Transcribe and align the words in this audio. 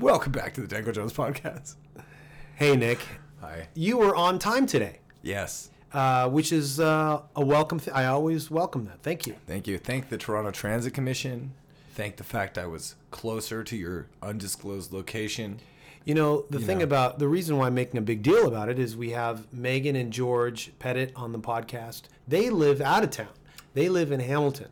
Welcome 0.00 0.30
back 0.32 0.54
to 0.54 0.60
the 0.60 0.68
Danko 0.68 0.92
Jones 0.92 1.12
podcast. 1.12 1.74
Hey, 2.54 2.76
Nick. 2.76 3.00
Hi. 3.40 3.66
You 3.74 3.96
were 3.98 4.14
on 4.14 4.38
time 4.38 4.66
today, 4.66 4.98
Yes. 5.22 5.70
uh, 5.92 6.28
which 6.28 6.52
is 6.52 6.78
uh, 6.78 7.22
a 7.34 7.44
welcome. 7.44 7.80
Th- 7.80 7.94
I 7.96 8.06
always 8.06 8.48
welcome 8.50 8.84
that. 8.86 9.02
Thank 9.02 9.26
you. 9.26 9.34
Thank 9.46 9.66
you. 9.66 9.78
Thank 9.78 10.08
the 10.08 10.16
Toronto 10.18 10.50
Transit 10.52 10.94
Commission. 10.94 11.52
Thank 11.94 12.16
the 12.16 12.24
fact 12.24 12.58
I 12.58 12.66
was 12.66 12.94
closer 13.10 13.64
to 13.64 13.76
your 13.76 14.06
undisclosed 14.22 14.92
location. 14.92 15.58
You 16.04 16.14
know, 16.14 16.44
the 16.48 16.60
thing 16.60 16.78
know. 16.78 16.84
about 16.84 17.18
the 17.18 17.26
reason 17.28 17.56
why 17.56 17.66
I'm 17.66 17.74
making 17.74 17.98
a 17.98 18.02
big 18.02 18.22
deal 18.22 18.46
about 18.46 18.68
it 18.68 18.78
is 18.78 18.96
we 18.96 19.10
have 19.10 19.52
Megan 19.52 19.96
and 19.96 20.12
George 20.12 20.72
Pettit 20.78 21.12
on 21.16 21.32
the 21.32 21.40
podcast. 21.40 22.02
They 22.28 22.50
live 22.50 22.80
out 22.80 23.02
of 23.02 23.10
town. 23.10 23.28
They 23.74 23.88
live 23.88 24.12
in 24.12 24.20
Hamilton, 24.20 24.68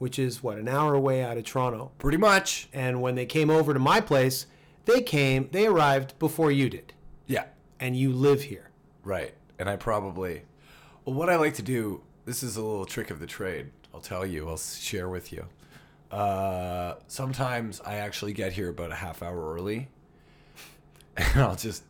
which 0.00 0.18
is 0.18 0.42
what 0.42 0.58
an 0.58 0.66
hour 0.66 0.94
away 0.94 1.22
out 1.22 1.36
of 1.36 1.44
Toronto. 1.44 1.92
Pretty 1.98 2.16
much. 2.18 2.68
And 2.72 3.00
when 3.00 3.14
they 3.14 3.26
came 3.26 3.48
over 3.50 3.72
to 3.72 3.78
my 3.78 4.00
place, 4.00 4.46
they 4.86 5.02
came. 5.02 5.48
They 5.52 5.66
arrived 5.66 6.18
before 6.18 6.50
you 6.50 6.68
did, 6.68 6.92
Yeah. 7.26 7.44
and 7.78 7.94
you 7.94 8.12
live 8.12 8.42
here. 8.44 8.70
Right. 9.04 9.34
And 9.58 9.68
I 9.68 9.76
probably. 9.76 10.42
Well, 11.04 11.14
what 11.14 11.28
I 11.30 11.36
like 11.36 11.54
to 11.54 11.62
do, 11.62 12.00
this 12.24 12.42
is 12.42 12.56
a 12.56 12.62
little 12.64 12.86
trick 12.86 13.10
of 13.10 13.20
the 13.20 13.26
trade. 13.26 13.70
I'll 13.94 14.00
tell 14.00 14.24
you, 14.26 14.48
I'll 14.48 14.56
share 14.56 15.08
with 15.08 15.32
you. 15.32 15.44
Uh, 16.10 16.94
sometimes 17.06 17.80
I 17.84 17.96
actually 17.96 18.32
get 18.32 18.54
here 18.54 18.70
about 18.70 18.90
a 18.90 18.96
half 18.96 19.22
hour 19.22 19.54
early. 19.54 19.88
And 21.16 21.40
I'll 21.42 21.56
just. 21.56 21.84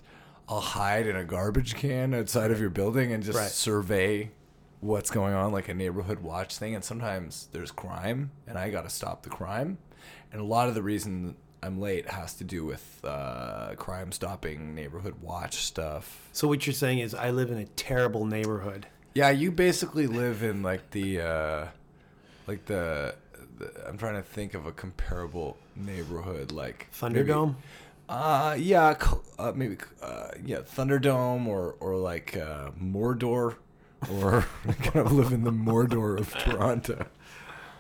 I'll 0.48 0.60
hide 0.60 1.06
in 1.06 1.14
a 1.14 1.22
garbage 1.22 1.76
can 1.76 2.12
outside 2.12 2.50
of 2.50 2.60
your 2.60 2.70
building 2.70 3.12
and 3.12 3.22
just 3.22 3.38
Right. 3.38 3.48
survey 3.50 4.32
what's 4.80 5.10
going 5.10 5.34
on, 5.34 5.52
like 5.52 5.68
a 5.68 5.74
neighborhood 5.74 6.20
watch 6.20 6.56
thing. 6.56 6.74
And 6.74 6.84
sometimes 6.84 7.48
there's 7.52 7.70
crime, 7.70 8.30
and 8.46 8.58
I 8.58 8.70
got 8.70 8.82
to 8.82 8.90
stop 8.90 9.22
the 9.22 9.30
crime. 9.30 9.78
And 10.32 10.40
a 10.40 10.44
lot 10.44 10.68
of 10.68 10.74
the 10.74 10.82
reason 10.82 11.36
I'm 11.62 11.80
late 11.80 12.08
has 12.08 12.34
to 12.34 12.44
do 12.44 12.64
with 12.64 13.00
uh, 13.04 13.74
crime 13.76 14.12
stopping, 14.12 14.74
neighborhood 14.74 15.16
watch 15.20 15.56
stuff. 15.56 16.28
So 16.32 16.48
what 16.48 16.66
you're 16.66 16.74
saying 16.74 17.00
is, 17.00 17.14
I 17.14 17.30
live 17.30 17.50
in 17.50 17.58
a 17.58 17.66
terrible 17.66 18.24
neighborhood. 18.24 18.86
Yeah, 19.14 19.30
you 19.30 19.50
basically 19.50 20.06
live 20.06 20.42
in 20.42 20.62
like 20.62 20.90
the, 20.92 21.20
uh, 21.20 21.66
like 22.46 22.64
the, 22.66 23.14
the. 23.58 23.88
I'm 23.88 23.98
trying 23.98 24.14
to 24.14 24.22
think 24.22 24.54
of 24.54 24.66
a 24.66 24.72
comparable 24.72 25.56
neighborhood, 25.76 26.52
like 26.52 26.86
maybe- 27.02 27.20
Thunderdome. 27.20 27.56
Uh, 28.08 28.56
yeah, 28.58 28.96
uh, 29.38 29.52
maybe, 29.54 29.76
uh, 30.02 30.30
yeah, 30.44 30.58
Thunderdome 30.58 31.46
or 31.46 31.76
or 31.78 31.96
like 31.96 32.36
uh, 32.36 32.70
Mordor, 32.72 33.54
or 34.20 34.46
kind 34.82 34.96
of 35.06 35.12
live 35.12 35.32
in 35.32 35.44
the 35.44 35.52
Mordor 35.52 36.18
of 36.18 36.32
Toronto, 36.38 37.06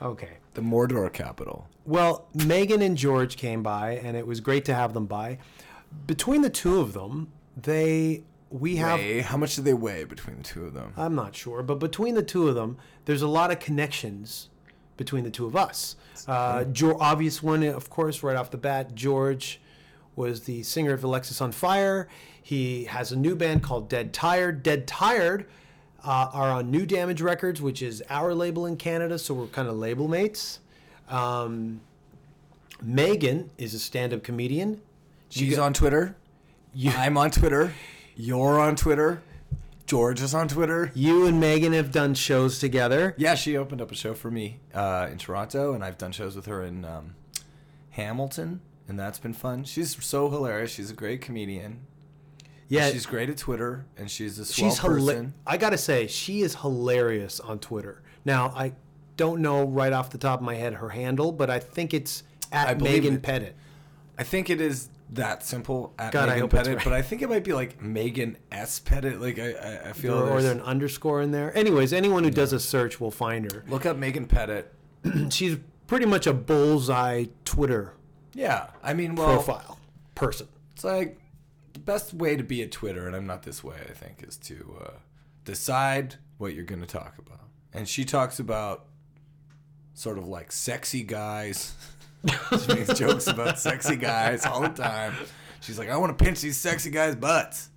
Okay. 0.02 0.38
the 0.54 0.60
Mordor 0.62 1.12
capital. 1.12 1.68
Well, 1.86 2.26
Megan 2.34 2.82
and 2.82 2.96
George 2.96 3.36
came 3.36 3.62
by, 3.62 3.92
and 3.92 4.16
it 4.16 4.26
was 4.26 4.40
great 4.40 4.64
to 4.66 4.74
have 4.74 4.92
them 4.94 5.06
by. 5.06 5.38
Between 6.06 6.42
the 6.42 6.50
two 6.50 6.78
of 6.80 6.92
them, 6.92 7.32
they 7.56 8.22
we 8.50 8.76
have. 8.76 8.98
Weigh, 9.00 9.20
how 9.20 9.36
much 9.36 9.56
do 9.56 9.62
they 9.62 9.74
weigh 9.74 10.04
between 10.04 10.38
the 10.38 10.42
two 10.42 10.64
of 10.66 10.74
them? 10.74 10.92
I'm 10.96 11.14
not 11.14 11.34
sure, 11.34 11.62
but 11.62 11.76
between 11.78 12.14
the 12.14 12.22
two 12.22 12.48
of 12.48 12.54
them, 12.54 12.76
there's 13.04 13.22
a 13.22 13.28
lot 13.28 13.50
of 13.50 13.58
connections 13.60 14.48
between 14.96 15.24
the 15.24 15.30
two 15.30 15.46
of 15.46 15.56
us. 15.56 15.96
Uh, 16.28 16.64
jo- 16.64 16.96
obvious 17.00 17.42
one, 17.42 17.62
of 17.64 17.88
course, 17.90 18.22
right 18.22 18.36
off 18.36 18.50
the 18.50 18.58
bat. 18.58 18.94
George 18.94 19.60
was 20.16 20.42
the 20.42 20.62
singer 20.62 20.92
of 20.92 21.00
Alexisonfire. 21.02 22.06
He 22.42 22.84
has 22.84 23.10
a 23.12 23.16
new 23.16 23.34
band 23.34 23.62
called 23.62 23.88
Dead 23.88 24.12
Tired. 24.12 24.62
Dead 24.62 24.86
Tired 24.86 25.46
uh, 26.04 26.30
are 26.32 26.50
on 26.50 26.70
New 26.70 26.86
Damage 26.86 27.20
Records, 27.20 27.60
which 27.60 27.82
is 27.82 28.02
our 28.08 28.34
label 28.34 28.66
in 28.66 28.76
Canada, 28.76 29.18
so 29.18 29.34
we're 29.34 29.46
kind 29.46 29.68
of 29.68 29.76
label 29.76 30.08
mates. 30.08 30.60
Um, 31.08 31.80
Megan 32.82 33.50
is 33.58 33.74
a 33.74 33.78
stand-up 33.78 34.22
comedian. 34.22 34.80
She's 35.28 35.58
on 35.58 35.72
Twitter. 35.72 36.16
I'm 36.86 37.16
on 37.18 37.30
Twitter. 37.30 37.74
You're 38.16 38.60
on 38.60 38.76
Twitter. 38.76 39.22
George 39.86 40.20
is 40.22 40.34
on 40.34 40.46
Twitter. 40.46 40.92
You 40.94 41.26
and 41.26 41.40
Megan 41.40 41.72
have 41.72 41.90
done 41.90 42.14
shows 42.14 42.60
together. 42.60 43.14
Yeah, 43.18 43.34
she 43.34 43.56
opened 43.56 43.80
up 43.80 43.90
a 43.90 43.96
show 43.96 44.14
for 44.14 44.30
me 44.30 44.60
uh, 44.72 45.08
in 45.10 45.18
Toronto, 45.18 45.74
and 45.74 45.84
I've 45.84 45.98
done 45.98 46.12
shows 46.12 46.36
with 46.36 46.46
her 46.46 46.62
in 46.62 46.84
um, 46.84 47.16
Hamilton, 47.90 48.60
and 48.86 48.98
that's 48.98 49.18
been 49.18 49.32
fun. 49.32 49.64
She's 49.64 50.02
so 50.04 50.30
hilarious. 50.30 50.70
She's 50.70 50.92
a 50.92 50.94
great 50.94 51.20
comedian. 51.20 51.80
Yeah, 52.70 52.90
she's 52.90 53.04
great 53.04 53.28
at 53.28 53.36
Twitter, 53.36 53.84
and 53.98 54.10
she's 54.10 54.38
a 54.38 54.44
swell 54.46 54.70
she's 54.70 54.78
person. 54.80 54.98
hilarious. 54.98 55.32
I 55.46 55.56
gotta 55.58 55.76
say, 55.78 56.06
she 56.06 56.40
is 56.42 56.54
hilarious 56.54 57.38
on 57.40 57.58
Twitter. 57.58 58.02
Now, 58.24 58.52
I 58.56 58.72
don't 59.16 59.42
know 59.42 59.64
right 59.64 59.92
off 59.92 60.10
the 60.10 60.18
top 60.18 60.40
of 60.40 60.46
my 60.46 60.54
head 60.54 60.74
her 60.74 60.88
handle, 60.90 61.32
but 61.32 61.50
I 61.50 61.58
think 61.58 61.92
it's 61.92 62.22
I 62.52 62.70
at 62.70 62.78
believe 62.78 63.02
Megan 63.02 63.14
it. 63.16 63.22
Pettit. 63.22 63.56
I 64.18 64.22
think 64.22 64.48
it 64.50 64.60
is 64.60 64.88
that 65.12 65.42
simple 65.42 65.92
at 65.98 66.12
God, 66.12 66.24
I 66.28 66.34
Megan 66.34 66.40
hope 66.42 66.54
it's 66.54 66.58
Pettit, 66.62 66.76
right. 66.76 66.84
but 66.84 66.92
I 66.92 67.02
think 67.02 67.22
it 67.22 67.28
might 67.28 67.42
be 67.42 67.52
like 67.52 67.82
Megan 67.82 68.36
S. 68.52 68.78
Pettit. 68.78 69.20
Like 69.20 69.38
I, 69.40 69.52
I, 69.52 69.88
I 69.88 69.92
feel 69.92 70.14
Or, 70.14 70.16
or 70.22 70.26
there's- 70.26 70.42
there's 70.44 70.54
an 70.56 70.60
underscore 70.62 71.20
in 71.22 71.32
there. 71.32 71.56
Anyways, 71.58 71.92
anyone 71.92 72.22
who 72.24 72.30
does 72.30 72.52
a 72.52 72.60
search 72.60 73.00
will 73.00 73.10
find 73.10 73.50
her. 73.52 73.64
look 73.68 73.84
up 73.84 73.96
Megan 73.96 74.26
Pettit. 74.26 74.72
She's 75.30 75.56
pretty 75.88 76.06
much 76.06 76.26
a 76.28 76.32
bullseye 76.32 77.24
Twitter 77.44 77.94
Yeah, 78.34 78.68
I 78.82 78.94
mean, 78.94 79.16
well, 79.16 79.34
profile 79.34 79.78
person. 80.14 80.46
It's 80.74 80.84
like 80.84 81.18
the 81.72 81.80
best 81.80 82.14
way 82.14 82.36
to 82.36 82.42
be 82.42 82.62
a 82.62 82.68
Twitter, 82.68 83.06
and 83.06 83.14
I'm 83.14 83.26
not 83.26 83.42
this 83.42 83.62
way, 83.62 83.76
I 83.88 83.92
think, 83.92 84.22
is 84.26 84.36
to 84.38 84.76
uh, 84.84 84.90
decide 85.44 86.16
what 86.38 86.54
you're 86.54 86.64
going 86.64 86.80
to 86.80 86.86
talk 86.86 87.16
about. 87.18 87.48
And 87.72 87.88
she 87.88 88.04
talks 88.04 88.38
about 88.38 88.86
sort 89.94 90.18
of 90.18 90.26
like 90.26 90.52
sexy 90.52 91.02
guys. 91.02 91.74
she 92.26 92.74
makes 92.74 92.98
jokes 92.98 93.26
about 93.26 93.58
sexy 93.58 93.96
guys 93.96 94.44
all 94.46 94.62
the 94.62 94.68
time. 94.68 95.14
She's 95.60 95.78
like, 95.78 95.90
I 95.90 95.96
want 95.96 96.16
to 96.16 96.24
pinch 96.24 96.40
these 96.40 96.56
sexy 96.56 96.90
guys' 96.90 97.14
butts. 97.14 97.68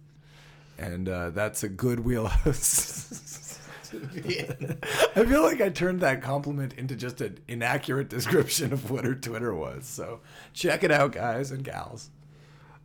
And 0.77 1.07
uh, 1.07 1.29
that's 1.31 1.63
a 1.63 1.69
good 1.69 1.99
wheelhouse. 1.99 3.59
I 3.93 5.25
feel 5.25 5.43
like 5.43 5.61
I 5.61 5.69
turned 5.69 6.01
that 6.01 6.21
compliment 6.21 6.73
into 6.73 6.95
just 6.95 7.21
an 7.21 7.37
inaccurate 7.47 8.09
description 8.09 8.73
of 8.73 8.89
what 8.89 9.05
her 9.05 9.13
Twitter 9.13 9.53
was. 9.53 9.85
So 9.85 10.21
check 10.53 10.83
it 10.83 10.91
out, 10.91 11.11
guys 11.11 11.51
and 11.51 11.63
gals. 11.63 12.09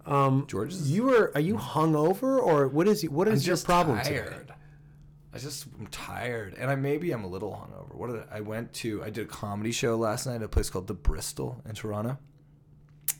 Um, 0.08 0.46
George 0.48 0.72
is 0.72 0.90
you 0.90 1.14
are 1.14 1.30
are 1.34 1.40
you 1.40 1.56
hungover 1.56 2.38
or 2.42 2.66
what 2.68 2.88
is 2.88 3.02
what 3.08 3.28
is 3.28 3.44
I'm 3.44 3.48
your 3.48 3.56
problem 3.58 3.98
today? 3.98 4.18
tired. 4.20 4.54
I 5.34 5.38
just 5.38 5.66
I'm 5.78 5.86
tired, 5.88 6.54
and 6.58 6.70
I 6.70 6.74
maybe 6.74 7.12
I'm 7.12 7.24
a 7.24 7.28
little 7.28 7.50
hungover. 7.52 7.94
What 7.94 8.10
did 8.10 8.22
I, 8.32 8.38
I 8.38 8.40
went 8.40 8.72
to? 8.74 9.04
I 9.04 9.10
did 9.10 9.26
a 9.26 9.28
comedy 9.28 9.70
show 9.70 9.96
last 9.96 10.26
night 10.26 10.36
at 10.36 10.42
a 10.42 10.48
place 10.48 10.70
called 10.70 10.86
the 10.86 10.94
Bristol 10.94 11.62
in 11.68 11.74
Toronto. 11.74 12.18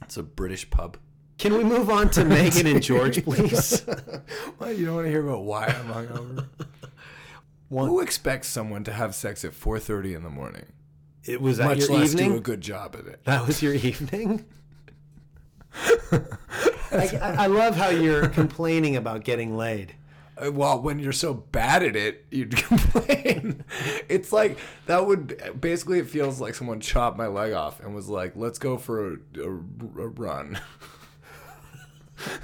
It's 0.03 0.17
a 0.17 0.23
British 0.23 0.69
pub. 0.71 0.97
Can 1.37 1.55
we 1.55 1.63
move 1.63 1.91
on 1.91 2.11
to 2.11 2.25
Megan 2.25 2.67
and 2.67 2.83
George, 2.83 3.23
please? 3.25 3.85
Well, 4.59 4.73
you 4.73 4.87
don't 4.87 4.95
want 4.97 5.07
to 5.07 5.11
hear 5.11 5.25
about 5.29 5.45
why 5.45 5.67
I'm 5.67 5.87
hungover. 5.93 6.47
One, 7.69 7.89
Who 7.89 8.01
expects 8.01 8.49
someone 8.49 8.83
to 8.85 8.93
have 8.93 9.15
sex 9.15 9.45
at 9.45 9.53
4:30 9.53 10.17
in 10.17 10.23
the 10.23 10.31
morning? 10.31 10.65
it 11.25 11.43
was 11.43 11.59
Much 11.59 11.81
your 11.81 11.99
less 11.99 12.15
do 12.15 12.37
a 12.37 12.41
good 12.41 12.63
job 12.63 12.97
at 12.99 13.07
it. 13.07 13.23
That 13.25 13.47
was 13.47 13.61
your 13.63 13.75
evening. 13.75 14.47
I, 16.93 17.45
I 17.45 17.47
love 17.47 17.77
how 17.77 17.89
you're 17.89 18.29
complaining 18.29 18.97
about 18.97 19.25
getting 19.25 19.57
laid. 19.57 19.95
Uh, 20.37 20.53
Well, 20.53 20.81
when 20.81 20.99
you're 20.99 21.13
so 21.13 21.35
bad 21.35 21.83
at 21.83 21.97
it, 21.97 22.27
you'd 22.31 22.57
complain. 22.65 23.65
it's 24.09 24.33
like 24.33 24.59
that 24.87 25.07
would 25.07 25.61
basically 25.61 25.99
it 25.99 26.09
feels 26.09 26.41
like 26.41 26.55
someone 26.55 26.81
chopped 26.81 27.17
my 27.19 27.27
leg 27.27 27.53
off 27.53 27.81
and 27.81 27.95
was 27.95 28.09
like, 28.09 28.33
"Let's 28.37 28.59
go 28.59 28.79
for 28.79 29.15
a, 29.15 29.17
a, 29.41 29.49
a 29.49 30.09
run." 30.09 30.59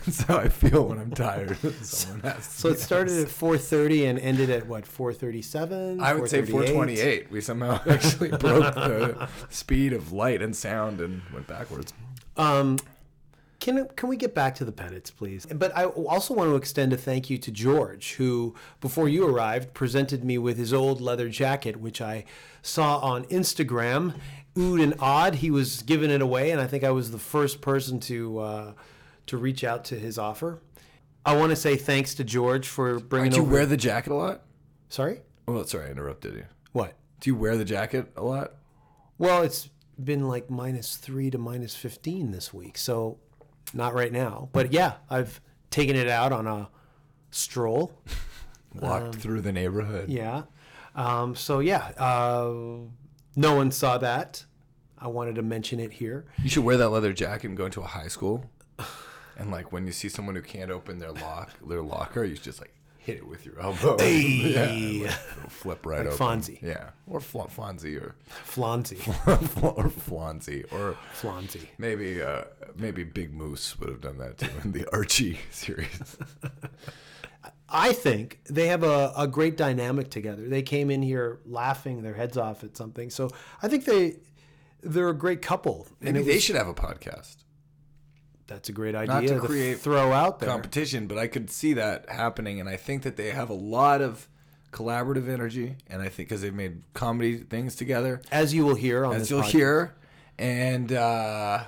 That's 0.07 0.23
how 0.23 0.37
I 0.37 0.49
feel 0.49 0.87
when 0.87 0.99
I'm 1.01 1.11
tired. 1.11 1.57
Someone 1.85 2.21
has 2.21 2.45
So 2.45 2.69
it 2.69 2.79
started 2.79 3.19
at 3.19 3.27
4:30 3.29 4.09
and 4.09 4.19
ended 4.21 4.49
at 4.49 4.69
what 4.69 4.85
4:37. 4.85 6.01
I 6.01 6.15
would 6.15 6.31
say 6.31 6.43
428. 6.43 7.31
We 7.31 7.41
somehow 7.41 7.81
actually 7.89 8.29
broke 8.29 8.75
the 8.75 9.29
speed 9.51 9.93
of 9.93 10.13
light 10.13 10.43
and 10.43 10.55
sound 10.55 11.01
and 11.01 11.23
went 11.33 11.49
backwards. 11.49 11.93
Um, 12.37 12.79
can 13.61 13.87
can 13.97 14.09
we 14.09 14.17
get 14.17 14.35
back 14.35 14.55
to 14.57 14.65
the 14.65 14.73
Pettits, 14.73 15.11
please? 15.15 15.47
But 15.47 15.77
I 15.77 15.85
also 15.87 16.35
want 16.35 16.51
to 16.51 16.57
extend 16.57 16.93
a 16.93 16.97
thank 16.97 17.31
you 17.31 17.39
to 17.39 17.51
George, 17.51 18.15
who 18.15 18.55
before 18.81 19.09
you 19.09 19.27
arrived 19.27 19.75
presented 19.75 20.25
me 20.25 20.39
with 20.39 20.57
his 20.59 20.73
old 20.73 21.01
leather 21.01 21.29
jacket, 21.29 21.77
which 21.79 22.01
I 22.01 22.25
saw 22.63 22.99
on 22.99 23.25
Instagram. 23.27 24.15
Ood 24.57 24.81
and 24.81 24.95
odd, 25.01 25.37
he 25.37 25.51
was 25.51 25.83
giving 25.83 26.11
it 26.11 26.23
away, 26.23 26.51
and 26.53 26.61
I 26.61 26.67
think 26.69 26.85
I 26.85 26.91
was 26.93 27.11
the 27.11 27.19
first 27.19 27.61
person 27.61 27.99
to 28.01 28.39
uh, 28.39 28.73
to 29.27 29.37
reach 29.37 29.65
out 29.65 29.85
to 29.87 29.99
his 29.99 30.19
offer. 30.19 30.61
I 31.27 31.35
want 31.37 31.51
to 31.51 31.57
say 31.57 31.77
thanks 31.77 32.15
to 32.17 32.25
George 32.25 32.69
for 32.69 33.01
bringing 33.01 33.31
Do 33.31 33.37
you 33.39 33.43
over. 33.45 33.53
wear 33.53 33.67
the 33.67 33.77
jacket 33.79 34.13
a 34.13 34.15
lot? 34.15 34.43
Sorry, 34.89 35.23
Oh, 35.49 35.63
sorry, 35.65 35.89
I 35.89 35.91
interrupted 35.91 36.35
you. 36.35 36.45
what? 36.73 36.95
Do 37.21 37.31
you 37.31 37.35
wear 37.35 37.57
the 37.57 37.65
jacket 37.65 38.13
a 38.17 38.23
lot? 38.23 38.53
Well, 39.19 39.43
it's 39.43 39.71
been 40.03 40.29
like 40.29 40.51
minus 40.51 40.97
three 40.97 41.31
to 41.31 41.39
minus 41.39 41.75
15 41.75 42.31
this 42.31 42.53
week. 42.53 42.77
So 42.77 43.19
not 43.75 43.95
right 43.95 44.13
now. 44.13 44.49
But 44.53 44.73
yeah, 44.73 44.95
I've 45.11 45.41
taken 45.71 45.97
it 45.97 46.09
out 46.09 46.33
on 46.33 46.47
a 46.47 46.69
stroll. 47.31 47.93
Walked 48.75 49.17
through 49.17 49.41
the 49.43 49.53
neighborhood. 49.53 50.09
Yeah. 50.09 50.43
Um, 50.95 51.35
so 51.35 51.61
yeah, 51.61 51.93
uh, 51.99 52.53
no 53.37 53.55
one 53.55 53.71
saw 53.71 53.99
that. 53.99 54.45
I 54.99 55.09
wanted 55.09 55.35
to 55.37 55.43
mention 55.43 55.81
it 55.81 55.93
here. 55.93 56.25
You 56.43 56.49
should 56.49 56.65
wear 56.65 56.77
that 56.79 56.89
leather 56.89 57.13
jacket 57.13 57.49
and 57.49 57.57
go 57.57 57.67
into 57.67 57.81
a 57.81 57.87
high 57.87 58.09
school. 58.09 58.51
And 59.37 59.51
like 59.51 59.73
when 59.73 59.87
you 59.87 59.93
see 59.93 60.09
someone 60.09 60.35
who 60.37 60.43
can't 60.43 60.71
open 60.71 60.99
their 60.99 61.13
lock, 61.13 61.51
their 61.67 61.83
locker, 61.83 62.25
you 62.25 62.37
just 62.37 62.61
like 62.61 62.75
hit 63.05 63.19
it 63.19 63.27
with 63.29 63.45
your 63.45 63.61
elbow. 63.61 63.97
yeah, 64.03 65.09
like, 65.11 65.51
flip 65.51 65.85
right 65.87 65.99
Like 66.07 66.15
open. 66.21 66.41
Fonzie. 66.41 66.63
Yeah, 66.63 66.91
or 67.07 67.21
Fla- 67.21 67.49
Fonzie, 67.49 68.01
or 68.01 68.15
Flanzy. 68.27 68.97
or 69.27 69.91
Flonzie, 69.91 70.73
or 70.73 70.97
Flanzy. 71.13 71.69
maybe 71.79 72.23
uh, 72.23 72.45
maybe 72.77 73.05
Big 73.05 73.33
Moose 73.35 73.79
would 73.79 73.89
have 73.91 74.01
done 74.01 74.19
that 74.19 74.39
too 74.39 74.49
in 74.65 74.73
the 74.73 74.87
Archie 74.93 75.39
series. 75.51 76.17
I 77.69 77.93
think 77.93 78.41
they 78.49 78.69
have 78.69 78.83
a, 78.85 79.13
a 79.17 79.27
great 79.27 79.57
dynamic 79.57 80.09
together. 80.11 80.49
They 80.49 80.63
came 80.63 80.91
in 80.91 81.03
here 81.03 81.41
laughing 81.45 82.03
their 82.03 82.15
heads 82.15 82.37
off 82.37 82.63
at 82.63 82.77
something. 82.77 83.11
So 83.11 83.31
I 83.63 83.69
think 83.69 83.85
they 83.85 84.17
they're 84.83 85.09
a 85.09 85.15
great 85.15 85.43
couple. 85.43 85.87
Maybe 86.01 86.23
they 86.23 86.35
was- 86.35 86.43
should 86.43 86.57
have 86.57 86.69
a 86.69 86.75
podcast. 86.75 87.37
That's 88.47 88.69
a 88.69 88.73
great 88.73 88.95
idea 88.95 89.15
Not 89.15 89.27
to 89.27 89.41
create 89.41 89.79
throw 89.81 90.13
out 90.13 90.39
there. 90.41 90.49
competition, 90.49 91.07
but 91.07 91.19
I 91.19 91.27
could 91.29 91.51
see 91.51 91.73
that 91.75 92.09
happening, 92.11 92.61
and 92.61 92.69
I 92.69 92.77
think 92.77 93.03
that 93.03 93.17
they 93.17 93.31
have 93.31 93.49
a 93.51 93.55
lot 93.55 94.01
of 94.03 94.29
collaborative 94.73 95.29
energy, 95.29 95.77
and 95.89 96.03
I 96.03 96.09
think 96.09 96.29
because 96.29 96.43
they've 96.43 96.53
made 96.55 96.83
comedy 96.95 97.39
things 97.39 97.75
together, 97.77 98.21
As 98.31 98.53
you 98.53 98.65
will 98.67 98.75
hear 98.75 99.05
on 99.05 99.15
as 99.15 99.23
this 99.23 99.31
you'll 99.31 99.43
podcast. 99.43 99.51
hear, 99.53 99.95
and 100.39 100.93
uh, 100.93 101.65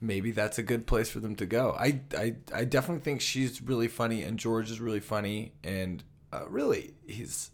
maybe 0.00 0.30
that's 0.30 0.58
a 0.58 0.62
good 0.62 0.86
place 0.86 1.10
for 1.10 1.20
them 1.20 1.34
to 1.36 1.46
go. 1.46 1.74
I, 1.78 2.00
I, 2.16 2.36
I 2.54 2.64
definitely 2.64 3.02
think 3.02 3.20
she's 3.20 3.60
really 3.60 3.88
funny, 3.88 4.22
and 4.22 4.38
George 4.38 4.70
is 4.70 4.80
really 4.80 5.00
funny, 5.00 5.52
and 5.64 6.02
uh, 6.32 6.48
really 6.48 6.94
he's 7.06 7.50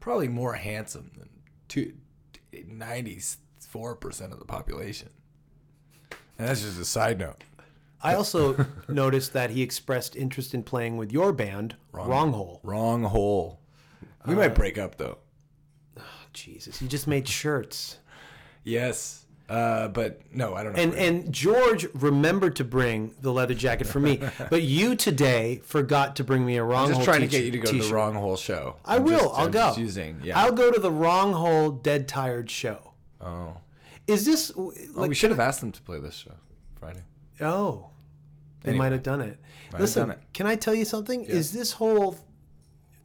probably 0.00 0.28
more 0.28 0.54
handsome 0.54 1.10
than 1.18 1.28
two, 1.68 1.92
94% 2.52 3.36
of 4.32 4.38
the 4.38 4.44
population. 4.44 5.10
And 6.38 6.48
that's 6.48 6.62
just 6.62 6.80
a 6.80 6.84
side 6.86 7.18
note. 7.18 7.44
I 8.02 8.14
also 8.14 8.66
noticed 8.88 9.32
that 9.34 9.50
he 9.50 9.62
expressed 9.62 10.16
interest 10.16 10.54
in 10.54 10.62
playing 10.62 10.96
with 10.96 11.12
your 11.12 11.32
band, 11.32 11.76
Wrong, 11.92 12.32
Hole. 12.32 12.60
Wrong 12.62 13.04
hole. 13.04 13.60
We 14.26 14.34
Uh, 14.34 14.38
might 14.38 14.54
break 14.54 14.78
up 14.78 14.96
though. 14.96 15.18
Jesus, 16.32 16.80
you 16.80 16.88
just 16.88 17.06
made 17.06 17.26
shirts. 17.28 17.98
Yes. 18.64 19.16
Uh, 19.48 19.88
but 19.88 20.20
no, 20.32 20.54
I 20.54 20.62
don't 20.62 20.76
know. 20.76 20.80
And 20.82 20.94
and 20.94 21.32
George 21.32 21.84
remembered 21.94 22.54
to 22.56 22.64
bring 22.64 23.12
the 23.20 23.32
leather 23.32 23.54
jacket 23.54 23.88
for 23.88 23.98
me, 23.98 24.20
but 24.50 24.62
you 24.62 24.94
today 24.94 25.60
forgot 25.64 26.14
to 26.16 26.24
bring 26.24 26.46
me 26.46 26.56
a 26.56 26.62
Wrong 26.62 26.84
I'm 26.84 26.88
just 26.90 26.98
Hole 26.98 27.04
trying 27.06 27.20
to 27.22 27.26
get 27.26 27.44
you 27.44 27.50
to 27.50 27.58
go 27.58 27.70
to 27.72 27.78
the 27.82 27.92
wrong 27.92 28.14
hole 28.14 28.36
show. 28.36 28.76
I 28.84 28.96
I'm 28.96 29.04
will. 29.04 29.18
just- 29.18 29.34
I'll 29.34 29.46
I'm 29.46 29.50
go. 29.50 29.58
Just 29.70 29.78
using. 29.78 30.20
Yeah. 30.22 30.38
I'll 30.38 30.52
go 30.52 30.70
to 30.70 30.78
the 30.78 30.92
Wrong 30.92 31.32
Hole 31.32 31.70
Dead 31.72 32.06
Tired 32.06 32.48
show. 32.50 32.92
oh. 33.20 33.56
Is 34.06 34.24
this 34.24 34.52
Oh, 34.56 34.72
like 34.94 35.08
we 35.08 35.14
should 35.16 35.30
have 35.30 35.40
asked 35.40 35.60
them 35.60 35.72
to 35.72 35.82
play 35.82 35.98
this 35.98 36.14
show 36.14 36.32
Friday. 36.78 37.02
Oh, 37.40 37.88
they 38.62 38.70
Anyway. 38.70 38.84
might 38.86 38.92
have 38.92 39.02
done 39.02 39.20
it. 39.20 39.38
Listen, 39.78 40.08
done 40.08 40.10
it. 40.18 40.18
can 40.32 40.46
I 40.46 40.56
tell 40.56 40.74
you 40.74 40.84
something? 40.84 41.24
Is 41.24 41.52
this 41.52 41.72
whole 41.72 42.18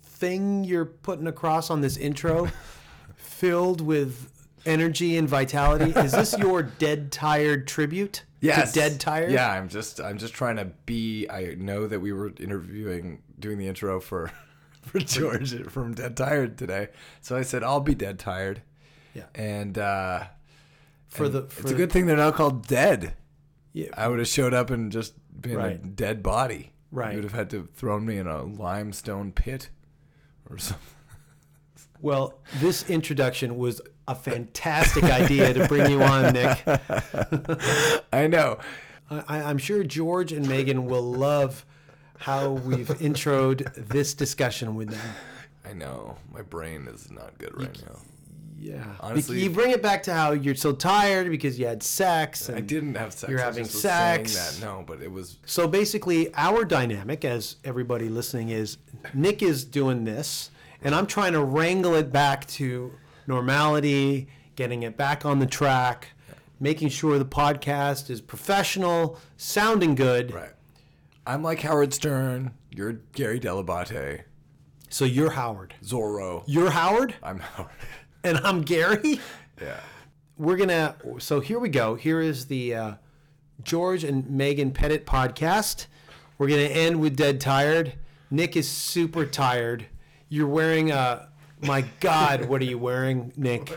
thing 0.03 0.63
you're 0.63 0.85
putting 0.85 1.27
across 1.27 1.69
on 1.69 1.81
this 1.81 1.97
intro 1.97 2.49
filled 3.15 3.81
with 3.81 4.31
energy 4.65 5.17
and 5.17 5.27
vitality? 5.29 5.91
Is 5.99 6.11
this 6.11 6.37
your 6.39 6.63
dead 6.63 7.11
tired 7.11 7.67
tribute 7.67 8.23
Yes. 8.41 8.73
to 8.73 8.79
Dead 8.79 8.99
Tired? 8.99 9.31
Yeah, 9.31 9.49
I'm 9.51 9.69
just 9.69 9.99
I'm 9.99 10.17
just 10.19 10.33
trying 10.35 10.57
to 10.57 10.65
be. 10.85 11.27
I 11.29 11.55
know 11.57 11.87
that 11.87 11.99
we 11.99 12.13
were 12.13 12.31
interviewing, 12.39 13.23
doing 13.39 13.57
the 13.57 13.67
intro 13.67 13.99
for 13.99 14.31
for 14.83 14.99
George 14.99 15.63
from 15.67 15.95
Dead 15.95 16.15
Tired 16.15 16.55
today, 16.57 16.89
so 17.21 17.35
I 17.35 17.41
said 17.41 17.63
I'll 17.63 17.79
be 17.79 17.95
Dead 17.95 18.19
Tired. 18.19 18.61
Yeah. 19.15 19.23
And 19.33 19.77
uh, 19.79 20.25
For 21.07 21.25
and 21.25 21.33
the 21.33 21.39
it's 21.59 21.71
a 21.71 21.73
good 21.75 21.91
thing 21.91 22.05
they're 22.05 22.17
now 22.17 22.31
called 22.31 22.67
Dead. 22.67 23.13
Yeah. 23.75 23.89
I 23.93 24.07
would 24.07 24.19
have 24.19 24.27
showed 24.29 24.53
up 24.53 24.69
and 24.69 24.89
just 24.89 25.15
been 25.41 25.59
a 25.59 25.75
dead 25.75 26.23
body. 26.23 26.71
Right. 26.91 27.11
You 27.11 27.17
would 27.17 27.25
have 27.25 27.33
had 27.33 27.49
to 27.49 27.67
thrown 27.75 28.05
me 28.05 28.17
in 28.17 28.25
a 28.25 28.41
limestone 28.41 29.33
pit 29.33 29.69
or 30.49 30.57
something. 30.57 30.87
Well, 31.99 32.39
this 32.59 32.89
introduction 32.89 33.57
was 33.57 33.81
a 34.07 34.15
fantastic 34.15 35.03
idea 35.03 35.53
to 35.53 35.67
bring 35.67 35.91
you 35.91 36.01
on, 36.01 36.31
Nick. 36.31 36.63
I 38.13 38.27
know. 38.27 38.59
I, 39.09 39.41
I'm 39.41 39.57
sure 39.57 39.83
George 39.83 40.31
and 40.31 40.47
Megan 40.47 40.85
will 40.85 41.03
love 41.03 41.65
how 42.17 42.51
we've 42.51 42.87
introed 42.87 43.73
this 43.75 44.13
discussion 44.13 44.75
with 44.75 44.91
them. 44.91 45.15
I 45.65 45.73
know. 45.73 46.15
My 46.31 46.43
brain 46.43 46.87
is 46.87 47.11
not 47.11 47.37
good 47.37 47.59
right 47.59 47.77
now. 47.85 47.97
Yeah. 48.57 48.83
Honestly- 49.01 49.43
you 49.43 49.49
bring 49.49 49.71
it 49.71 49.81
back 49.83 50.03
to 50.03 50.13
how 50.13 50.31
you're 50.31 50.55
so 50.55 50.71
tired 50.71 51.29
because 51.29 51.59
you 51.59 51.65
had 51.65 51.83
sex. 51.83 52.47
And 52.49 52.57
I 52.57 52.61
didn't 52.61 52.95
have 52.95 53.13
sex. 53.13 53.29
You're 53.29 53.41
I 53.41 53.43
having 53.43 53.63
just 53.65 53.75
was 53.75 53.81
sex. 53.81 54.31
Saying 54.31 54.61
that. 54.61 54.65
No, 54.65 54.83
but 54.87 55.01
it 55.01 55.11
was 55.11 55.37
So 55.45 55.67
basically, 55.67 56.33
our 56.35 56.63
dynamic, 56.65 57.25
as 57.25 57.57
everybody 57.63 58.07
listening, 58.09 58.49
is 58.49 58.77
Nick 59.13 59.43
is 59.43 59.65
doing 59.65 60.05
this, 60.05 60.51
and 60.81 60.95
I'm 60.95 61.05
trying 61.05 61.33
to 61.33 61.43
wrangle 61.43 61.95
it 61.95 62.11
back 62.11 62.47
to 62.47 62.93
normality, 63.27 64.27
getting 64.55 64.83
it 64.83 64.95
back 64.97 65.25
on 65.25 65.39
the 65.39 65.45
track, 65.45 66.09
making 66.59 66.89
sure 66.89 67.19
the 67.19 67.25
podcast 67.25 68.09
is 68.09 68.21
professional, 68.21 69.19
sounding 69.37 69.95
good. 69.95 70.33
right. 70.33 70.51
I'm 71.27 71.41
like 71.43 71.59
Howard 71.61 71.93
Stern. 71.93 72.53
You're 72.69 72.93
Gary 73.13 73.39
Dell'Abate. 73.39 74.21
So 74.89 75.03
you're 75.05 75.31
Howard. 75.31 75.73
Zorro. 75.83 76.43
You're 76.45 76.69
Howard, 76.69 77.15
I'm 77.23 77.39
Howard. 77.39 77.69
and 78.25 78.39
I'm 78.39 78.61
Gary. 78.61 79.19
yeah. 79.61 79.79
We're 80.37 80.57
gonna. 80.57 80.95
So 81.19 81.39
here 81.39 81.59
we 81.59 81.69
go. 81.69 81.95
Here 81.95 82.19
is 82.19 82.47
the 82.47 82.75
uh, 82.75 82.93
George 83.63 84.03
and 84.03 84.29
Megan 84.29 84.71
Pettit 84.71 85.05
podcast. 85.05 85.85
We're 86.37 86.49
gonna 86.49 86.63
end 86.63 86.99
with 86.99 87.15
Dead 87.15 87.39
Tired. 87.39 87.93
Nick 88.29 88.57
is 88.57 88.67
super 88.67 89.25
tired. 89.25 89.85
You're 90.27 90.47
wearing 90.47 90.91
a. 90.91 91.29
My 91.61 91.85
God, 92.01 92.45
what 92.45 92.61
are 92.61 92.65
you 92.65 92.77
wearing, 92.77 93.31
Nick? 93.37 93.71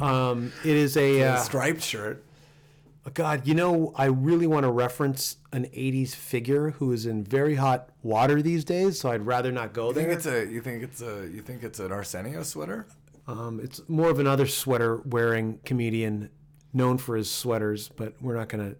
Um, 0.00 0.52
it 0.62 0.76
is 0.76 0.96
a. 0.98 1.22
Uh, 1.22 1.36
striped 1.36 1.82
shirt. 1.82 2.22
God, 3.14 3.46
you 3.46 3.54
know, 3.54 3.94
I 3.96 4.04
really 4.04 4.46
want 4.46 4.64
to 4.64 4.70
reference 4.70 5.38
an 5.54 5.64
'80s 5.64 6.14
figure 6.14 6.72
who 6.72 6.92
is 6.92 7.06
in 7.06 7.24
very 7.24 7.54
hot 7.54 7.88
water 8.02 8.42
these 8.42 8.62
days. 8.66 9.00
So 9.00 9.10
I'd 9.10 9.24
rather 9.24 9.50
not 9.50 9.72
go 9.72 9.88
You 9.88 9.94
think 9.94 10.08
there. 10.08 10.16
it's 10.18 10.26
a? 10.26 10.52
You 10.52 10.60
think 10.60 10.82
it's 10.82 11.00
a? 11.00 11.26
You 11.32 11.40
think 11.40 11.62
it's 11.62 11.80
an 11.80 11.90
Arsenio 11.90 12.42
sweater? 12.42 12.86
Um, 13.28 13.60
it's 13.62 13.80
more 13.88 14.10
of 14.10 14.18
another 14.18 14.46
sweater 14.46 14.96
wearing 15.04 15.60
comedian 15.64 16.30
known 16.72 16.98
for 16.98 17.14
his 17.16 17.30
sweaters, 17.30 17.88
but 17.88 18.14
we're 18.20 18.34
not 18.36 18.48
gonna 18.48 18.74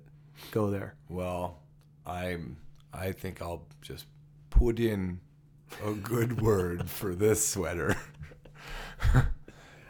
go 0.51 0.71
there. 0.71 0.95
Well, 1.09 1.59
I'm. 2.07 2.57
I 2.93 3.13
think 3.13 3.43
I'll 3.43 3.67
just 3.83 4.07
put 4.51 4.81
in 4.81 5.21
a 5.85 5.93
good 5.93 6.41
word 6.41 6.89
for 6.89 7.15
this 7.15 7.47
sweater. 7.47 7.95
and 9.15 9.25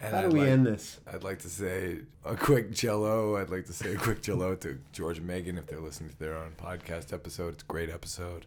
How 0.01 0.23
do 0.23 0.27
I'd 0.27 0.33
we 0.33 0.41
like- 0.41 0.49
end 0.49 0.67
this? 0.67 0.99
I'd 1.13 1.23
like 1.23 1.39
to 1.41 1.49
say 1.49 2.01
a 2.25 2.35
quick 2.37 2.73
jello. 2.73 3.37
I'd 3.37 3.51
like 3.51 3.67
to 3.67 3.73
say 3.73 3.95
a 3.95 3.97
quick 3.97 4.23
jello 4.23 4.57
to 4.57 4.79
George 4.93 5.19
and 5.19 5.27
Megan 5.27 5.57
if 5.57 5.67
they're 5.69 5.81
listening 5.81 6.11
to 6.11 6.19
their 6.19 6.37
own 6.37 6.53
podcast 6.61 7.13
episode. 7.13 7.55
It's 7.55 7.63
a 7.63 7.67
great 7.67 7.91
episode. 7.91 8.47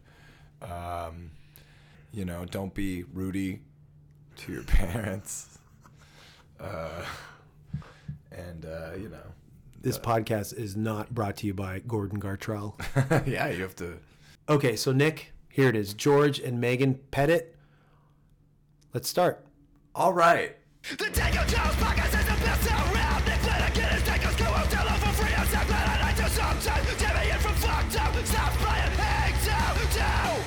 Um, 0.62 1.32
you 2.12 2.26
know, 2.26 2.44
don't 2.46 2.74
be 2.74 3.04
Rudy 3.14 3.62
to 4.38 4.52
your 4.52 4.64
parents. 4.66 5.51
Uh, 6.62 7.04
and 8.32 8.66
uh, 8.66 8.92
you 8.98 9.10
know, 9.10 9.24
This 9.82 9.98
podcast 9.98 10.58
is 10.58 10.76
not 10.76 11.14
brought 11.14 11.38
to 11.38 11.48
you 11.48 11.54
by 11.54 11.80
Gordon 11.80 12.20
Gartrell. 12.20 12.76
yeah, 13.28 13.50
you 13.50 13.62
have 13.64 13.76
to. 13.78 13.98
Okay, 14.48 14.76
so 14.76 14.92
Nick, 14.92 15.34
here 15.50 15.70
it 15.70 15.76
is. 15.76 15.94
George 15.94 16.40
and 16.40 16.60
Megan 16.60 17.00
Pettit. 17.12 17.56
Let's 18.94 19.10
start. 19.10 19.46
All 19.96 20.14
right. 20.14 20.56
The 20.84 21.10
Danko 21.10 21.44
Jones 21.46 21.76
podcast 21.78 22.20
is 22.20 22.26
the 22.26 22.46
best 22.46 22.68
around. 22.72 23.26
Nick 23.26 23.40
Flanagan 23.40 23.98
is 23.98 24.04
Danko's 24.04 24.36
co 24.36 24.46
tell 24.70 24.86
them 24.86 25.00
for 25.00 25.14
free. 25.24 25.34
I'm 25.34 25.48
so 25.48 25.68
glad 25.68 25.88
I 25.88 26.02
like 26.02 26.16
to 26.18 26.30
sometimes. 26.30 26.88
Deviate 26.98 27.42
from 27.42 27.54
fucked 27.56 28.00
up. 28.02 28.26
Stop 28.26 28.52
playing 28.54 28.98
hang 28.98 29.34
down, 29.46 29.76
down. 29.96 30.42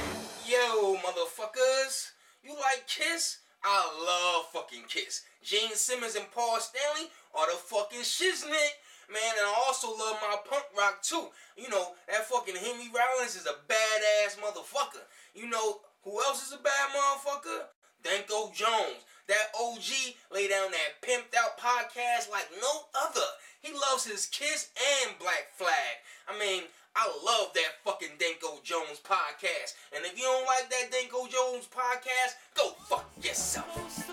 Yo, 0.47 0.97
motherfuckers. 0.97 2.11
You 2.43 2.55
like 2.55 2.87
Kiss? 2.87 3.39
I 3.65 3.81
love 3.97 4.53
fucking 4.53 4.85
Kiss. 4.89 5.23
Gene 5.43 5.75
Simmons 5.75 6.17
and 6.17 6.31
Paul 6.33 6.61
Stanley 6.61 7.09
are 7.35 7.47
the 7.47 7.57
fucking 7.57 8.05
shiznit. 8.05 8.77
Man, 9.09 9.37
and 9.37 9.47
I 9.49 9.55
also 9.67 9.89
love 9.89 10.17
my 10.21 10.37
punk 10.49 10.65
rock 10.77 11.03
too. 11.03 11.29
You 11.57 11.69
know, 11.69 11.93
that 12.09 12.27
fucking 12.27 12.57
Henry 12.57 12.89
Rollins 12.93 13.37
is 13.37 13.47
a 13.47 13.57
badass 13.69 14.37
motherfucker. 14.41 15.05
You 15.35 15.49
know 15.49 15.81
who 16.05 16.21
else 16.23 16.47
is 16.47 16.53
a 16.53 16.63
bad 16.63 16.89
motherfucker? 16.93 17.69
Danko 18.03 18.53
Jones. 18.55 19.05
That 19.27 19.53
OG 19.59 19.89
lay 20.31 20.49
down 20.49 20.71
that 20.71 21.01
pimped 21.01 21.35
out 21.35 21.59
podcast 21.59 22.31
like 22.31 22.49
no 22.61 22.85
other. 23.07 23.25
He 23.63 23.73
loves 23.73 24.05
his 24.05 24.27
Kiss 24.27 24.69
and 24.77 25.19
Black 25.19 25.49
Flag. 25.57 26.05
I 26.29 26.39
mean, 26.39 26.65
I 26.97 27.07
love 27.25 27.53
that 27.55 27.73
fucking 27.85 28.17
Danko 28.21 28.61
Jones 28.63 29.01
podcast. 29.03 29.75
And 29.95 30.05
if 30.05 30.17
you 30.17 30.25
don't 30.25 30.47
like 30.47 30.71
that 30.71 30.93
Danko 30.93 31.27
Jones 31.27 31.69
podcast, 31.69 32.35
go 32.57 32.71
fuck 32.89 33.11
yourself. 33.21 34.11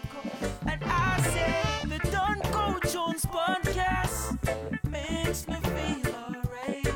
And 0.65 0.81
I 0.83 1.21
say 1.21 1.87
the 1.87 1.99
Danko 2.09 2.79
Jones 2.89 3.25
podcast 3.25 4.37
makes 4.89 5.47
me 5.47 5.55
feel 5.55 6.15
alright. 6.15 6.93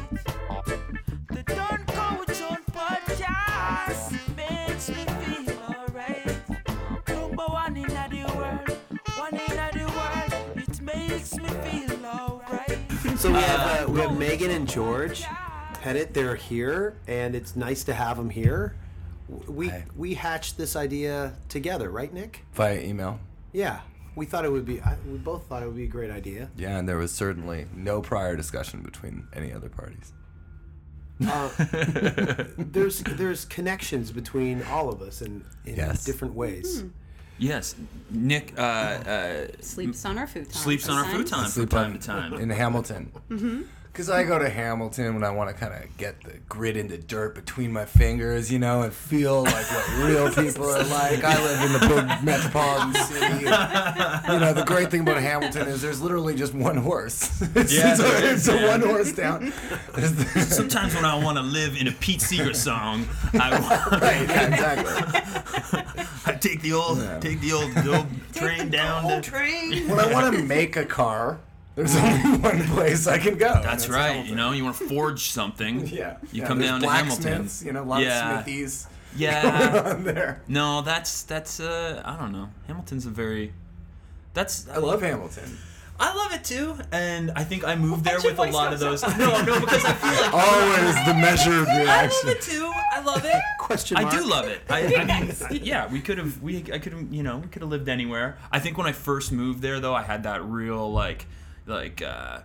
The 1.30 1.44
Danko 1.44 2.26
Jones 2.34 2.66
podcast 2.74 4.36
makes 4.36 4.90
me 4.90 5.06
feel 5.06 5.60
alright. 5.70 6.50
Number 7.10 7.44
one 7.46 7.78
in 7.78 7.84
the 7.84 8.34
world, 8.36 8.78
one 9.18 9.34
in 9.34 9.78
the 9.78 9.86
world, 9.94 10.58
it 10.58 10.82
makes 10.82 11.36
me 11.36 11.48
feel 11.48 12.06
alright. 12.08 12.80
So 13.20 13.30
we 13.30 13.40
have 13.40 13.88
uh, 13.88 13.92
we 13.92 14.00
have 14.02 14.18
Megan 14.18 14.50
and 14.50 14.68
George. 14.68 15.24
Pettit. 15.86 16.16
They're 16.16 16.34
here, 16.36 16.98
and 17.08 17.36
it's 17.36 17.56
nice 17.56 17.84
to 17.84 17.94
have 17.94 18.18
them 18.18 18.32
here. 18.32 18.76
We 19.48 19.68
Hi. 19.70 19.86
we 19.96 20.16
hatched 20.16 20.58
this 20.58 20.76
idea 20.76 21.34
together, 21.48 21.92
right, 21.92 22.12
Nick? 22.12 22.42
Via 22.54 22.80
email. 22.80 23.20
Yeah, 23.54 23.82
we 24.16 24.26
thought 24.26 24.46
it 24.46 24.52
would 24.52 24.66
be. 24.66 24.82
I, 24.82 24.98
we 25.08 25.20
both 25.20 25.46
thought 25.46 25.62
it 25.62 25.68
would 25.68 25.76
be 25.76 25.84
a 25.84 25.88
great 25.88 26.10
idea. 26.10 26.50
Yeah, 26.58 26.78
and 26.80 26.90
there 26.90 26.98
was 26.98 27.12
certainly 27.12 27.68
no 27.76 28.02
prior 28.02 28.36
discussion 28.36 28.82
between 28.82 29.28
any 29.32 29.54
other 29.54 29.70
parties. 29.70 30.12
Uh, 31.24 31.50
there's 32.58 33.02
there's 33.04 33.46
connections 33.46 34.12
between 34.12 34.64
all 34.64 34.90
of 34.90 35.04
us 35.04 35.22
in, 35.22 35.46
in 35.66 35.76
Yes. 35.76 36.04
different 36.04 36.34
ways. 36.34 36.84
Yes, 37.38 37.76
Nick 38.10 38.54
uh, 38.58 38.62
uh, 38.62 39.48
Sleeps 39.60 40.04
on 40.06 40.18
our 40.18 40.26
futon. 40.26 40.52
sleeps 40.52 40.90
on 40.90 40.98
our 40.98 41.04
sometimes. 41.04 41.30
futon 41.30 41.44
from 41.44 41.52
Sleep 41.52 41.70
time 41.70 41.94
to 41.94 42.00
time. 42.08 42.34
in 42.42 42.50
Hamilton. 42.50 43.12
Mm-hmm. 43.30 43.62
Because 43.96 44.10
I 44.10 44.26
go 44.26 44.38
to 44.38 44.50
Hamilton 44.50 45.14
when 45.14 45.24
I 45.24 45.30
want 45.30 45.50
to 45.50 45.56
kind 45.56 45.74
of 45.74 45.96
get 45.96 46.22
the 46.22 46.34
grit 46.50 46.76
in 46.76 46.90
the 46.90 46.98
dirt 46.98 47.34
between 47.34 47.72
my 47.72 47.86
fingers, 47.86 48.52
you 48.52 48.60
know, 48.60 48.82
and 48.82 48.92
feel 48.92 49.44
like 49.44 49.66
what 49.72 50.04
real 50.06 50.30
people 50.34 50.66
are 50.70 50.84
like. 50.84 51.24
I 51.24 51.42
live 51.42 51.62
in 51.62 51.72
the 51.72 51.80
big 51.80 52.24
metropolitan 52.26 52.94
city. 53.06 53.46
and, 53.48 54.34
you 54.34 54.40
know, 54.42 54.52
the 54.52 54.66
great 54.68 54.92
thing 54.92 55.00
about 55.00 55.22
Hamilton 55.22 55.70
is 55.70 55.82
there's 55.82 56.02
literally 56.02 56.36
just 56.36 56.54
one 56.54 56.76
horse. 56.76 57.42
It's, 57.56 57.74
Yeah, 57.74 57.94
it's, 57.94 58.02
a, 58.02 58.06
is, 58.26 58.48
it's 58.48 58.48
a 58.50 58.68
one 58.68 58.82
horse 58.82 59.14
town. 59.14 59.54
Sometimes 60.42 60.94
when 60.94 61.06
I 61.06 61.16
want 61.16 61.38
to 61.38 61.42
live 61.42 61.78
in 61.78 61.88
a 61.88 61.92
Pete 61.94 62.20
Seeger 62.20 62.54
song, 62.54 63.08
I, 63.40 63.58
want, 63.58 63.92
right, 64.02 64.28
yeah, 64.28 64.48
exactly. 64.48 65.82
I 66.26 66.34
take 66.34 66.60
the 66.62 66.74
old 66.74 66.98
Yeah. 67.00 67.20
take 67.20 67.40
the 67.40 67.54
old 67.54 67.72
the 67.76 67.96
old 68.00 68.08
train 68.34 68.70
down 68.70 69.08
to. 69.08 69.22
train. 69.22 69.88
When 69.88 70.00
I 70.02 70.12
want 70.12 70.36
to 70.36 70.44
make 70.44 70.76
a 70.76 70.84
car, 70.84 71.40
there's 71.76 71.96
only 71.98 72.38
one 72.40 72.64
place 72.70 73.08
I 73.08 73.18
can 73.18 73.38
go. 73.38 73.52
and 73.52 73.64
That's 73.64 73.88
right. 73.90 74.08
Hamilton. 74.08 74.30
You 74.30 74.36
know, 74.36 74.52
you 74.52 74.64
want 74.64 74.78
to 74.78 74.88
forge 74.88 75.30
something. 75.32 75.88
Yeah. 75.96 76.18
You 76.32 76.42
yeah, 76.42 76.48
come 76.48 76.60
down 76.60 76.82
to 76.82 76.90
Hamilton. 76.90 77.50
You 77.64 77.74
know, 77.74 77.84
a 77.84 77.86
lot 77.86 78.02
Yeah. 78.02 78.40
of 78.40 78.44
smithies 78.46 78.88
Yeah. 79.18 79.72
going 79.72 79.86
on 79.96 80.04
there. 80.04 80.42
No, 80.48 80.82
that's 80.82 81.24
that's 81.24 81.60
uh 81.60 82.02
I 82.04 82.18
don't 82.18 82.32
know. 82.32 82.50
Hamilton's 82.68 83.06
a 83.06 83.10
very 83.10 83.54
that's 84.34 84.68
I 84.70 84.78
love 84.78 85.02
Hamilton. 85.02 85.58
I 85.98 86.14
love 86.14 86.34
it 86.34 86.44
too, 86.44 86.76
and 86.92 87.32
I 87.38 87.46
think 87.46 87.64
I 87.64 87.76
moved 87.78 88.04
there 88.04 88.18
with 88.22 88.38
a 88.38 88.44
lot 88.52 88.74
of 88.74 88.82
those. 88.82 89.02
high? 89.02 89.18
No, 89.18 89.42
no, 89.44 89.62
because 89.62 89.86
I 89.86 89.94
feel 89.94 90.12
like 90.12 90.34
Always 90.34 91.06
the 91.06 91.14
measured 91.14 91.68
I 91.70 92.02
love 92.08 92.28
it 92.36 92.42
too. 92.42 92.70
I 92.92 93.00
love 93.00 93.24
it. 93.24 93.42
Question 93.60 93.96
I 93.96 94.10
do 94.10 94.26
love 94.26 94.46
it. 94.46 94.60
I, 94.70 94.94
I 94.94 95.22
mean, 95.22 95.64
yeah, 95.64 95.88
we 95.90 96.02
could 96.02 96.18
have, 96.18 96.42
we, 96.42 96.58
I 96.74 96.80
could 96.80 96.92
have, 96.92 97.14
you 97.14 97.24
know, 97.24 97.38
we 97.38 97.48
could 97.48 97.62
have 97.62 97.72
lived 97.72 97.88
anywhere. 97.88 98.38
I 98.52 98.60
think 98.60 98.78
when 98.78 98.88
I 98.88 98.92
first 98.92 99.32
moved 99.32 99.62
there, 99.62 99.80
though, 99.80 99.96
I 99.96 100.02
had 100.04 100.24
that 100.24 100.44
real 100.44 100.92
like, 100.92 101.28
like, 101.66 102.02
uh, 102.02 102.40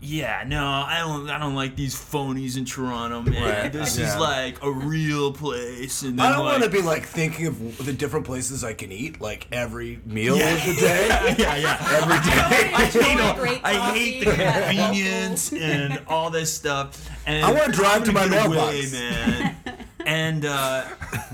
yeah, 0.00 0.44
no, 0.46 0.62
I 0.64 0.98
don't, 1.00 1.28
I 1.30 1.38
don't 1.38 1.54
like 1.54 1.74
these 1.74 1.94
phonies 1.94 2.58
in 2.58 2.64
Toronto, 2.66 3.22
man. 3.22 3.42
Right, 3.62 3.72
This 3.72 3.98
yeah. 3.98 4.14
is 4.14 4.20
like 4.20 4.62
a 4.62 4.70
real 4.70 5.32
place, 5.32 6.02
and 6.02 6.18
then 6.18 6.26
I 6.26 6.36
don't 6.36 6.44
like, 6.44 6.60
want 6.60 6.64
to 6.64 6.70
be 6.70 6.82
like 6.82 7.04
thinking 7.06 7.46
of 7.46 7.84
the 7.84 7.92
different 7.94 8.26
places 8.26 8.62
I 8.62 8.74
can 8.74 8.92
eat, 8.92 9.20
like 9.22 9.48
every 9.50 10.00
meal 10.04 10.36
Yeah. 10.36 10.50
of 10.54 10.66
the 10.66 10.74
day. 10.80 11.06
yeah, 11.38 11.56
yeah. 11.56 11.98
Every 12.02 12.18
day. 12.18 12.74
I 12.74 12.84
hate, 12.84 13.10
Enjoy 13.10 13.22
all- 13.24 13.34
great 13.34 13.60
I 13.64 13.90
hate 13.92 14.24
the 14.24 14.44
at 14.46 14.66
convenience 14.76 15.52
and 15.52 16.00
all 16.06 16.28
this 16.30 16.52
stuff. 16.52 17.08
And 17.26 17.44
I 17.44 17.50
wanna 17.52 17.72
drive 17.72 18.04
to 18.04 18.10
I'm 18.10 18.14
my 18.14 18.28
gonna 18.28 18.36
get 18.36 18.50
mailbox. 18.50 18.92
man. 18.92 19.56
And 20.06 20.44
uh, 20.44 20.84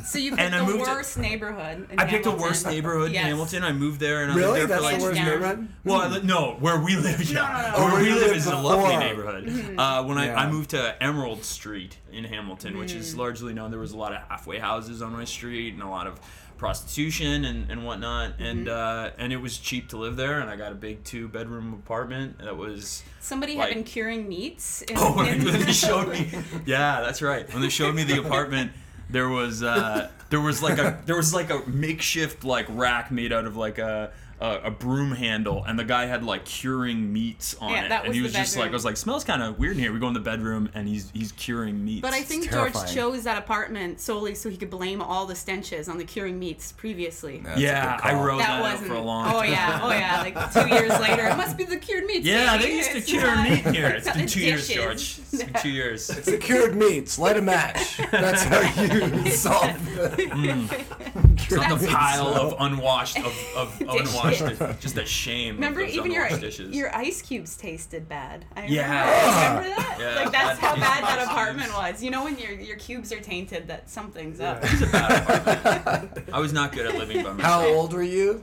So 0.03 0.19
you 0.19 0.31
And 0.37 0.39
picked 0.39 0.55
I 0.55 0.59
the 0.59 0.65
moved 0.73 0.85
to- 0.87 0.91
worst 0.93 1.19
neighborhood. 1.19 1.89
In 1.91 1.99
I 2.01 2.07
picked 2.07 2.25
the 2.25 2.31
worst 2.31 2.65
neighborhood 2.67 3.13
Yes. 3.13 3.25
in 3.25 3.31
Hamilton. 3.31 3.63
I 3.65 3.73
moved 3.73 4.01
there, 4.01 4.23
and 4.23 4.33
I 4.33 4.35
Really? 4.35 4.61
lived 4.61 4.71
there 4.71 4.81
That's 4.81 4.83
for 4.83 4.89
the 4.89 4.95
like 4.95 5.03
worst 5.03 5.17
down. 5.17 5.27
neighborhood? 5.29 5.69
Well, 5.85 6.01
I 6.01 6.07
li- 6.09 6.21
no, 6.25 6.57
where 6.59 6.81
we 6.81 6.97
live, 6.97 7.23
yeah. 7.31 7.35
no, 7.35 7.43
no. 7.43 7.73
Oh, 7.77 7.85
Where 7.85 7.93
where 7.93 8.03
we 8.03 8.09
live 8.13 8.23
lived 8.23 8.37
is 8.37 8.47
a 8.47 8.57
lovely 8.57 8.97
neighborhood. 8.97 9.45
Mm-hmm. 9.47 9.79
Uh, 9.79 10.03
when 10.05 10.17
I, 10.19 10.33
I 10.35 10.51
moved 10.51 10.71
to 10.71 11.03
Emerald 11.03 11.45
Street 11.45 11.99
in 12.11 12.25
Hamilton, 12.25 12.79
which 12.79 12.93
Mm. 12.95 12.97
is 12.97 13.15
largely 13.17 13.53
known, 13.53 13.71
there 13.71 13.79
was 13.81 13.93
a 13.93 13.97
lot 13.99 14.13
of 14.15 14.23
halfway 14.29 14.59
houses 14.59 15.03
on 15.03 15.13
my 15.13 15.25
street 15.27 15.75
and 15.75 15.83
a 15.83 15.89
lot 15.89 16.07
of 16.07 16.19
prostitution 16.67 17.45
and, 17.45 17.69
and 17.71 17.85
whatnot, 17.85 18.35
and 18.39 18.67
Mm-hmm. 18.67 18.69
uh, 18.71 19.11
and 19.23 19.33
it 19.33 19.37
was 19.39 19.59
cheap 19.59 19.89
to 19.89 19.97
live 19.97 20.15
there, 20.17 20.39
and 20.39 20.49
I 20.49 20.55
got 20.55 20.71
a 20.71 20.77
big 20.77 21.03
two 21.03 21.27
bedroom 21.27 21.73
apartment 21.75 22.39
that 22.39 22.57
was. 22.57 23.03
Somebody 23.21 23.57
Like- 23.57 23.69
had 23.69 23.75
been 23.75 23.85
curing 23.85 24.29
meats. 24.29 24.83
In, 24.83 24.97
Oh, 24.99 25.17
when 25.17 25.27
in- 25.41 25.45
they 25.45 25.73
showed 25.87 26.09
me, 26.09 26.31
yeah, 26.65 27.01
that's 27.01 27.21
right. 27.21 27.53
When 27.53 27.63
they 27.63 27.69
showed 27.69 27.95
me 27.97 28.05
the 28.05 28.21
apartment, 28.21 28.71
there 29.11 29.29
was 29.29 29.65
uh, 29.65 30.09
there 30.31 30.41
was 30.41 30.63
like 30.63 30.79
a 30.79 31.03
there 31.05 31.17
was 31.17 31.35
like 31.35 31.51
a 31.51 31.63
makeshift 31.69 32.45
like 32.45 32.67
rack 32.71 33.11
made 33.11 33.33
out 33.33 33.45
of 33.45 33.57
like 33.57 33.79
a. 33.79 34.13
A, 34.45 34.61
a 34.65 34.71
broom 34.73 35.13
handle, 35.13 35.63
and 35.65 35.79
the 35.79 35.85
guy 35.85 36.07
had 36.07 36.25
like 36.25 36.45
curing 36.45 37.13
meats 37.13 37.55
on 37.61 37.71
Yeah, 37.71 37.85
it, 37.85 37.89
that 37.91 38.01
and 38.01 38.09
was 38.09 38.17
he 38.17 38.21
the 38.23 38.27
was 38.27 38.33
just 38.35 38.57
like, 38.57 38.71
I 38.71 38.73
was 38.73 38.85
like, 38.85 38.97
smells 38.97 39.23
kind 39.23 39.41
of 39.41 39.57
weird 39.57 39.77
in 39.77 39.83
here. 39.85 39.93
We 39.93 40.01
go 40.01 40.09
in 40.09 40.15
the 40.15 40.19
bedroom, 40.21 40.69
and 40.75 40.89
he's 40.89 41.11
he's 41.15 41.31
curing 41.31 41.85
meats. 41.85 42.03
But 42.03 42.13
I 42.13 42.23
think 42.23 42.47
It's 42.47 42.53
George 42.53 42.73
terrifying. 42.73 42.95
chose 42.95 43.23
that 43.23 43.39
apartment 43.39 44.01
solely 44.01 44.35
so 44.35 44.51
he 44.51 44.57
could 44.57 44.69
blame 44.71 45.01
all 45.01 45.27
the 45.27 45.37
stenches 45.37 45.89
on 45.89 45.97
the 45.97 46.05
curing 46.05 46.41
meats 46.41 46.73
previously. 46.73 47.39
That's 47.45 47.61
yeah, 47.61 48.01
I 48.03 48.11
call. 48.11 48.25
wrote 48.25 48.39
that, 48.39 48.49
that 48.49 48.59
out 48.59 48.63
wasn't. 48.73 48.89
for 48.89 48.95
a 48.95 49.01
long 49.01 49.27
Time. 49.27 49.37
oh 49.37 49.43
yeah, 49.45 49.81
oh 49.81 49.91
yeah. 49.93 50.21
Like 50.23 50.53
two 50.53 50.69
years 50.75 50.91
later, 51.01 51.25
it 51.29 51.37
must 51.37 51.57
be 51.57 51.63
the 51.63 51.77
cured 51.77 52.07
meats. 52.07 52.27
Yeah, 52.27 52.57
baby. 52.57 52.69
they 52.71 52.77
used 52.79 52.91
to 52.91 52.97
It's 52.99 53.07
cure 53.07 53.23
not- 53.23 53.49
meat 53.49 53.67
here. 53.77 53.87
It's 53.91 54.07
not 54.07 54.17
been 54.17 54.25
the 54.27 54.31
two 54.33 54.41
years. 54.41 54.67
George. 54.69 55.19
It's 55.33 55.45
been 55.45 55.63
two 55.63 55.71
years. 55.71 56.11
It's 56.11 56.27
the 56.27 56.39
cured 56.39 56.75
meats. 56.75 57.17
Light 57.17 57.37
a 57.37 57.43
match. 57.43 57.97
That's 58.11 58.43
how 58.43 58.83
you 58.83 59.31
solve 59.31 59.95
the 59.95 60.15
It's 60.19 60.33
mm. 60.33 61.32
Not 61.57 61.79
the 61.79 61.87
pile 61.89 62.27
of 62.29 62.55
unwashed 62.59 63.19
of, 63.19 63.35
of 63.57 63.81
unwashed. 63.81 64.81
Just 64.81 64.97
a 64.99 65.05
shame. 65.07 65.55
Remember, 65.57 65.81
of 65.81 65.87
those 65.89 65.97
even 65.97 66.11
your 66.13 66.25
unwashed 66.25 66.43
dishes. 66.43 66.75
your 66.75 66.95
ice 66.95 67.23
cubes 67.23 67.57
tasted 67.57 68.09
bad. 68.09 68.45
I 68.57 68.67
Yeah. 68.67 68.89
remember, 68.89 69.69
remember 69.69 69.77
that? 69.83 69.97
Yeah, 70.01 70.15
like 70.23 70.33
that's 70.33 70.59
how 70.61 70.75
bad 70.77 71.03
that 71.05 71.27
apartment 71.27 71.71
cubes. 71.71 71.79
was. 71.93 72.03
You 72.03 72.11
know 72.11 72.25
when 72.25 72.39
your 72.39 72.53
your 72.53 72.77
cubes 72.77 73.13
are 73.13 73.21
tainted, 73.21 73.69
that 73.69 73.89
something's 73.91 74.41
up. 74.41 74.61
It's 74.63 74.83
a 74.83 74.87
bad 74.87 75.23
apartment. 75.23 76.29
I 76.33 76.39
was 76.41 76.53
not 76.53 76.73
good 76.73 76.87
at 76.87 76.95
living 76.97 77.23
by 77.23 77.33
myself. 77.33 77.41
How 77.63 77.67
old 77.67 77.93
were 77.93 78.03
you? 78.03 78.43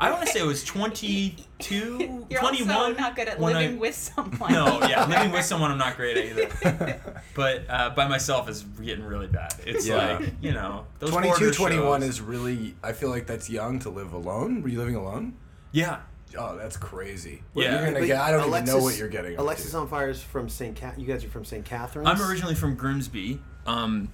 I 0.00 0.10
want 0.10 0.26
to 0.26 0.32
say 0.32 0.40
it 0.40 0.46
was 0.46 0.64
22, 0.64 2.24
You're 2.30 2.40
21. 2.40 2.70
also 2.74 2.94
not 2.94 3.14
good 3.16 3.28
at 3.28 3.40
living 3.40 3.76
I, 3.76 3.78
with 3.78 3.94
someone. 3.94 4.52
No, 4.52 4.80
yeah, 4.88 5.06
living 5.08 5.30
with 5.30 5.44
someone 5.44 5.70
I'm 5.70 5.78
not 5.78 5.96
great 5.96 6.16
at 6.16 6.24
either. 6.24 7.00
But 7.34 7.64
uh, 7.68 7.90
by 7.90 8.08
myself 8.08 8.48
is 8.48 8.62
getting 8.62 9.04
really 9.04 9.26
bad. 9.28 9.54
It's 9.64 9.86
Yeah. 9.86 10.16
like, 10.18 10.32
you 10.40 10.52
know, 10.52 10.86
those 10.98 11.10
22, 11.10 11.52
21 11.52 12.00
shows. 12.00 12.08
is 12.08 12.20
really, 12.20 12.74
I 12.82 12.92
feel 12.92 13.08
like 13.10 13.26
that's 13.26 13.48
young 13.48 13.78
to 13.80 13.90
live 13.90 14.12
alone. 14.12 14.62
Were 14.62 14.68
you 14.68 14.78
living 14.78 14.96
alone? 14.96 15.36
Yeah. 15.72 16.00
Oh, 16.36 16.56
that's 16.56 16.76
crazy. 16.76 17.42
Yeah. 17.54 17.82
You're 17.82 17.92
gonna 17.92 18.06
get, 18.06 18.20
I 18.20 18.30
don't 18.32 18.48
Alexis, 18.48 18.68
even 18.74 18.78
know 18.80 18.84
what 18.84 18.98
you're 18.98 19.08
getting. 19.08 19.36
Alexis 19.38 19.70
to. 19.72 19.78
on 19.78 19.88
Fire 19.88 20.10
is 20.10 20.22
from 20.22 20.48
St. 20.48 20.74
Cat. 20.76 20.98
You 20.98 21.06
guys 21.06 21.24
are 21.24 21.28
from 21.30 21.44
St. 21.44 21.64
Catharines. 21.64 22.08
I'm 22.08 22.20
originally 22.28 22.54
from 22.54 22.74
Grimsby. 22.74 23.40
Um, 23.66 24.10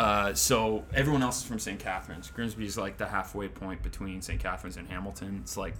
uh, 0.00 0.34
so 0.34 0.84
everyone 0.94 1.22
else 1.22 1.38
is 1.42 1.44
from 1.46 1.58
St. 1.58 1.78
Catharines. 1.78 2.30
Grimsby 2.30 2.64
is 2.64 2.76
like 2.78 2.96
the 2.96 3.06
halfway 3.06 3.48
point 3.48 3.82
between 3.82 4.22
St. 4.22 4.40
Catharines 4.40 4.76
and 4.76 4.88
Hamilton. 4.88 5.40
It's 5.42 5.56
like 5.56 5.74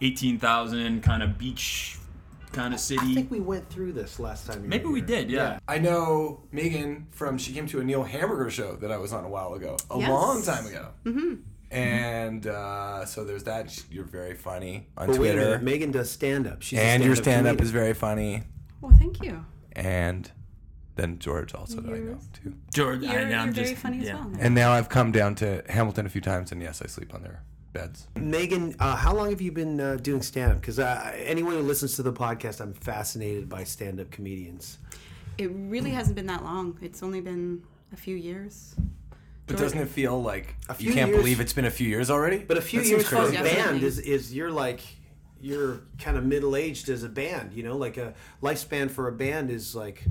18,000 0.00 1.02
kind 1.02 1.22
of 1.22 1.38
beach 1.38 1.98
kind 2.52 2.74
of 2.74 2.80
city. 2.80 3.00
I 3.12 3.14
think 3.14 3.30
we 3.30 3.38
went 3.40 3.68
through 3.70 3.92
this 3.92 4.18
last 4.18 4.46
time. 4.46 4.62
you 4.64 4.68
Maybe 4.68 4.86
were 4.86 4.92
we 4.92 4.98
here. 5.00 5.06
did, 5.06 5.30
yeah. 5.30 5.58
I 5.68 5.78
know 5.78 6.42
Megan 6.50 7.06
from, 7.10 7.38
she 7.38 7.52
came 7.52 7.66
to 7.68 7.80
a 7.80 7.84
Neil 7.84 8.02
Hamburger 8.02 8.50
show 8.50 8.76
that 8.76 8.90
I 8.90 8.96
was 8.98 9.12
on 9.12 9.24
a 9.24 9.28
while 9.28 9.54
ago, 9.54 9.76
a 9.90 9.98
Yes. 9.98 10.08
long 10.08 10.42
time 10.42 10.66
ago. 10.66 10.88
Mm-hmm. 11.04 11.34
And 11.72 12.46
uh, 12.48 13.04
so 13.04 13.22
there's 13.24 13.44
that. 13.44 13.80
You're 13.92 14.02
very 14.04 14.34
funny 14.34 14.88
on 14.96 15.06
But 15.06 15.18
wait 15.18 15.30
a 15.30 15.32
Twitter. 15.34 15.58
Megan 15.60 15.92
does 15.92 16.10
stand 16.10 16.48
up. 16.48 16.62
She's 16.62 16.80
and 16.80 17.04
your 17.04 17.14
stand-up 17.14 17.44
stand 17.44 17.58
up 17.58 17.62
is 17.62 17.70
very 17.70 17.94
funny. 17.94 18.42
Well, 18.80 18.92
thank 18.98 19.22
you. 19.22 19.44
And 19.76 20.28
then 20.96 21.18
George 21.18 21.54
also 21.54 21.80
that 21.80 21.92
I 21.92 21.98
know 21.98 22.04
Yours? 22.10 22.28
too. 22.32 22.54
George, 22.74 23.02
You're, 23.02 23.12
I, 23.12 23.28
you're 23.28 23.38
I'm 23.38 23.52
very 23.52 23.70
just, 23.70 23.80
funny 23.82 23.98
yeah. 24.04 24.18
as 24.18 24.26
well. 24.26 24.32
And 24.40 24.54
now 24.54 24.72
I've 24.72 24.88
come 24.88 25.12
down 25.12 25.34
to 25.36 25.62
Hamilton 25.68 26.06
a 26.06 26.08
few 26.08 26.20
times, 26.20 26.52
and 26.52 26.60
yes, 26.62 26.82
I 26.82 26.86
sleep 26.86 27.14
on 27.14 27.22
their 27.22 27.42
beds. 27.72 28.08
Megan, 28.16 28.74
uh, 28.80 28.96
how 28.96 29.14
long 29.14 29.30
have 29.30 29.40
you 29.40 29.52
been 29.52 29.80
uh, 29.80 29.96
doing 29.96 30.22
stand 30.22 30.52
up? 30.52 30.60
Because 30.60 30.78
uh, 30.78 31.12
anyone 31.16 31.54
who 31.54 31.60
listens 31.62 31.94
to 31.96 32.02
the 32.02 32.12
podcast, 32.12 32.60
I'm 32.60 32.74
fascinated 32.74 33.48
by 33.48 33.64
stand 33.64 34.00
up 34.00 34.10
comedians. 34.10 34.78
It 35.38 35.50
really 35.54 35.90
hasn't 35.90 36.16
been 36.16 36.26
that 36.26 36.42
long. 36.44 36.78
It's 36.82 37.02
only 37.02 37.20
been 37.20 37.62
a 37.92 37.96
few 37.96 38.16
years. 38.16 38.74
But 39.46 39.56
George- 39.56 39.60
doesn't 39.72 39.78
it 39.80 39.88
feel 39.88 40.20
like 40.22 40.54
A 40.68 40.72
you 40.72 40.86
few 40.86 40.92
can't 40.92 41.08
years- 41.10 41.20
believe 41.22 41.40
it's 41.40 41.52
been 41.52 41.64
a 41.64 41.70
few 41.70 41.88
years 41.88 42.10
already? 42.10 42.38
But 42.38 42.58
a 42.58 42.60
few 42.60 42.80
That 42.80 42.86
seems 42.86 42.98
years 43.02 43.08
for 43.08 43.16
a 43.16 43.18
crazy. 43.20 43.36
Band 43.36 43.46
definitely. 43.46 43.86
is, 43.86 43.98
is 44.00 44.34
you're 44.34 44.50
like 44.50 44.80
you're 45.40 45.80
kind 45.98 46.18
of 46.18 46.24
middle 46.26 46.54
aged 46.54 46.88
as 46.90 47.02
a 47.02 47.08
band. 47.08 47.54
You 47.54 47.62
know, 47.62 47.76
like 47.76 47.96
a 47.96 48.12
lifespan 48.42 48.90
for 48.90 49.08
a 49.08 49.12
band 49.12 49.50
is 49.50 49.74
like 49.74 50.04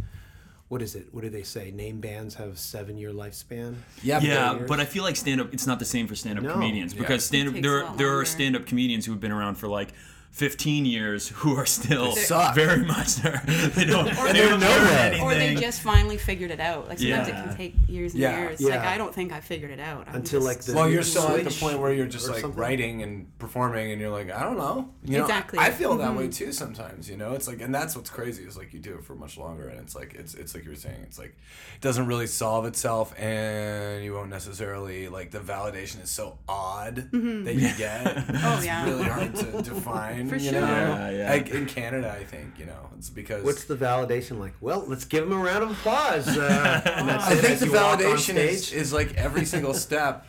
what 0.70 0.82
is 0.84 0.96
it? 0.96 1.08
What 1.12 1.22
do 1.22 1.30
they 1.30 1.44
say? 1.44 1.72
Name 1.72 2.00
bands 2.00 2.36
have 2.36 2.58
seven 2.58 2.98
year 2.98 3.12
lifespan. 3.12 3.76
Yeah, 4.04 4.20
but 4.20 4.28
Yeah, 4.28 4.60
but 4.68 4.80
I 4.80 4.86
feel 4.86 5.04
like 5.04 5.16
stand 5.16 5.42
up 5.42 5.52
it's 5.54 5.68
not 5.68 5.80
the 5.80 5.86
same 5.86 6.08
for 6.08 6.16
stand 6.16 6.38
up 6.38 6.46
No. 6.46 6.54
comedians 6.54 6.94
Yeah. 6.94 7.02
because 7.02 7.26
stand 7.26 7.48
up 7.48 7.56
takes 7.56 7.64
there 7.68 7.80
are, 7.80 7.84
lot 7.86 7.98
there 7.98 8.18
are 8.20 8.24
stand 8.26 8.56
up 8.56 8.66
comedians 8.66 9.06
who 9.06 9.12
have 9.12 9.20
been 9.20 9.32
around 9.32 9.56
for 9.56 9.68
like 9.68 9.90
15 10.32 10.86
years 10.86 11.28
who 11.30 11.56
are 11.58 11.66
still 11.66 12.14
suck. 12.16 12.56
very 12.56 12.86
much 12.86 13.16
there. 13.18 13.42
They 13.48 13.84
don't, 13.86 14.06
they 14.06 14.32
they're 14.34 14.50
don't 14.50 14.60
nowhere. 14.62 14.88
anything. 15.00 15.22
or 15.26 15.34
they 15.36 15.56
just 15.56 15.82
finally 15.82 16.18
figured 16.18 16.52
it 16.52 16.60
out. 16.62 16.88
Like 16.88 17.00
sometimes 17.00 17.28
Yeah. 17.28 17.42
it 17.42 17.48
can 17.48 17.58
take 17.58 17.76
years 17.88 18.14
and 18.14 18.22
Yeah. 18.22 18.40
years. 18.40 18.62
Like 18.62 18.80
I 18.80 18.98
don't 18.98 19.14
think 19.14 19.34
I 19.34 19.42
figured 19.42 19.72
it 19.72 19.80
out. 19.80 20.08
I'm 20.08 20.16
Until 20.16 20.42
like 20.42 20.62
the 20.62 20.74
well, 20.76 20.90
you're 20.90 21.04
still 21.04 21.28
at 21.36 21.44
the 21.44 21.50
point 21.60 21.80
where 21.80 21.92
you're 21.94 22.06
just 22.08 22.30
like 22.30 22.42
something? 22.42 22.60
writing 22.60 23.02
and 23.04 23.38
performing, 23.40 23.92
and 23.92 24.00
you're 24.00 24.12
like, 24.12 24.32
I 24.32 24.44
don't 24.44 24.58
know. 24.58 24.90
You 25.04 25.18
know, 25.18 25.24
Exactly. 25.26 25.60
I 25.60 25.72
feel 25.72 25.98
that 25.98 26.12
Mhm. 26.12 26.18
way 26.18 26.28
too 26.30 26.52
sometimes. 26.54 27.10
You 27.10 27.18
know, 27.18 27.34
it's 27.34 27.48
like, 27.48 27.60
and 27.62 27.74
that's 27.76 27.96
what's 27.96 28.10
crazy 28.10 28.44
is 28.44 28.56
like 28.58 28.74
you 28.74 28.80
do 28.80 28.94
it 28.96 29.04
for 29.04 29.16
much 29.16 29.38
longer, 29.38 29.68
and 29.68 29.80
it's 29.82 29.96
like 29.96 30.14
it's 30.14 30.36
it's 30.36 30.54
like 30.56 30.64
you 30.64 30.70
were 30.70 30.76
saying, 30.78 31.02
it's 31.04 31.18
like 31.20 31.36
it 31.76 31.82
doesn't 31.82 32.06
really 32.08 32.28
solve 32.28 32.66
itself, 32.66 33.14
and 33.20 34.04
you 34.06 34.14
won't 34.14 34.30
necessarily 34.30 35.10
like 35.10 35.32
the 35.32 35.40
validation 35.40 36.02
is 36.04 36.10
so 36.12 36.38
odd 36.48 36.96
that 37.12 37.56
you 37.56 37.72
get. 37.78 38.06
Oh, 38.42 38.56
it's 38.58 38.66
yeah. 38.66 38.86
really 38.86 39.04
hard 39.04 39.36
to 39.36 39.62
define. 39.62 40.19
For 40.28 40.36
you 40.36 40.50
sure. 40.52 40.62
know, 40.62 40.68
Yeah, 40.68 41.10
yeah. 41.12 41.30
like 41.32 41.50
in 41.50 41.66
Canada, 41.68 42.12
I 42.20 42.24
think 42.24 42.58
you 42.60 42.66
know 42.66 42.90
it's 42.98 43.10
because 43.10 43.44
What's 43.44 43.64
the 43.66 43.76
validation 43.76 44.40
like? 44.40 44.54
Well, 44.60 44.84
let's 44.88 45.06
give 45.06 45.24
him 45.24 45.32
a 45.32 45.38
round 45.38 45.64
of 45.64 45.72
applause. 45.72 46.28
Uh, 46.28 46.82
I 46.86 47.34
it 47.34 47.38
think 47.38 47.54
as 47.54 47.60
the 47.62 47.66
you 47.68 47.74
walk 47.74 48.00
on 48.00 48.00
validation 48.00 48.36
is, 48.36 48.74
is 48.74 48.92
like 48.92 49.14
every 49.16 49.46
single 49.54 49.74
step. 49.74 50.26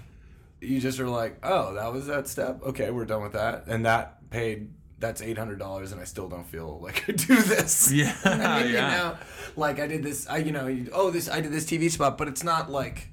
You 0.61 0.78
just 0.78 1.00
are 1.00 1.09
like, 1.09 1.38
oh, 1.42 1.75
that 1.75 1.90
was 1.92 2.06
that 2.09 2.28
step. 2.28 2.62
Okay, 2.62 2.90
we're 2.90 3.06
done 3.06 3.23
with 3.23 3.32
that, 3.32 3.64
and 3.66 3.87
that 3.87 4.28
paid. 4.30 4.70
That's 4.99 5.23
eight 5.23 5.38
hundred 5.38 5.59
dollars, 5.59 5.92
and 5.92 6.00
I 6.00 6.04
still 6.04 6.28
don't 6.28 6.44
feel 6.47 6.78
like 6.82 7.09
I 7.09 7.12
do 7.12 7.40
this. 7.42 7.90
Yeah, 7.94 8.14
I 8.23 8.62
mean, 8.64 8.75
yeah. 8.75 8.90
You 8.92 8.99
know, 8.99 9.16
like 9.56 9.80
I 9.80 9.87
did 9.87 10.02
this. 10.02 10.28
I 10.28 10.37
you 10.37 10.52
know, 10.52 10.66
you, 10.66 10.90
oh, 10.92 11.11
this 11.11 11.26
I 11.30 11.40
did 11.40 11.50
this 11.52 11.64
TV 11.64 11.90
spot, 11.90 12.18
but 12.18 12.28
it's 12.28 12.44
not 12.44 12.70
like 12.70 13.09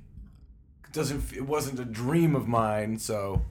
doesn't. 0.91 1.31
It 1.33 1.45
wasn't 1.47 1.79
a 1.79 1.85
dream 1.85 2.35
of 2.35 2.45
mine, 2.47 2.99
so 2.99 3.41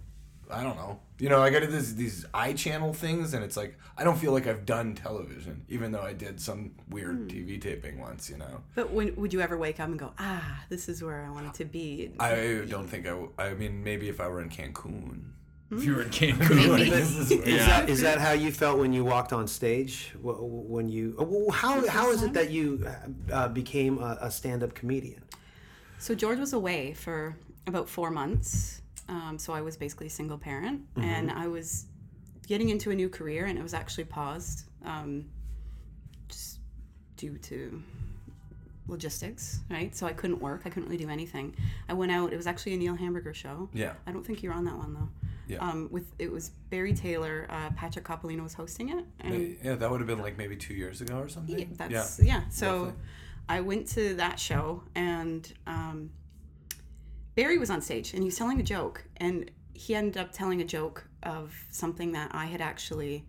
I 0.50 0.62
don't 0.62 0.76
know. 0.76 1.00
You 1.18 1.30
know, 1.30 1.38
like 1.38 1.54
I 1.54 1.60
did 1.60 1.70
this 1.70 1.92
these 1.94 2.26
i 2.34 2.52
channel 2.52 2.92
things, 2.92 3.32
and 3.32 3.42
it's 3.42 3.56
like 3.56 3.78
I 3.96 4.04
don't 4.04 4.18
feel 4.18 4.32
like 4.32 4.46
I've 4.46 4.66
done 4.66 4.94
television, 4.94 5.64
even 5.68 5.90
though 5.92 6.02
I 6.02 6.12
did 6.12 6.38
some 6.40 6.72
weird 6.90 7.28
TV 7.30 7.58
taping 7.60 7.98
once. 7.98 8.28
You 8.28 8.36
know. 8.36 8.60
But 8.74 8.92
when, 8.92 9.16
would 9.16 9.32
you 9.32 9.40
ever 9.40 9.56
wake 9.56 9.80
up 9.80 9.88
and 9.88 9.98
go, 9.98 10.12
ah, 10.18 10.64
this 10.68 10.88
is 10.90 11.02
where 11.02 11.24
I 11.24 11.30
wanted 11.30 11.54
to 11.54 11.64
be? 11.64 12.10
I 12.20 12.64
don't 12.68 12.86
think 12.86 13.06
I. 13.06 13.10
w- 13.10 13.32
I 13.38 13.54
mean, 13.54 13.82
maybe 13.82 14.08
if 14.10 14.20
I 14.20 14.28
were 14.28 14.42
in 14.42 14.50
Cancun. 14.50 15.22
If 15.70 15.84
you 15.84 15.94
were 15.96 16.02
in 16.02 16.10
Cancun. 16.20 16.90
This 16.90 17.16
is 17.16 17.30
where- 17.30 17.40
Is 17.48 17.54
Yeah. 17.54 17.66
that 17.66 17.88
is 17.88 18.00
that 18.02 18.18
how 18.20 18.32
you 18.32 18.52
felt 18.52 18.78
when 18.78 18.92
you 18.92 19.02
walked 19.04 19.32
on 19.32 19.48
stage? 19.48 20.12
When 20.22 20.88
you 20.88 21.16
uh, 21.18 21.50
how 21.52 21.86
how 21.88 22.10
is 22.10 22.22
it 22.22 22.34
that 22.34 22.50
you 22.50 22.86
uh, 23.32 23.48
became 23.48 23.98
a, 23.98 24.18
a 24.20 24.30
stand 24.30 24.62
up 24.62 24.74
comedian? 24.74 25.22
So 25.98 26.14
George 26.14 26.38
was 26.38 26.52
away 26.52 26.92
for 26.92 27.36
about 27.66 27.88
four 27.88 28.10
months. 28.10 28.82
Um, 29.08 29.38
so 29.38 29.52
I 29.52 29.60
was 29.60 29.76
basically 29.76 30.08
a 30.08 30.10
single 30.10 30.38
parent, 30.38 30.82
and 30.96 31.30
I 31.30 31.46
was 31.46 31.86
getting 32.46 32.68
into 32.70 32.90
a 32.90 32.94
new 32.94 33.08
career, 33.08 33.46
and 33.46 33.58
it 33.58 33.62
was 33.62 33.74
actually 33.74 34.04
paused, 34.04 34.64
um, 34.84 35.26
just 36.28 36.58
due 37.16 37.38
to 37.38 37.82
logistics, 38.88 39.60
right? 39.70 39.94
So 39.96 40.06
I 40.06 40.12
couldn't 40.12 40.40
work. 40.40 40.62
I 40.64 40.70
couldn't 40.70 40.88
really 40.88 41.02
do 41.04 41.10
anything. 41.10 41.56
I 41.88 41.92
went 41.94 42.12
out. 42.12 42.32
It 42.32 42.36
was 42.36 42.46
actually 42.46 42.74
a 42.74 42.76
Neil 42.76 42.94
Hamburger 42.94 43.34
show. 43.34 43.68
Yeah. 43.72 43.94
I 44.06 44.12
don't 44.12 44.24
think 44.24 44.42
you 44.42 44.50
were 44.50 44.54
on 44.54 44.64
that 44.64 44.76
one 44.76 44.94
though. 44.94 45.08
Yeah. 45.48 45.58
Um, 45.58 45.88
with 45.92 46.12
it 46.18 46.30
was 46.30 46.50
Barry 46.70 46.92
Taylor, 46.92 47.46
uh, 47.48 47.70
Patrick 47.76 48.04
Coppolino 48.04 48.42
was 48.42 48.54
hosting 48.54 48.88
it, 48.90 49.04
and 49.20 49.56
Yeah, 49.62 49.74
that 49.76 49.90
would 49.90 50.00
have 50.00 50.06
been 50.08 50.18
like 50.18 50.36
maybe 50.36 50.56
two 50.56 50.74
years 50.74 51.00
ago 51.00 51.18
or 51.18 51.28
something. 51.28 51.58
yeah, 51.58 51.64
yeah. 51.68 51.88
that's 51.88 52.20
yeah. 52.20 52.42
So 52.50 52.78
roughly. 52.86 52.92
I 53.48 53.60
went 53.60 53.86
to 53.88 54.14
that 54.14 54.40
show 54.40 54.82
and 54.96 55.52
um, 55.66 56.10
Barry 57.36 57.58
was 57.58 57.70
on 57.70 57.80
stage 57.82 58.12
and 58.14 58.22
he 58.22 58.26
was 58.26 58.36
telling 58.36 58.58
a 58.58 58.62
joke 58.62 59.04
and 59.18 59.50
he 59.74 59.94
ended 59.94 60.16
up 60.16 60.32
telling 60.32 60.60
a 60.60 60.64
joke 60.64 61.06
of 61.22 61.54
something 61.70 62.12
that 62.12 62.30
I 62.34 62.46
had 62.46 62.60
actually 62.62 63.26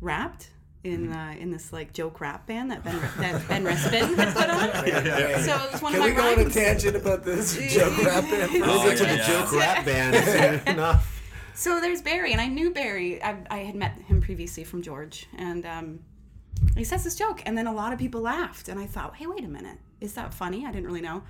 rapped 0.00 0.50
in 0.82 1.12
uh, 1.12 1.34
in 1.38 1.50
this 1.50 1.72
like 1.72 1.92
joke 1.92 2.20
rap 2.20 2.46
band 2.46 2.70
that 2.70 2.82
Ben 2.84 2.98
that 3.18 3.46
Ben 3.48 3.64
Rispin 3.64 4.14
had 4.16 4.34
put 4.34 4.48
on. 4.48 4.70
So 5.44 5.54
it 5.54 5.72
was 5.72 5.82
one 5.82 5.92
Can 5.92 6.00
of 6.00 6.06
we 6.06 6.12
my 6.12 6.16
go 6.16 6.32
on 6.32 6.46
a 6.46 6.50
tangent 6.50 6.96
about 6.96 7.24
this 7.24 7.56
joke 7.74 7.98
rapping? 8.04 8.62
Oh, 8.62 8.66
We'll 8.66 8.84
get 8.84 8.98
to 8.98 9.04
yeah, 9.04 9.10
the 9.12 9.16
yeah. 9.18 9.26
joke 9.26 9.52
rap 9.52 9.84
band 9.84 10.62
soon 10.64 10.74
enough. 10.74 11.12
So 11.54 11.80
there's 11.80 12.02
Barry, 12.02 12.32
and 12.32 12.40
I 12.40 12.46
knew 12.48 12.70
Barry. 12.70 13.22
I, 13.22 13.36
I 13.50 13.58
had 13.58 13.74
met 13.74 13.98
him 14.02 14.20
previously 14.20 14.62
from 14.64 14.82
George, 14.82 15.26
and 15.36 15.64
um, 15.64 16.00
he 16.76 16.84
says 16.84 17.02
this 17.02 17.16
joke, 17.16 17.42
and 17.46 17.56
then 17.56 17.66
a 17.66 17.72
lot 17.72 17.92
of 17.92 17.98
people 17.98 18.20
laughed, 18.20 18.68
and 18.68 18.78
I 18.78 18.86
thought, 18.86 19.16
hey, 19.16 19.26
wait 19.26 19.42
a 19.42 19.48
minute, 19.48 19.78
is 20.00 20.12
that 20.14 20.34
funny? 20.34 20.66
I 20.66 20.70
didn't 20.70 20.86
really 20.86 21.00
know. 21.00 21.22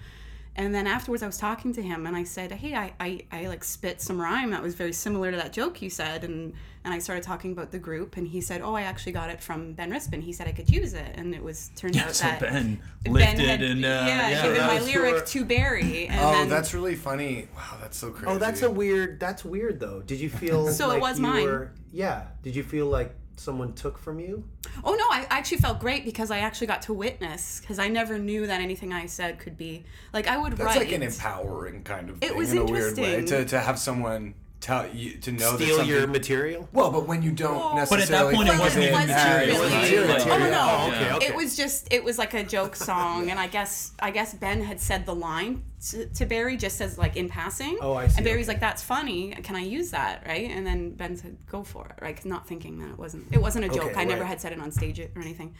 And 0.59 0.75
then 0.75 0.87
afterwards, 0.87 1.23
I 1.23 1.27
was 1.27 1.37
talking 1.37 1.73
to 1.75 1.83
him, 1.83 2.07
and 2.07 2.17
I 2.17 2.25
said, 2.25 2.51
hey, 2.51 2.75
I, 2.75 2.93
I, 2.99 3.21
I 3.31 3.47
like 3.47 3.63
spit 3.63 4.01
some 4.01 4.19
rhyme 4.21 4.51
that 4.53 4.63
was 4.63 4.75
very 4.75 4.93
similar 4.95 5.31
to 5.31 5.37
that 5.37 5.53
joke 5.53 5.83
you 5.83 5.91
said, 5.91 6.25
and 6.25 6.55
and 6.83 6.95
I 6.95 6.99
started 7.01 7.25
talking 7.25 7.51
about 7.53 7.73
the 7.73 7.79
group, 7.81 8.17
and 8.17 8.27
he 8.29 8.41
said, 8.41 8.63
oh, 8.63 8.75
I 8.75 8.83
actually 8.83 9.11
got 9.13 9.29
it 9.29 9.43
from 9.43 9.73
Ben 9.75 9.91
Rispin. 9.91 10.23
He 10.23 10.33
said 10.33 10.47
I 10.49 10.53
could 10.53 10.71
use 10.71 10.95
it, 10.95 11.13
and 11.17 11.35
it 11.35 11.43
was 11.43 11.71
turned 11.77 11.97
out 11.99 12.15
so 12.15 12.25
that 12.27 12.41
Ben 12.41 12.81
Ben 13.03 13.13
lifted 13.13 13.39
had, 13.41 13.63
and 13.63 13.85
uh, 13.85 13.89
yeah, 13.89 14.29
yeah, 14.31 14.43
given 14.43 14.59
that 14.59 14.81
my 14.81 14.87
lyric 14.87 15.13
your- 15.15 15.21
to 15.25 15.45
Barry. 15.45 16.07
And 16.09 16.21
Oh, 16.21 16.33
then, 16.33 16.49
that's 16.49 16.73
really 16.73 16.95
funny. 16.95 17.49
Wow, 17.55 17.77
that's 17.81 17.99
so 17.99 18.11
crazy. 18.11 18.27
Oh, 18.33 18.39
that's 18.39 18.63
a 18.63 18.71
weird. 18.71 19.21
That's 19.21 19.45
weird 19.45 19.79
though. 19.81 20.01
Did 20.01 20.21
you 20.21 20.31
feel 20.43 20.69
So 20.69 20.87
it 20.87 20.95
like 20.95 21.03
was 21.03 21.19
you 21.19 21.23
mine. 21.27 21.45
Were, 21.45 21.73
yeah. 21.93 22.29
Did 22.43 22.57
you 22.57 22.63
feel 22.63 22.87
like 22.87 23.15
someone 23.39 23.73
took 23.75 23.99
from 23.99 24.19
you? 24.19 24.45
Oh 24.85 24.95
no, 24.95 25.05
I 25.11 25.27
actually 25.31 25.59
felt 25.59 25.79
great 25.81 26.05
because 26.05 26.31
I 26.31 26.39
actually 26.39 26.67
got 26.67 26.83
to 26.83 26.93
witness 26.93 27.61
because 27.61 27.79
I 27.79 27.89
never 27.89 28.19
knew 28.19 28.47
that 28.47 28.61
anything 28.61 28.93
I 28.93 29.07
said 29.07 29.39
could 29.39 29.57
be 29.57 29.85
like 30.13 30.27
I 30.27 30.37
would 30.37 30.53
That's 30.53 30.65
write. 30.77 30.79
like 30.79 30.93
an 30.93 31.03
empowering 31.03 31.83
kind 31.85 32.11
of 32.11 32.17
It 32.23 32.29
thing 32.31 32.37
was 32.39 32.53
in 32.53 32.59
a 32.59 32.65
weird 32.65 32.97
way 32.99 33.15
interesting. 33.15 33.45
to, 33.45 33.45
to 33.51 33.61
have 33.61 33.79
someone 33.79 34.35
tell 34.67 34.89
you 34.93 35.13
to 35.19 35.31
know 35.33 35.53
that 35.53 35.63
Steal 35.63 35.77
something. 35.77 35.95
your 35.95 36.07
material. 36.09 36.69
well, 36.73 36.91
but 36.91 37.07
when 37.07 37.23
you 37.23 37.31
don't 37.31 37.55
Well- 37.57 37.87
But 37.89 38.01
at 38.01 38.09
that 38.09 38.35
point, 38.35 38.49
it 38.49 38.53
think 38.53 38.63
wasn't 38.63 38.85
of 38.85 38.91
even 38.91 39.11
as- 39.11 39.25
material. 39.25 39.49
It 39.49 39.61
wasn't 39.61 39.73
right? 39.75 39.83
material. 39.83 40.09
Like, 40.09 40.27
Oh, 40.27 40.39
no, 40.39 40.51
no. 40.51 40.67
Oh, 40.69 40.89
okay, 40.93 41.13
okay. 41.13 41.27
It 41.27 41.35
was 41.37 41.57
just 41.57 41.93
it 41.93 42.03
was 42.03 42.19
like 42.19 42.35
a 42.35 42.43
joke 42.43 42.75
song, 42.91 43.31
and 43.31 43.39
I 43.39 43.47
guess 43.47 43.93
I 44.01 44.11
guess 44.11 44.35
Ben 44.35 44.63
had 44.63 44.81
said 44.81 45.07
the 45.07 45.15
line 45.15 45.63
to, 45.91 46.07
to 46.07 46.27
Barry 46.27 46.57
just 46.57 46.81
as 46.81 46.99
like 46.99 47.17
in 47.17 47.29
passing. 47.29 47.79
Oh, 47.81 47.95
I 47.95 48.09
see, 48.09 48.17
And 48.19 48.25
Barry's 48.25 48.47
okay. 48.49 48.55
like, 48.55 48.61
"That's 48.61 48.83
funny. 48.83 49.31
Can 49.43 49.55
I 49.57 49.61
use 49.61 49.91
that?" 49.93 50.25
Right? 50.27 50.51
And 50.51 50.67
then 50.67 50.91
Ben 50.91 51.17
said, 51.17 51.37
"Go 51.47 51.63
for 51.63 51.87
it." 51.87 52.03
Right? 52.03 52.17
'Cause 52.17 52.25
not 52.27 52.49
thinking 52.49 52.79
that 52.81 52.89
it 52.91 52.99
wasn't 52.99 53.27
it 53.33 53.41
wasn't 53.41 53.65
a 53.67 53.69
joke. 53.69 53.91
Okay, 53.93 54.01
I 54.01 54.05
never 54.05 54.25
had 54.25 54.41
said 54.41 54.53
it 54.53 54.61
on 54.61 54.73
stage 54.73 54.99
or 55.01 55.09
anything. 55.21 55.55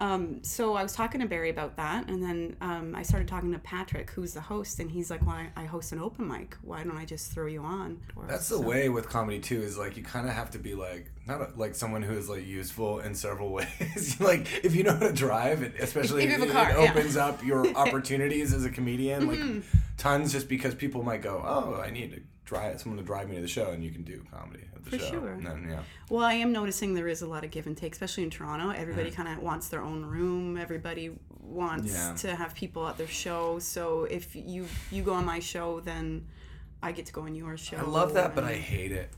Um, 0.00 0.42
so 0.42 0.74
I 0.76 0.82
was 0.82 0.94
talking 0.94 1.20
to 1.20 1.26
Barry 1.26 1.50
about 1.50 1.76
that, 1.76 2.08
and 2.08 2.22
then 2.22 2.56
um, 2.62 2.94
I 2.96 3.02
started 3.02 3.28
talking 3.28 3.52
to 3.52 3.58
Patrick, 3.58 4.10
who's 4.10 4.32
the 4.32 4.40
host, 4.40 4.80
and 4.80 4.90
he's 4.90 5.10
like, 5.10 5.24
"Why 5.26 5.50
I 5.56 5.64
host 5.66 5.92
an 5.92 5.98
open 6.00 6.26
mic? 6.26 6.56
Why 6.62 6.82
don't 6.82 6.96
I 6.96 7.04
just 7.04 7.32
throw 7.32 7.46
you 7.46 7.62
on?" 7.62 8.00
That's 8.26 8.48
the 8.48 8.56
So- 8.56 8.62
way 8.62 8.88
with 8.88 9.08
comedy 9.10 9.40
too. 9.40 9.60
Is 9.60 9.76
like 9.76 9.98
you 9.98 10.02
kind 10.02 10.26
of 10.26 10.32
have 10.34 10.50
to 10.52 10.58
be 10.58 10.74
like 10.74 11.10
not 11.26 11.42
a, 11.42 11.48
like 11.54 11.74
someone 11.74 12.02
who 12.02 12.14
is 12.14 12.30
like 12.30 12.46
useful 12.46 13.00
in 13.00 13.14
several 13.14 13.52
ways. 13.52 14.16
like 14.20 14.64
if 14.64 14.74
you 14.74 14.84
know 14.84 14.94
how 14.94 15.00
to 15.08 15.12
drive, 15.12 15.62
it, 15.62 15.74
especially 15.78 16.24
If 16.24 16.30
you 16.30 16.38
have 16.38 16.42
a 16.48 16.50
it, 16.50 16.52
car, 16.52 16.70
it 16.70 16.72
yeah. 16.80 16.86
Mm-hmm. 16.88 16.98
opens 16.98 17.16
up 17.18 17.44
your 17.44 17.66
opportunities 17.76 18.54
as 18.54 18.64
a 18.64 18.70
comedian. 18.70 19.28
Like 19.28 19.64
tons, 19.98 20.32
just 20.32 20.48
because 20.48 20.74
people 20.74 21.02
might 21.02 21.20
go, 21.20 21.42
"Oh, 21.44 21.78
I 21.78 21.90
need 21.90 22.12
to 22.12 22.22
drive 22.50 22.80
someone 22.80 22.98
to 22.98 23.04
drive 23.04 23.28
me 23.28 23.36
to 23.36 23.40
the 23.42 23.48
show," 23.48 23.70
and 23.70 23.82
you 23.84 23.90
can 23.90 24.02
do 24.02 24.24
comedy 24.30 24.64
at 24.74 24.84
the 24.84 24.90
For 24.90 24.98
show. 24.98 25.10
sure. 25.10 25.28
And 25.32 25.46
then 25.46 25.66
yeah, 25.70 25.82
Well, 26.10 26.24
I 26.24 26.34
am 26.34 26.52
noticing 26.52 26.94
there 26.94 27.08
is 27.08 27.22
a 27.22 27.26
lot 27.26 27.44
of 27.44 27.50
give 27.50 27.66
and 27.66 27.76
take, 27.76 27.92
especially 27.92 28.24
in 28.24 28.30
Toronto. 28.30 28.70
Everybody 28.70 29.10
mm-hmm. 29.10 29.22
kind 29.22 29.38
of 29.38 29.42
wants 29.42 29.68
their 29.68 29.82
own 29.82 30.04
room. 30.04 30.56
Everybody 30.56 31.06
wants 31.40 31.92
Yeah. 31.94 32.14
to 32.14 32.34
have 32.34 32.54
people 32.54 32.86
at 32.88 32.96
their 32.98 33.06
show. 33.24 33.58
So 33.60 34.04
if 34.04 34.34
you 34.34 34.66
you 34.90 35.02
go 35.02 35.14
on 35.14 35.24
my 35.24 35.40
show, 35.40 35.80
then 35.80 36.26
I 36.82 36.92
get 36.92 37.06
to 37.06 37.12
go 37.12 37.22
on 37.22 37.34
your 37.34 37.56
show. 37.56 37.76
I 37.76 37.82
love 37.82 38.14
that, 38.14 38.34
but 38.34 38.44
I 38.44 38.54
hate 38.54 38.92
it. 38.92 39.10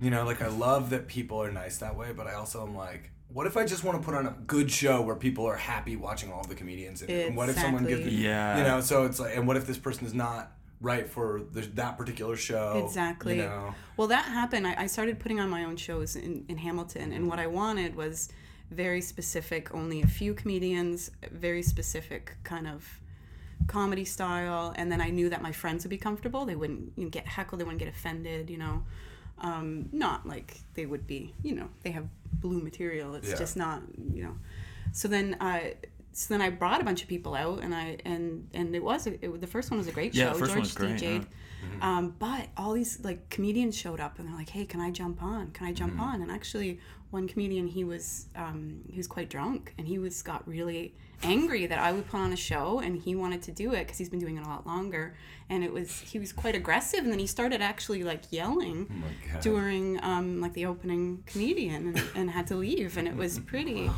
You 0.00 0.10
know, 0.10 0.24
like 0.24 0.40
I 0.40 0.48
love 0.48 0.90
that 0.90 1.08
people 1.08 1.42
are 1.42 1.52
nice 1.52 1.78
that 1.78 1.94
way, 1.96 2.12
but 2.12 2.26
I 2.26 2.34
also 2.34 2.64
am 2.66 2.74
like, 2.76 3.10
what 3.28 3.46
if 3.46 3.56
I 3.56 3.64
just 3.66 3.82
want 3.84 4.00
to 4.00 4.04
put 4.04 4.14
on 4.14 4.26
a 4.26 4.34
good 4.46 4.70
show 4.70 5.02
where 5.02 5.16
people 5.16 5.44
are 5.44 5.56
happy 5.56 5.96
watching 5.96 6.32
all 6.32 6.44
the 6.44 6.54
comedians? 6.54 7.02
And, 7.02 7.10
and 7.10 7.36
what 7.36 7.48
if 7.48 7.56
someone 7.58 7.84
gives, 7.84 8.00
Exactly. 8.00 8.18
me, 8.18 8.24
Yeah. 8.24 8.58
you 8.58 8.62
know? 8.64 8.80
So 8.80 9.04
it's 9.04 9.18
like, 9.20 9.36
and 9.36 9.46
what 9.48 9.56
if 9.56 9.66
this 9.66 9.76
person 9.76 10.06
is 10.06 10.14
not 10.14 10.52
right 10.80 11.08
for 11.08 11.42
the, 11.52 11.62
that 11.62 11.98
particular 11.98 12.36
show? 12.36 12.84
Exactly. 12.86 13.36
You 13.36 13.42
know, 13.42 13.74
Well, 13.96 14.08
that 14.08 14.26
happened. 14.26 14.66
I, 14.66 14.82
I 14.82 14.86
started 14.86 15.18
putting 15.18 15.40
on 15.40 15.50
my 15.50 15.64
own 15.64 15.76
shows 15.76 16.16
in, 16.16 16.44
in 16.48 16.56
Hamilton, 16.58 17.12
and 17.12 17.28
what 17.28 17.38
I 17.38 17.46
wanted 17.46 17.96
was 17.96 18.28
very 18.70 19.00
specific, 19.00 19.74
only 19.74 20.02
a 20.02 20.06
few 20.06 20.34
comedians, 20.34 21.10
very 21.32 21.62
specific 21.62 22.36
kind 22.44 22.66
of 22.68 23.00
comedy 23.66 24.04
style, 24.04 24.72
and 24.76 24.90
then 24.92 25.00
I 25.00 25.10
knew 25.10 25.28
that 25.30 25.42
my 25.42 25.52
friends 25.52 25.84
would 25.84 25.90
be 25.90 25.98
comfortable. 25.98 26.44
They 26.44 26.54
wouldn't 26.54 26.92
you 26.96 27.04
know, 27.04 27.10
get 27.10 27.26
heckled, 27.26 27.60
they 27.60 27.64
wouldn't 27.64 27.80
get 27.80 27.88
offended, 27.88 28.50
you 28.50 28.58
know. 28.58 28.84
Um, 29.40 29.88
not 29.92 30.26
like 30.26 30.58
they 30.74 30.84
would 30.86 31.06
be, 31.06 31.32
you 31.42 31.54
know, 31.54 31.68
they 31.82 31.90
have 31.92 32.06
blue 32.34 32.60
material. 32.60 33.14
It's 33.14 33.30
Yeah. 33.30 33.36
just 33.36 33.56
not, 33.56 33.82
you 34.12 34.22
know. 34.22 34.36
So 34.92 35.06
then, 35.08 35.34
uh, 35.40 35.60
so 36.18 36.34
then 36.34 36.42
I 36.42 36.50
brought 36.50 36.80
a 36.80 36.84
bunch 36.84 37.02
of 37.02 37.08
people 37.08 37.34
out, 37.34 37.62
and 37.62 37.74
I 37.74 37.96
and 38.04 38.48
and 38.52 38.74
it 38.74 38.82
was 38.82 39.06
a, 39.06 39.24
it, 39.24 39.40
the 39.40 39.46
first 39.46 39.70
one 39.70 39.78
was 39.78 39.86
a 39.86 39.92
great 39.92 40.14
Yeah, 40.14 40.26
show. 40.26 40.32
the 40.32 40.38
first 40.40 40.50
one 40.50 40.64
George 40.64 40.64
was 40.66 40.74
great, 40.74 40.96
DJ'd. 40.96 41.26
Um, 41.80 42.14
but 42.18 42.48
all 42.56 42.72
these 42.72 43.00
like 43.04 43.30
comedians 43.30 43.76
showed 43.76 44.00
up, 44.00 44.18
and 44.18 44.26
they're 44.28 44.34
like, 44.34 44.48
"Hey, 44.48 44.64
can 44.64 44.80
I 44.80 44.90
jump 44.90 45.22
on? 45.22 45.52
Can 45.52 45.66
I 45.66 45.72
jump 45.72 45.92
Mm-hmm. 45.94 46.02
on?" 46.02 46.22
And 46.22 46.30
actually, 46.30 46.80
one 47.10 47.28
comedian 47.28 47.68
he 47.68 47.84
was 47.84 48.26
um, 48.34 48.80
he 48.90 48.96
was 48.96 49.06
quite 49.06 49.30
drunk, 49.30 49.74
and 49.78 49.86
he 49.86 49.98
was 49.98 50.22
got 50.22 50.46
really 50.48 50.94
angry 51.24 51.66
that 51.66 51.78
I 51.80 51.90
would 51.92 52.06
put 52.08 52.18
on 52.20 52.32
a 52.32 52.36
show, 52.36 52.80
and 52.80 52.96
he 52.96 53.14
wanted 53.14 53.42
to 53.42 53.52
do 53.52 53.72
it 53.74 53.84
because 53.84 53.98
he's 53.98 54.08
been 54.08 54.20
doing 54.20 54.36
it 54.38 54.44
a 54.44 54.48
lot 54.48 54.66
longer, 54.66 55.16
and 55.48 55.62
it 55.62 55.72
was 55.72 56.00
he 56.00 56.18
was 56.18 56.32
quite 56.32 56.54
aggressive, 56.56 57.00
and 57.00 57.12
then 57.12 57.18
he 57.20 57.26
started 57.28 57.60
actually 57.60 58.02
like 58.02 58.32
yelling 58.32 58.88
Oh 58.90 59.40
during 59.40 60.02
um, 60.02 60.40
like 60.40 60.54
the 60.54 60.66
opening 60.66 61.22
comedian 61.26 61.88
and, 61.88 62.02
and 62.16 62.30
had 62.30 62.46
to 62.48 62.56
leave 62.56 62.96
and 62.96 63.06
it 63.06 63.14
was 63.16 63.38
pretty 63.52 63.88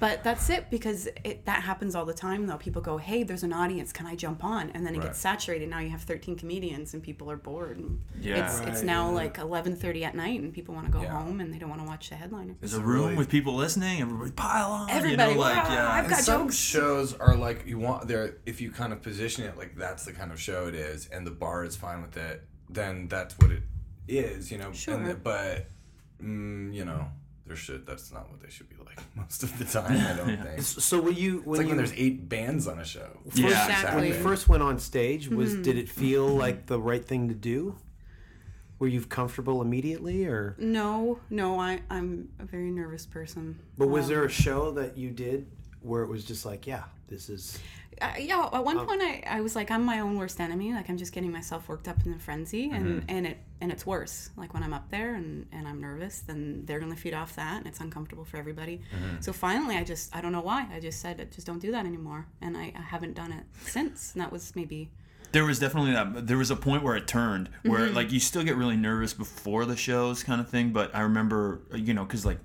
but 0.00 0.22
that's 0.22 0.48
it 0.50 0.70
because 0.70 1.08
it, 1.24 1.44
that 1.46 1.62
happens 1.62 1.94
all 1.94 2.04
the 2.04 2.14
time 2.14 2.46
though 2.46 2.56
people 2.56 2.80
go 2.82 2.96
hey 2.98 3.22
there's 3.22 3.42
an 3.42 3.52
audience 3.52 3.92
can 3.92 4.06
i 4.06 4.14
jump 4.14 4.44
on 4.44 4.70
and 4.70 4.86
then 4.86 4.94
it 4.94 4.98
Right. 4.98 5.06
gets 5.08 5.18
saturated 5.18 5.68
now 5.68 5.78
you 5.80 5.90
have 5.90 6.02
13 6.02 6.36
comedians 6.36 6.94
and 6.94 7.02
people 7.02 7.30
are 7.30 7.36
bored 7.36 7.78
and 7.78 8.00
Yeah. 8.20 8.44
it's, 8.46 8.60
it's 8.60 8.82
now 8.82 9.08
yeah. 9.08 9.14
like 9.14 9.36
11.30 9.38 10.02
at 10.04 10.14
night 10.14 10.40
and 10.40 10.52
people 10.52 10.74
want 10.74 10.86
to 10.86 10.92
go 10.92 11.02
Yeah. 11.02 11.10
home 11.20 11.40
and 11.40 11.52
they 11.52 11.58
don't 11.58 11.68
want 11.68 11.80
to 11.82 11.86
watch 11.86 12.08
the 12.10 12.14
headliner 12.16 12.54
There's 12.60 12.74
a 12.74 12.80
room 12.80 13.02
really- 13.04 13.16
with 13.16 13.28
people 13.28 13.54
listening. 13.54 14.00
Everybody 14.00 14.30
pile 14.32 14.70
on. 14.70 14.90
Everybody, 14.90 15.32
you 15.32 15.36
know, 15.38 15.40
like 15.42 15.56
"Wow, 15.68 15.74
yeah. 15.74 15.90
I've 15.92 16.04
And 16.04 16.10
got 16.14 16.20
some 16.20 16.42
jokes. 16.46 16.56
shows 16.56 17.14
are 17.14 17.36
like 17.36 17.66
you 17.66 17.78
want 17.78 18.08
there 18.08 18.36
if 18.46 18.60
you 18.60 18.70
kind 18.70 18.92
of 18.92 19.02
position 19.02 19.44
it 19.44 19.56
like 19.56 19.76
that's 19.76 20.04
the 20.04 20.12
kind 20.12 20.32
of 20.32 20.40
show 20.40 20.66
it 20.68 20.74
is 20.74 21.06
and 21.08 21.26
the 21.26 21.30
bar 21.30 21.64
is 21.64 21.76
fine 21.76 22.02
with 22.02 22.16
it 22.16 22.44
then 22.70 23.08
that's 23.08 23.38
what 23.38 23.50
it 23.50 23.62
is 24.06 24.50
you 24.52 24.58
know 24.58 24.72
Sure. 24.72 24.94
and 24.94 25.06
the- 25.06 25.14
but 25.14 25.68
mm, 26.22 26.72
you 26.72 26.84
know 26.84 27.08
there 27.48 27.56
should 27.56 27.86
that's 27.86 28.12
not 28.12 28.30
what 28.30 28.40
they 28.40 28.50
should 28.50 28.68
be 28.68 28.76
like 28.86 28.98
most 29.16 29.42
of 29.42 29.58
the 29.58 29.64
time 29.64 29.92
I 30.06 30.14
don't 30.16 30.36
think. 30.42 30.62
So 30.62 31.00
when 31.00 31.14
you 31.16 31.40
when 31.44 31.58
like 31.58 31.64
you 31.64 31.68
when 31.70 31.76
there's 31.78 31.92
eight 31.94 32.28
bands 32.28 32.68
on 32.68 32.78
a 32.78 32.84
show. 32.84 33.08
Yeah, 33.34 33.44
when 33.44 33.52
Exactly. 33.52 34.08
you 34.08 34.14
first 34.14 34.48
went 34.48 34.62
on 34.62 34.78
stage, 34.78 35.28
was 35.28 35.54
did 35.56 35.76
it 35.76 35.88
feel 35.88 36.26
like 36.28 36.66
the 36.66 36.78
right 36.78 37.04
thing 37.04 37.28
to 37.28 37.34
do? 37.34 37.76
Were 38.78 38.86
you 38.86 39.00
comfortable 39.00 39.60
immediately, 39.60 40.24
or? 40.26 40.54
No 40.58 41.18
no 41.30 41.58
I, 41.58 41.80
i'm 41.90 42.28
a 42.38 42.44
very 42.44 42.70
nervous 42.70 43.06
person. 43.06 43.58
But 43.76 43.88
was 43.88 44.04
Um, 44.04 44.10
there 44.10 44.24
a 44.24 44.28
show 44.28 44.70
that 44.72 44.96
you 44.96 45.10
did 45.10 45.46
where 45.82 46.02
it 46.02 46.08
was 46.08 46.24
just 46.24 46.44
like, 46.46 46.66
yeah, 46.66 46.84
this 47.08 47.28
is 47.28 47.58
uh, 48.00 48.12
yeah 48.16 48.48
at 48.52 48.64
one 48.64 48.86
point 48.86 49.02
I, 49.02 49.24
I 49.26 49.40
was 49.40 49.56
like 49.56 49.72
i'm 49.72 49.82
my 49.82 49.98
own 49.98 50.16
worst 50.16 50.38
enemy. 50.40 50.72
Like 50.72 50.88
i'm 50.88 50.96
just 50.98 51.12
getting 51.12 51.32
myself 51.32 51.68
worked 51.68 51.88
up 51.88 51.96
in 52.06 52.12
a 52.12 52.18
frenzy 52.18 52.70
and 52.70 53.04
and 53.08 53.26
it 53.26 53.38
and 53.60 53.72
it's 53.72 53.84
worse. 53.84 54.30
Like 54.36 54.54
when 54.54 54.62
i'm 54.62 54.72
up 54.72 54.88
there 54.90 55.14
and 55.16 55.46
and 55.50 55.66
i'm 55.66 55.80
nervous 55.80 56.20
then 56.20 56.62
they're 56.64 56.78
gonna 56.78 56.94
feed 56.94 57.12
off 57.14 57.34
that 57.36 57.56
and 57.58 57.66
it's 57.66 57.80
uncomfortable 57.80 58.24
for 58.24 58.36
everybody. 58.36 58.82
So 59.20 59.32
finally 59.32 59.76
i 59.76 59.82
just 59.82 60.14
i 60.14 60.20
don't 60.20 60.30
know 60.32 60.42
why. 60.42 60.68
I 60.72 60.78
just 60.78 61.00
said 61.00 61.26
just 61.34 61.46
don't 61.46 61.58
do 61.58 61.72
that 61.72 61.86
anymore. 61.86 62.26
And 62.40 62.56
i, 62.56 62.72
I 62.76 62.82
haven't 62.82 63.14
done 63.14 63.32
it 63.32 63.44
since. 63.64 64.12
And 64.12 64.22
that 64.22 64.30
was 64.30 64.54
maybe 64.54 64.90
There 65.32 65.44
was 65.44 65.58
definitely 65.58 65.92
that. 65.92 66.26
There 66.28 66.38
was 66.38 66.50
a 66.52 66.56
point 66.56 66.82
where 66.84 66.94
it 66.96 67.06
turned, 67.08 67.48
where 67.64 67.86
Mm-hmm. 67.86 67.96
like 67.96 68.12
you 68.12 68.20
still 68.20 68.44
get 68.44 68.56
really 68.56 68.76
nervous 68.76 69.12
before 69.12 69.64
the 69.66 69.76
shows, 69.76 70.22
kind 70.22 70.40
of 70.40 70.48
thing. 70.48 70.70
But 70.70 70.94
I 70.94 71.00
remember, 71.00 71.62
you 71.74 71.94
know, 71.94 72.04
because 72.04 72.24
like 72.24 72.38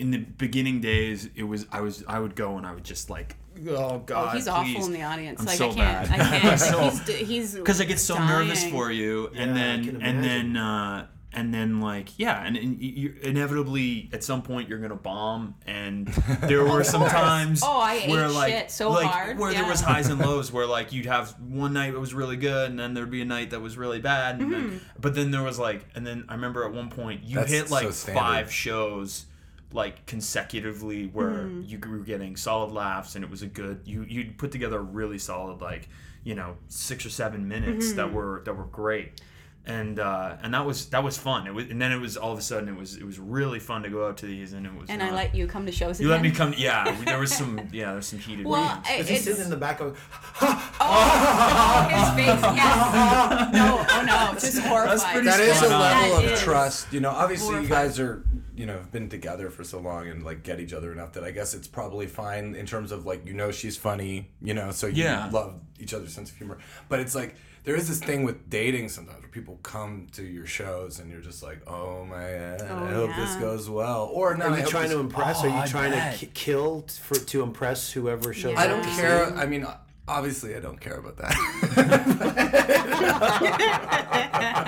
in 0.00 0.10
the 0.10 0.18
beginning 0.18 0.80
days, 0.80 1.28
it 1.36 1.44
was 1.44 1.66
I 1.70 1.80
was 1.80 2.02
I 2.08 2.18
would 2.18 2.34
go 2.34 2.56
and 2.56 2.66
I 2.66 2.72
would 2.74 2.84
just 2.84 3.10
like, 3.10 3.36
oh 3.68 3.98
god, 3.98 4.30
oh 4.32 4.36
he's 4.36 4.48
awful 4.48 4.86
in 4.86 4.92
the 4.92 5.02
audience. 5.02 5.40
I'm 5.40 5.46
like 5.46 5.58
so 5.58 5.70
i 5.70 5.74
can't 5.74 6.08
bad. 6.08 6.20
i 6.20 6.38
can't. 6.40 6.60
So- 6.60 6.80
he's 6.80 7.28
he's 7.28 7.54
because 7.56 7.80
I 7.80 7.84
get 7.84 7.98
so 7.98 8.18
nervous 8.18 8.64
for 8.68 8.90
you, 8.90 9.28
and 9.34 9.36
Yeah, 9.36 9.62
I 9.62 9.66
then 9.66 9.84
can 9.84 10.02
and 10.02 10.24
then 10.24 10.56
uh, 10.56 11.06
and 11.32 11.54
then 11.54 11.80
like 11.80 12.18
yeah, 12.18 12.42
and, 12.44 12.56
and 12.56 12.80
you 12.82 13.14
inevitably 13.22 14.10
at 14.12 14.24
some 14.24 14.42
point 14.42 14.68
you're 14.68 14.80
gonna 14.80 14.96
bomb, 14.96 15.54
and 15.66 16.06
there 16.42 16.64
were 16.64 16.82
some 16.82 17.06
times 17.08 17.62
Oh, 17.64 17.78
I 17.80 17.94
ate 18.02 18.10
where 18.10 18.28
like 18.28 18.52
shit 18.52 18.70
so 18.72 18.90
like 18.90 19.06
hard, 19.06 19.38
where 19.38 19.52
there 19.52 19.64
was 19.66 19.80
highs 19.80 20.08
and 20.08 20.18
lows, 20.20 20.50
where 20.50 20.66
like 20.66 20.92
you'd 20.92 21.06
have 21.06 21.30
one 21.40 21.72
night 21.72 21.92
that 21.92 22.00
was 22.00 22.14
really 22.14 22.36
good, 22.36 22.70
and 22.70 22.78
then 22.80 22.94
there'd 22.94 23.10
be 23.12 23.22
a 23.22 23.24
night 23.26 23.50
that 23.50 23.60
was 23.60 23.76
really 23.76 24.00
bad, 24.00 24.40
and 24.40 24.50
Mm-hmm. 24.50 24.68
then, 24.70 24.80
but 24.98 25.14
then 25.14 25.30
there 25.30 25.42
was 25.44 25.58
like, 25.58 25.84
and 25.94 26.04
then 26.06 26.24
I 26.28 26.34
remember 26.34 26.64
at 26.64 26.72
one 26.72 26.90
point 26.90 27.22
you 27.22 27.36
That's 27.36 27.50
hit 27.52 27.70
like 27.70 27.92
standard. 27.92 28.18
five 28.20 28.52
shows 28.52 29.26
like 29.72 30.04
consecutively 30.06 31.06
where 31.06 31.30
Mm-hmm. 31.30 31.62
you 31.64 31.78
were 31.90 31.98
getting 32.04 32.36
solid 32.36 32.72
laughs 32.72 33.14
and 33.14 33.24
it 33.24 33.30
was 33.30 33.42
a 33.42 33.46
good 33.46 33.80
you 33.84 34.02
you'd 34.08 34.36
put 34.38 34.50
together 34.52 34.78
a 34.78 34.82
really 34.82 35.18
solid 35.18 35.60
like 35.60 35.88
you 36.24 36.34
know 36.34 36.56
six 36.68 37.06
or 37.06 37.10
seven 37.10 37.46
minutes 37.48 37.86
Mm-hmm. 37.88 37.96
that 37.96 38.12
were 38.12 38.42
that 38.44 38.54
were 38.54 38.64
great 38.64 39.20
and 39.66 40.00
uh 40.00 40.36
and 40.42 40.54
that 40.54 40.64
was 40.64 40.86
that 40.88 41.04
was 41.04 41.18
fun. 41.18 41.46
It 41.46 41.52
was 41.54 41.66
and 41.70 41.80
then 41.80 41.92
it 41.92 41.98
was 42.00 42.16
all 42.16 42.32
of 42.32 42.38
a 42.38 42.42
sudden 42.42 42.68
it 42.68 42.76
was 42.76 42.96
it 42.96 43.04
was 43.04 43.18
really 43.18 43.58
fun 43.60 43.82
to 43.82 43.90
go 43.90 44.06
out 44.06 44.16
to 44.18 44.26
these 44.26 44.54
and 44.54 44.64
it 44.66 44.74
was 44.74 44.88
and 44.88 45.02
i 45.02 45.10
let 45.10 45.34
you 45.34 45.46
come 45.46 45.66
to 45.66 45.72
shows 45.72 46.00
you 46.00 46.06
again 46.06 46.22
let 46.22 46.22
me 46.22 46.30
come 46.34 46.54
yeah 46.58 46.90
there 47.04 47.18
was 47.18 47.30
some 47.32 47.60
yeah 47.70 47.92
there's 47.92 48.06
some 48.06 48.18
heated 48.18 48.46
well 48.46 48.74
rooms. 48.74 48.86
I- 48.88 48.94
is 48.96 49.08
he 49.08 49.14
it's 49.16 49.24
sitting 49.24 49.42
in 49.44 49.50
the 49.50 49.56
back 49.56 49.80
of 49.80 49.98
oh, 50.40 51.88
his 51.90 52.08
face 52.10 52.42
yes. 52.56 53.52
No 53.52 53.84
oh 53.88 54.04
no 54.06 54.32
just 54.38 54.58
horrified. 54.60 55.12
pretty 55.12 55.26
that 55.28 55.40
is 55.40 55.60
a 55.62 55.68
level 55.68 55.78
That 56.16 56.24
of 56.24 56.30
is 56.32 56.40
trust 56.40 56.92
you 56.92 57.00
know 57.00 57.10
obviously 57.10 57.62
you 57.62 57.68
guys 57.68 57.98
are 58.00 58.24
you 58.56 58.66
know 58.66 58.74
have 58.74 58.92
been 58.92 59.08
together 59.08 59.50
for 59.50 59.64
so 59.64 59.78
long 59.80 60.08
and 60.08 60.22
like 60.24 60.42
get 60.42 60.60
each 60.60 60.72
other 60.72 60.92
enough 60.92 61.12
that 61.12 61.24
I 61.24 61.30
guess 61.30 61.54
it's 61.54 61.68
probably 61.68 62.06
fine 62.06 62.54
in 62.54 62.66
terms 62.66 62.92
of 62.92 63.06
like 63.06 63.26
you 63.26 63.32
know 63.34 63.50
she's 63.50 63.76
funny 63.76 64.30
you 64.42 64.54
know 64.54 64.70
so 64.70 64.86
you 64.86 65.04
Yeah. 65.04 65.28
love 65.30 65.60
each 65.78 65.94
other's 65.94 66.12
sense 66.12 66.30
of 66.30 66.36
humor. 66.36 66.58
But 66.88 67.00
it's 67.00 67.14
like 67.14 67.34
there 67.64 67.76
is 67.76 67.88
this 67.88 68.00
thing 68.00 68.24
with 68.24 68.48
dating 68.50 68.88
sometimes 68.88 69.20
where 69.20 69.28
people 69.28 69.58
come 69.62 70.06
to 70.12 70.22
your 70.22 70.46
shows 70.46 70.98
and 70.98 71.10
you're 71.10 71.20
just 71.20 71.42
like 71.42 71.60
oh 71.68 72.04
my 72.04 72.16
god 72.16 72.62
Oh, 72.68 72.84
I 72.86 72.92
hope 72.92 73.10
this 73.16 73.34
goes 73.36 73.68
well 73.68 74.10
or 74.12 74.34
no 74.36 74.46
Are 74.46 74.58
you 74.58 74.66
trying 74.66 74.84
this- 74.84 74.92
to 74.92 75.00
impress? 75.00 75.38
Oh, 75.40 75.44
Are 75.44 75.48
you 75.48 75.54
oh, 75.54 75.58
I 75.60 75.66
trying 75.66 75.90
bet. 75.92 76.18
to 76.18 76.26
ki- 76.26 76.32
kill 76.34 76.82
t- 76.82 76.94
for 77.02 77.14
to 77.16 77.42
impress 77.42 77.92
whoever 77.92 78.32
shows 78.32 78.52
Yeah. 78.54 78.60
I 78.60 78.66
don't 78.66 78.84
care. 78.84 79.32
I 79.36 79.46
mean, 79.46 79.66
obviously, 80.08 80.56
I 80.56 80.60
don't 80.60 80.80
care 80.80 80.96
about 80.96 81.16
that. 81.18 81.34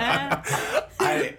I 0.99 1.35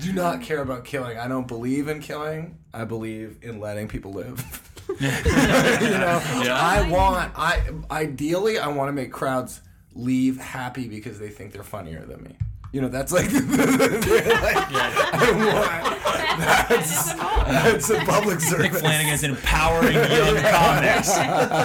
do 0.00 0.12
not 0.12 0.42
care 0.42 0.60
about 0.60 0.84
killing. 0.84 1.18
I 1.18 1.28
don't 1.28 1.48
believe 1.48 1.88
in 1.88 2.00
killing. 2.00 2.58
I 2.74 2.84
believe 2.84 3.38
in 3.42 3.60
letting 3.60 3.88
people 3.88 4.12
live. 4.12 4.62
you 5.00 5.08
know, 5.08 6.20
I 6.52 6.86
want. 6.90 7.32
I 7.36 7.62
ideally, 7.90 8.58
I 8.58 8.68
want 8.68 8.88
to 8.88 8.92
make 8.92 9.12
crowds 9.12 9.60
leave 9.96 10.38
happy 10.38 10.88
because 10.88 11.18
they 11.18 11.28
think 11.28 11.52
they're 11.52 11.62
funnier 11.62 12.04
than 12.04 12.22
me. 12.22 12.36
You 12.72 12.82
know, 12.82 12.88
that's 12.88 13.12
like, 13.12 13.26
they're 13.30 13.66
like 13.66 14.66
I 14.70 15.30
want. 15.32 15.96
That's, 16.38 17.12
that's 17.14 17.90
a 17.90 18.04
public 18.04 18.40
Nick 18.40 18.48
service. 18.48 18.80
Flanagan's 18.80 19.22
empowering 19.22 19.94
young 19.94 20.36
comics, 20.52 21.16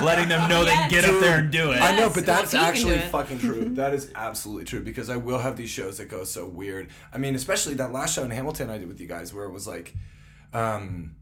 letting 0.04 0.30
them 0.30 0.48
know 0.48 0.64
they 0.64 0.72
can 0.72 0.90
get 0.90 1.04
up 1.04 1.20
there 1.20 1.40
and 1.40 1.52
do 1.52 1.72
it. 1.72 1.82
I 1.82 1.98
know, 1.98 2.10
but 2.10 2.26
that's 2.26 2.54
well, 2.54 2.70
if 2.70 2.78
you 2.78 2.86
can 2.86 2.94
actually 2.94 3.10
fucking 3.10 3.40
true. 3.40 3.70
That 3.76 3.94
is 3.94 4.12
absolutely 4.16 4.66
true 4.66 4.82
because 4.82 5.10
I 5.10 5.18
will 5.18 5.40
have 5.40 5.58
these 5.58 5.70
shows 5.70 5.98
that 5.98 6.06
go 6.06 6.24
so 6.24 6.48
weird. 6.48 6.90
I 7.14 7.18
mean, 7.18 7.36
especially 7.36 7.74
that 7.76 7.92
last 7.92 8.16
show 8.16 8.24
in 8.24 8.32
Hamilton 8.32 8.70
I 8.70 8.78
did 8.78 8.88
with 8.88 9.02
you 9.02 9.08
guys 9.08 9.34
where 9.34 9.46
it 9.46 9.52
was 9.52 9.68
like, 9.68 9.94
um, 10.54 11.16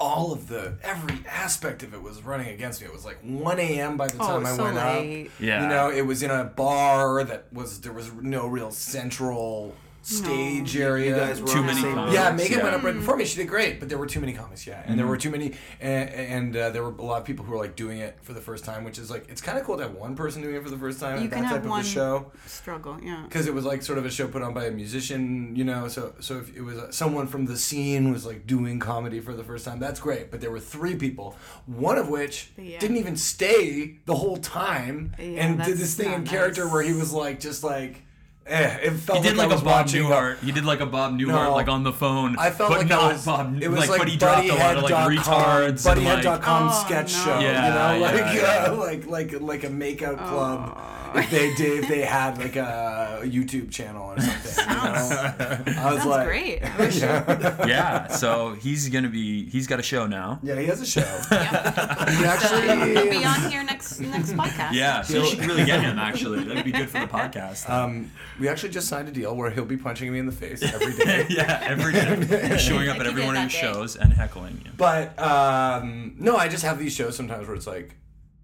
all 0.00 0.32
of 0.32 0.48
the 0.48 0.74
every 0.82 1.18
aspect 1.28 1.82
of 1.82 1.92
it 1.94 2.02
was 2.02 2.22
running 2.24 2.48
against 2.48 2.80
me. 2.80 2.86
It 2.86 2.92
was 2.92 3.04
like 3.04 3.18
1 3.22 3.58
a.m. 3.60 3.96
by 3.96 4.06
the 4.08 4.14
Oh, 4.20 4.26
time 4.26 4.46
I 4.46 4.56
so 4.56 4.64
went 4.64 4.76
late. 4.76 5.26
up. 5.26 5.32
Yeah. 5.38 5.62
You 5.62 5.68
know, 5.68 5.90
it 5.90 6.02
was 6.06 6.22
in 6.22 6.30
a 6.30 6.44
bar 6.44 7.22
that 7.24 7.44
was 7.52 7.80
there 7.82 7.92
was 7.92 8.10
no 8.14 8.46
real 8.46 8.70
central 8.70 9.74
stage 10.02 10.76
area. 10.76 11.10
You 11.10 11.14
guys 11.16 11.40
were 11.40 11.48
Too 11.48 11.62
many 11.62 11.82
comics. 11.82 12.14
Yeah. 12.14 12.32
Megan 12.32 12.58
Yeah. 12.58 12.64
went 12.64 12.76
up 12.76 12.82
right 12.82 12.94
before 12.94 13.16
me. 13.16 13.24
She 13.24 13.36
did 13.36 13.48
great, 13.48 13.80
but 13.80 13.88
there 13.88 13.98
were 13.98 14.06
too 14.06 14.20
many 14.20 14.32
comics. 14.32 14.66
Yeah, 14.66 14.82
and 14.86 14.98
there 14.98 15.06
were 15.06 15.16
too 15.16 15.30
many, 15.30 15.52
and, 15.80 16.08
and 16.10 16.56
uh, 16.56 16.70
there 16.70 16.82
were 16.82 16.90
a 16.98 17.02
lot 17.02 17.18
of 17.20 17.24
people 17.26 17.44
who 17.44 17.52
were 17.52 17.58
like 17.58 17.76
doing 17.76 17.98
it 17.98 18.18
for 18.22 18.32
the 18.32 18.40
first 18.40 18.64
time, 18.64 18.84
which 18.84 18.98
is 18.98 19.10
like 19.10 19.28
it's 19.28 19.40
kind 19.40 19.58
of 19.58 19.64
cool 19.64 19.76
to 19.76 19.82
have 19.82 19.94
one 19.94 20.16
person 20.16 20.42
doing 20.42 20.54
it 20.56 20.62
for 20.62 20.70
the 20.70 20.78
first 20.78 21.00
time 21.00 21.18
You 21.18 21.24
at 21.26 21.32
can 21.32 21.42
that 21.42 21.46
have 21.48 21.56
type 21.58 21.64
of 21.64 21.70
one 21.70 21.80
a 21.80 21.84
show 21.84 22.32
struggle 22.46 22.98
yeah 23.02 23.22
because 23.24 23.46
it 23.46 23.54
was 23.54 23.64
like 23.64 23.82
sort 23.82 23.98
of 23.98 24.04
a 24.06 24.10
show 24.10 24.26
put 24.28 24.42
on 24.42 24.54
by 24.54 24.64
a 24.66 24.70
musician, 24.70 25.54
you 25.54 25.64
know. 25.64 25.88
So 25.88 26.14
so 26.20 26.38
if 26.38 26.54
it 26.56 26.62
was 26.62 26.78
uh, 26.78 26.90
someone 26.90 27.26
from 27.26 27.46
the 27.46 27.56
scene 27.56 28.12
was 28.12 28.24
like 28.26 28.46
doing 28.46 28.78
comedy 28.78 29.20
for 29.20 29.34
the 29.34 29.44
first 29.44 29.64
time, 29.64 29.78
that's 29.78 30.00
great. 30.00 30.30
But 30.30 30.40
there 30.40 30.50
were 30.50 30.60
three 30.60 30.96
people, 30.96 31.36
one 31.66 31.98
of 31.98 32.08
which 32.08 32.50
Yeah. 32.56 32.78
didn't 32.78 32.96
even 32.96 33.16
stay 33.16 33.98
the 34.06 34.14
whole 34.16 34.36
time 34.38 35.12
Yeah, 35.18 35.24
and 35.46 35.62
did 35.62 35.76
this 35.78 35.94
thing 35.94 36.12
in 36.12 36.24
not 36.24 36.30
character 36.30 36.68
where 36.68 36.82
he 36.82 36.92
was 36.92 37.12
like 37.12 37.40
just 37.40 37.62
like. 37.62 38.02
Eh, 38.46 38.78
it 38.82 38.90
felt 38.92 39.18
He 39.18 39.28
did 39.28 39.36
like, 39.36 39.50
like, 39.50 39.60
a 39.60 39.62
Bob 39.62 39.86
watching 39.86 40.02
Newhart. 40.02 40.38
He 40.42 40.50
did 40.50 40.64
like 40.64 40.80
a 40.80 40.86
Bob 40.86 41.12
Newhart, 41.16 41.28
No. 41.44 41.54
like 41.54 41.68
on 41.68 41.84
the 41.84 41.92
phone. 41.92 42.36
I 42.38 42.50
felt 42.50 42.70
but 42.70 42.78
like 42.78 42.88
not 42.88 43.12
was, 43.12 43.24
Bob. 43.24 43.62
it 43.62 43.68
was 43.68 43.88
like, 43.88 43.98
but 43.98 44.08
he 44.08 44.16
dropped 44.16 44.48
a 44.48 44.54
lot 44.54 44.76
of 44.76 44.82
like 44.82 44.92
buddyhead.com 44.92 45.12
retards. 45.16 45.86
and, 45.92 46.04
like, 46.04 46.48
Oh, 46.48 46.84
sketch 46.86 47.12
no. 47.12 47.24
show, 47.24 47.38
Yeah, 47.40 47.94
you 47.94 47.98
know, 48.00 48.04
like 48.06 48.14
yeah, 48.16 48.34
yeah. 48.34 48.70
uh, 48.72 48.74
like 48.78 49.06
like 49.06 49.40
like 49.40 49.64
a 49.64 49.68
makeout 49.68 50.16
club, 50.28 50.76
if 51.16 51.30
they 51.30 51.54
did, 51.54 51.84
if 51.84 51.88
they 51.88 52.00
had 52.02 52.38
like 52.38 52.56
a 52.56 53.20
YouTube 53.24 53.70
channel 53.70 54.10
or 54.12 54.20
something. 54.20 54.64
you 54.64 54.70
know? 54.70 54.80
I 54.80 55.62
was 55.64 55.74
Sounds 55.74 56.06
like, 56.06 56.26
great. 56.26 56.62
I 56.64 56.76
wish 56.78 57.00
yeah. 57.00 58.06
So 58.08 58.54
he's 58.54 58.88
gonna 58.88 59.08
be. 59.08 59.48
He's 59.48 59.66
got 59.66 59.78
a 59.80 59.82
show 59.82 60.06
now. 60.06 60.38
Yeah, 60.42 60.58
he 60.58 60.66
has 60.66 60.80
a 60.80 60.86
show. 60.86 61.00
yeah. 61.30 62.10
He 62.10 62.92
He'll 62.94 63.10
be 63.10 63.24
on 63.24 63.50
here 63.50 63.62
next 63.64 64.00
next 64.00 64.32
podcast. 64.32 64.72
Yeah. 64.72 65.02
So 65.02 65.18
you 65.18 65.26
should 65.26 65.44
really 65.44 65.64
get 65.64 65.80
him. 65.82 65.98
Actually, 65.98 66.44
that'd 66.44 66.64
be 66.64 66.72
good 66.72 66.88
for 66.88 67.00
the 67.00 67.06
podcast. 67.06 67.68
Um, 67.68 68.10
we 68.38 68.48
actually 68.48 68.70
just 68.70 68.88
signed 68.88 69.08
a 69.08 69.12
deal 69.12 69.34
where 69.36 69.50
he'll 69.50 69.64
be 69.64 69.76
punching 69.76 70.12
me 70.12 70.18
in 70.18 70.26
the 70.26 70.32
face 70.32 70.62
every 70.62 70.96
day. 70.96 71.26
yeah. 71.28 71.58
Every 71.62 71.92
day, 71.92 72.56
showing 72.58 72.88
up 72.88 72.98
Like 72.98 73.06
at 73.06 73.12
every 73.12 73.22
one 73.24 73.36
of 73.36 73.42
that 73.42 73.50
his 73.50 73.52
day. 73.54 73.60
shows 73.60 73.96
and 73.96 74.12
heckling 74.12 74.60
you. 74.64 74.70
But 74.76 75.18
um, 75.20 76.14
no, 76.18 76.36
I 76.36 76.48
just 76.48 76.64
have 76.64 76.78
these 76.78 76.92
shows 76.94 77.16
sometimes 77.16 77.46
where 77.46 77.56
it's 77.56 77.66
like, 77.66 77.94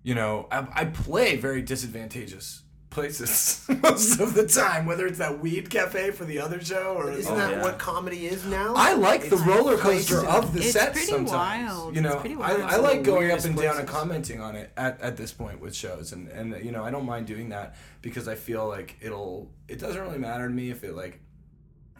you 0.06 0.14
know, 0.14 0.46
I, 0.52 0.66
I 0.72 0.84
play 0.84 1.34
very 1.36 1.62
disadvantageous 1.62 2.62
places 2.90 3.66
most 3.82 4.20
of 4.20 4.34
the 4.34 4.46
time, 4.46 4.86
whether 4.86 5.06
it's 5.06 5.18
that 5.18 5.40
weed 5.40 5.68
cafe 5.68 6.12
for 6.12 6.24
the 6.24 6.38
other 6.38 6.60
show 6.60 6.94
or 6.96 7.10
Isn't 7.10 7.30
Oh, 7.32 7.36
that 7.36 7.50
yeah. 7.56 7.62
what 7.62 7.78
comedy 7.78 8.26
is 8.26 8.46
now? 8.46 8.72
I 8.76 8.94
like 8.94 9.28
the 9.28 9.36
roller 9.36 9.76
coaster 9.76 10.20
in- 10.20 10.26
of 10.26 10.54
the 10.54 10.60
It's 10.60 10.72
set 10.72 10.92
pretty 10.92 11.08
sometimes. 11.08 11.30
wild. 11.74 11.96
You 11.96 12.02
know, 12.02 12.12
It's 12.12 12.20
pretty 12.20 12.36
I, 12.36 12.38
wild. 12.38 12.60
I 12.62 12.76
like 12.76 13.02
going 13.02 13.16
up 13.16 13.40
weirdest 13.40 13.46
and 13.46 13.56
down 13.56 13.78
and 13.78 13.88
commenting 13.88 14.40
on 14.40 14.54
it 14.54 14.70
at, 14.76 15.00
at 15.00 15.16
this 15.16 15.32
point 15.32 15.60
with 15.60 15.74
shows, 15.74 16.12
and 16.12 16.28
and 16.28 16.64
you 16.64 16.70
know 16.72 16.84
I 16.84 16.90
don't 16.92 17.04
mind 17.04 17.26
doing 17.26 17.48
that 17.50 17.74
because 18.00 18.28
I 18.28 18.36
feel 18.36 18.66
like 18.68 18.96
it'll 19.02 19.50
it 19.68 19.78
doesn't 19.80 20.00
really 20.00 20.18
matter 20.18 20.46
to 20.48 20.54
me 20.54 20.70
if 20.70 20.84
it 20.84 20.94
like 20.94 21.20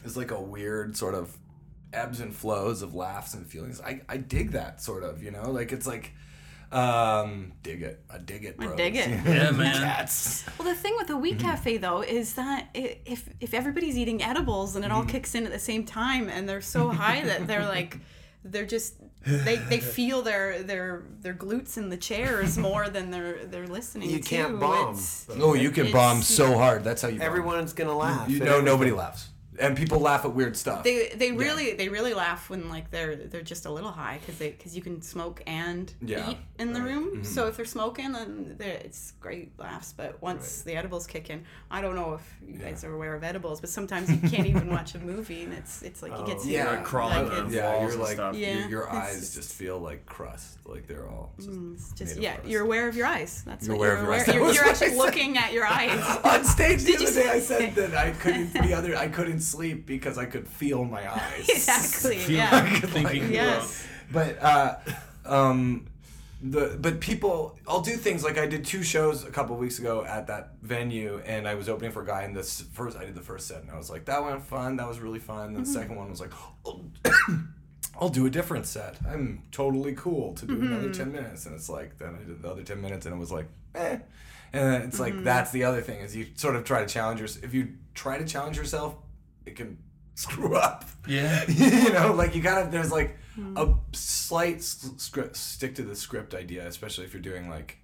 is 0.04 0.16
like 0.16 0.30
a 0.30 0.40
weird 0.40 0.96
sort 0.96 1.14
of 1.14 1.36
ebbs 1.92 2.20
and 2.20 2.34
flows 2.34 2.80
of 2.82 2.94
laughs 2.94 3.34
and 3.34 3.46
feelings. 3.46 3.80
I 3.80 4.00
I 4.08 4.16
dig 4.18 4.52
that 4.52 4.80
sort 4.80 5.02
of 5.02 5.22
you 5.24 5.32
know 5.32 5.50
like 5.50 5.72
it's 5.72 5.86
like 5.88 6.12
um 6.72 7.52
dig 7.62 7.82
it 7.82 8.02
I 8.10 8.18
dig 8.18 8.44
it 8.44 8.56
bro. 8.56 8.72
I 8.72 8.76
dig 8.76 8.96
it. 8.96 9.08
Yeah, 9.24 9.50
man. 9.52 9.74
Cats. 9.76 10.44
Well, 10.58 10.68
the 10.68 10.74
thing 10.74 10.94
with 10.96 11.06
the 11.06 11.12
Mm-hmm. 11.14 11.22
Weed 11.22 11.38
Cafe 11.40 11.76
though 11.78 12.02
is 12.02 12.34
that 12.34 12.68
i 12.74 12.98
if 13.04 13.28
if 13.40 13.54
everybody's 13.54 13.96
eating 13.96 14.22
edibles 14.22 14.76
and 14.76 14.84
it 14.84 14.88
Mm-hmm. 14.88 14.96
all 14.96 15.04
kicks 15.04 15.34
in 15.34 15.46
at 15.46 15.52
the 15.52 15.58
same 15.58 15.84
time 15.84 16.28
and 16.28 16.48
they're 16.48 16.60
so 16.60 16.88
high 16.88 17.22
that 17.22 17.46
they're 17.46 17.64
like 17.76 17.98
they're 18.44 18.66
just 18.66 18.94
they, 19.24 19.56
they 19.56 19.80
feel 19.80 20.22
their 20.22 20.62
their 20.62 21.02
their 21.20 21.34
glutes 21.34 21.76
in 21.76 21.88
the 21.88 21.96
chairs 21.96 22.56
more 22.68 22.88
than 22.88 23.10
they're 23.10 23.44
they're 23.46 23.66
listening 23.66 24.08
You 24.10 24.18
to. 24.20 24.28
can't 24.28 24.60
bomb. 24.60 24.90
It's- 24.94 25.26
Oh, 25.40 25.54
you 25.54 25.70
can 25.72 25.90
bomb 25.90 26.22
so 26.22 26.56
hard. 26.56 26.84
That's 26.84 27.02
how 27.02 27.08
you. 27.08 27.18
bomb. 27.18 27.26
Everyone's 27.26 27.72
gonna 27.72 27.96
laugh. 27.96 28.28
You 28.30 28.40
at 28.42 28.44
know, 28.46 28.60
nobody 28.60 28.92
laughs, 28.92 29.28
and 29.60 29.76
people 29.76 29.98
laugh 30.00 30.24
at 30.24 30.32
weird 30.32 30.56
stuff. 30.56 30.84
They 30.84 31.08
they 31.14 31.32
really 31.32 31.74
they 31.74 31.88
really 31.88 32.14
laugh 32.14 32.50
when 32.50 32.68
like 32.68 32.90
they're 32.90 33.16
they're 33.16 33.42
just 33.42 33.66
a 33.66 33.70
little 33.70 33.90
high 33.90 34.18
because 34.20 34.38
they 34.38 34.50
because 34.50 34.74
you 34.76 34.82
can 34.82 35.02
smoke 35.02 35.42
and 35.46 35.92
Yeah, 36.00 36.30
eat 36.30 36.38
in 36.58 36.72
the 36.72 36.80
right. 36.80 36.88
Mm-hmm. 36.90 37.04
room. 37.16 37.24
So 37.24 37.46
if 37.48 37.56
they're 37.56 37.64
smoking, 37.66 38.12
then 38.12 38.54
they're, 38.58 38.74
it's 38.74 39.12
great 39.20 39.58
laughs. 39.58 39.92
But 39.96 40.20
once 40.22 40.62
the 40.62 40.74
edibles 40.76 41.06
kick 41.06 41.30
in, 41.30 41.44
I 41.70 41.80
don't 41.80 41.94
know 41.94 42.14
if 42.14 42.36
you 42.46 42.58
guys 42.58 42.84
are 42.84 42.92
aware 42.94 43.14
of 43.14 43.22
edibles, 43.24 43.60
but 43.60 43.70
sometimes 43.70 44.10
you 44.10 44.18
can't 44.28 44.46
even 44.46 44.68
watch 44.70 44.94
a 44.94 44.98
movie 45.12 45.42
and 45.44 45.52
it's 45.52 45.82
it's 45.82 46.02
like 46.02 46.12
you 46.18 46.26
get 46.26 46.38
to 46.40 46.46
Oh, 46.46 46.50
yeah. 46.50 46.64
like, 46.66 46.76
Like 46.78 46.84
crawling 46.84 47.28
like 47.28 47.44
it's, 47.46 47.54
yeah, 47.54 47.80
you're 47.82 47.96
like 47.96 48.14
stuff. 48.14 48.34
your, 48.36 48.48
Yeah, 48.50 48.68
your 48.68 48.82
it's 48.84 48.92
eyes 48.94 49.20
just- 49.20 49.34
just 49.36 49.52
feel 49.54 49.78
like 49.78 50.06
crust, 50.06 50.58
like 50.66 50.86
they're 50.86 51.08
all. 51.08 51.32
Just 51.38 51.50
it's 51.50 51.92
just 51.92 52.00
made 52.12 52.16
of 52.18 52.22
yeah, 52.22 52.34
crust. 52.36 52.48
you're 52.50 52.62
aware 52.62 52.88
of 52.88 52.96
your 52.96 53.06
eyes. 53.06 53.42
That's 53.46 53.66
You're 53.66 53.76
what 53.76 53.88
aware 53.88 53.92
you're 53.92 53.98
of 54.00 54.04
your 54.06 54.14
eyes. 54.14 54.28
aware. 54.28 54.38
That 54.38 54.44
You're, 54.44 54.54
you're 54.54 54.64
actually 54.72 54.96
looking 54.96 55.36
at 55.38 55.52
your 55.52 55.66
eyes. 55.66 56.00
On 56.24 56.44
stage 56.44 56.82
the 56.84 56.92
Did 56.92 57.00
you 57.00 57.08
other 57.08 57.22
day, 57.22 57.28
I 57.30 57.40
said 57.40 57.74
that 57.74 57.94
I 57.94 58.10
couldn't 58.12 58.52
the 58.54 58.72
other 58.74 58.96
I 58.96 59.08
couldn't 59.08 59.40
sleep 59.46 59.86
because 59.86 60.18
I 60.18 60.26
could 60.26 60.46
feel 60.48 60.84
my 60.84 61.10
eyes. 61.20 61.48
exactly. 61.48 62.18
Feel 62.26 62.36
Yeah. 62.36 62.50
like 62.50 62.82
thinking 62.90 63.32
Yes. 63.32 63.86
But 64.12 64.42
uh, 64.42 64.76
um, 65.24 65.86
the 66.42 66.76
but 66.80 67.00
people, 67.00 67.58
I'll 67.66 67.80
do 67.80 67.92
things 67.96 68.22
like 68.22 68.38
I 68.38 68.46
did 68.46 68.64
two 68.64 68.82
shows 68.82 69.24
a 69.24 69.30
couple 69.30 69.56
weeks 69.56 69.78
ago 69.78 70.04
at 70.04 70.26
that 70.28 70.52
venue, 70.62 71.20
and 71.24 71.48
I 71.48 71.54
was 71.54 71.68
opening 71.68 71.90
for 71.92 72.02
a 72.02 72.06
guy. 72.06 72.22
And 72.22 72.36
this 72.36 72.60
first, 72.72 72.96
I 72.96 73.04
did 73.04 73.14
the 73.14 73.22
first 73.22 73.48
set, 73.48 73.62
and 73.62 73.70
I 73.70 73.76
was 73.76 73.88
like, 73.90 74.04
that 74.04 74.22
went 74.22 74.42
fun. 74.44 74.76
That 74.76 74.86
was 74.86 75.00
really 75.00 75.18
fun. 75.18 75.56
And 75.56 75.64
the 75.64 75.70
second 75.70 75.96
one 75.96 76.10
was 76.10 76.20
like, 76.20 76.32
oh, 76.66 76.84
I'll 78.00 78.10
do 78.10 78.26
a 78.26 78.30
different 78.30 78.66
set. 78.66 78.96
I'm 79.08 79.42
totally 79.50 79.94
cool 79.94 80.34
to 80.34 80.46
do 80.46 80.60
another 80.60 80.92
ten 80.92 81.10
minutes. 81.10 81.46
And 81.46 81.54
it's 81.54 81.68
like 81.70 81.98
then 81.98 82.14
I 82.14 82.24
did 82.24 82.42
the 82.42 82.50
other 82.50 82.62
ten 82.62 82.80
minutes, 82.82 83.06
and 83.06 83.14
it 83.14 83.18
was 83.18 83.32
like, 83.32 83.46
eh. 83.74 83.98
And 84.52 84.72
then 84.72 84.82
it's 84.82 85.00
like 85.00 85.24
that's 85.24 85.50
the 85.50 85.64
other 85.64 85.80
thing 85.80 86.00
is 86.00 86.14
you 86.14 86.26
sort 86.36 86.54
of 86.56 86.64
try 86.64 86.80
to 86.82 86.86
challenge 86.86 87.20
yourself. 87.20 87.44
If 87.44 87.54
you 87.54 87.72
try 87.94 88.18
to 88.18 88.24
challenge 88.24 88.56
yourself, 88.58 88.94
it 89.46 89.56
can 89.56 89.78
screw 90.14 90.54
up. 90.56 90.84
Yeah. 91.08 91.44
you 91.48 91.92
know, 91.92 92.12
like 92.14 92.34
you 92.34 92.42
gotta. 92.42 92.70
There's 92.70 92.92
like 92.92 93.16
a 93.56 93.74
slight 93.92 94.62
script, 94.62 95.36
stick 95.36 95.74
to 95.76 95.82
the 95.82 95.94
script 95.94 96.34
idea, 96.34 96.66
especially 96.66 97.04
if 97.04 97.12
you're 97.12 97.22
doing 97.22 97.48
like 97.50 97.78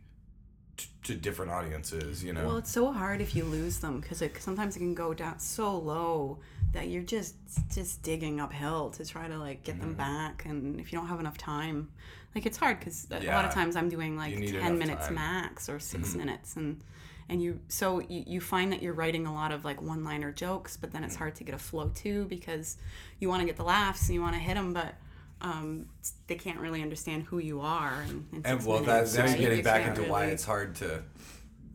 t- 0.77 0.89
to 1.05 1.15
different 1.15 1.53
audiences. 1.53 2.25
You 2.25 2.33
know. 2.33 2.47
Well, 2.47 2.57
it's 2.57 2.71
so 2.71 2.91
hard 2.93 3.21
if 3.21 3.35
you 3.37 3.45
lose 3.45 3.79
them 3.81 4.01
because 4.01 4.23
it, 4.23 4.37
sometimes 4.43 4.77
it 4.77 4.81
can 4.81 4.95
go 4.95 5.13
down 5.15 5.39
so 5.39 5.77
low 5.77 6.39
that 6.73 6.89
you're 6.89 7.03
just 7.03 7.35
just 7.75 8.03
digging 8.03 8.41
uphill 8.41 8.89
to 8.91 9.05
try 9.05 9.29
to 9.29 9.37
like 9.39 9.63
get 9.63 9.75
Mm-hmm. 9.77 9.89
them 9.89 9.95
back, 9.95 10.45
and 10.47 10.81
if 10.81 10.91
you 10.93 10.99
don't 10.99 11.09
have 11.09 11.21
enough 11.21 11.37
time, 11.37 11.91
like 12.35 12.47
it's 12.47 12.57
hard 12.57 12.79
because 12.79 13.07
a 13.11 13.21
lot 13.27 13.45
of 13.45 13.53
times 13.53 13.77
I'm 13.77 13.91
doing 13.91 14.17
like 14.17 14.35
ten 14.35 14.79
minutes 14.79 15.07
time. 15.09 15.17
Mm-hmm. 15.17 15.43
max 15.43 15.69
or 15.69 15.79
6 15.79 16.15
minutes, 16.15 16.57
and 16.57 16.81
and 17.29 17.43
you 17.43 17.61
so 17.69 18.01
you, 18.01 18.25
you 18.27 18.41
find 18.41 18.73
that 18.73 18.83
you're 18.83 18.95
writing 18.95 19.27
a 19.27 19.35
lot 19.35 19.53
of 19.53 19.65
like 19.65 19.81
one 19.81 20.05
liner 20.05 20.33
jokes, 20.33 20.77
but 20.77 20.93
then 20.93 21.05
it's 21.05 21.17
hard 21.17 21.35
to 21.37 21.45
get 21.45 21.55
a 21.55 21.59
flow 21.59 21.91
too 21.95 22.27
because 22.27 22.77
you 23.19 23.29
want 23.29 23.41
to 23.41 23.47
get 23.47 23.57
the 23.57 23.65
laughs 23.65 24.09
and 24.09 24.15
you 24.15 24.21
want 24.21 24.35
to 24.35 24.41
hit 24.41 24.55
them, 24.55 24.73
but 24.73 24.95
um, 25.41 25.87
they 26.29 26.37
can't 26.37 26.61
really 26.61 26.83
understand 26.83 27.25
who 27.25 27.39
you 27.39 27.61
are. 27.61 28.03
And, 28.09 28.27
in 28.33 28.47
And 28.47 28.65
well, 28.65 28.81
minutes, 28.81 29.15
that's 29.15 29.15
now 29.15 29.25
right? 29.25 29.31
you're 29.31 29.39
getting 29.39 29.59
You 29.59 29.65
back 29.65 29.85
can't 29.85 29.99
into 29.99 30.11
why 30.11 30.27
it's 30.27 30.45
hard 30.45 30.77
to. 30.77 31.03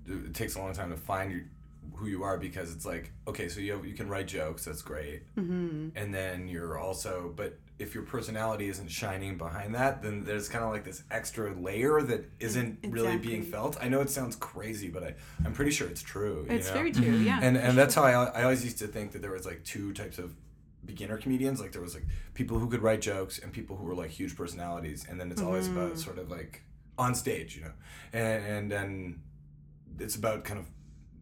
It 0.07 0.33
takes 0.33 0.55
a 0.55 0.60
long 0.60 0.73
time 0.73 0.89
to 0.89 0.97
find 0.97 1.31
your, 1.31 1.41
who 1.95 2.07
you 2.07 2.23
are 2.23 2.38
because 2.38 2.73
it's 2.73 2.86
like 2.86 3.12
okay, 3.27 3.49
so 3.49 3.60
you 3.60 3.73
have, 3.73 3.86
you 3.86 3.93
can 3.93 4.07
write 4.07 4.27
jokes, 4.27 4.65
that's 4.65 4.81
great, 4.81 5.23
mm-hmm. 5.36 5.89
and 5.95 6.13
then 6.13 6.47
you're 6.47 6.77
also, 6.77 7.33
but 7.36 7.57
if 7.79 7.93
your 7.93 8.03
personality 8.03 8.67
isn't 8.69 8.89
shining 8.89 9.37
behind 9.37 9.75
that, 9.75 10.01
then 10.01 10.23
there's 10.23 10.49
kind 10.49 10.63
of 10.63 10.71
like 10.71 10.83
this 10.83 11.03
extra 11.11 11.53
layer 11.53 12.01
that 12.01 12.25
isn't 12.39 12.79
really 12.89 13.17
being 13.17 13.43
felt. 13.43 13.77
I 13.79 13.87
know 13.87 14.01
it 14.01 14.09
sounds 14.09 14.35
crazy, 14.35 14.89
but 14.89 15.03
I 15.03 15.13
I'm 15.45 15.53
pretty 15.53 15.71
sure 15.71 15.87
it's 15.87 16.01
true. 16.01 16.45
you 16.49 16.55
It's 16.55 16.67
know? 16.69 16.73
very 16.73 16.91
true, 16.91 17.17
yeah. 17.17 17.39
and 17.41 17.55
and 17.55 17.77
that's 17.77 17.93
how 17.95 18.03
I, 18.03 18.13
I 18.39 18.43
always 18.43 18.63
used 18.63 18.79
to 18.79 18.87
think 18.87 19.11
that 19.11 19.21
there 19.21 19.31
was 19.31 19.45
like 19.45 19.63
two 19.63 19.93
types 19.93 20.17
of 20.17 20.33
beginner 20.85 21.17
comedians 21.17 21.59
like 21.59 21.73
there 21.73 21.81
was 21.81 21.93
like 21.93 22.05
people 22.33 22.59
who 22.59 22.69
could 22.69 22.81
write 22.81 23.01
jokes 23.01 23.39
and 23.39 23.51
people 23.51 23.75
who 23.75 23.83
were 23.83 23.95
like 23.95 24.09
huge 24.09 24.37
personalities 24.37 25.05
and 25.09 25.19
then 25.19 25.29
it's 25.31 25.41
always 25.41 25.67
Mm-hmm. 25.67 25.77
about 25.79 25.97
sort 25.99 26.17
of 26.17 26.31
like 26.31 26.61
on 26.97 27.13
stage 27.13 27.57
you 27.57 27.63
know 27.63 27.73
and 28.13 28.45
and 28.45 28.71
then 28.71 29.21
it's 29.99 30.15
about 30.15 30.45
kind 30.45 30.59
of 30.59 30.65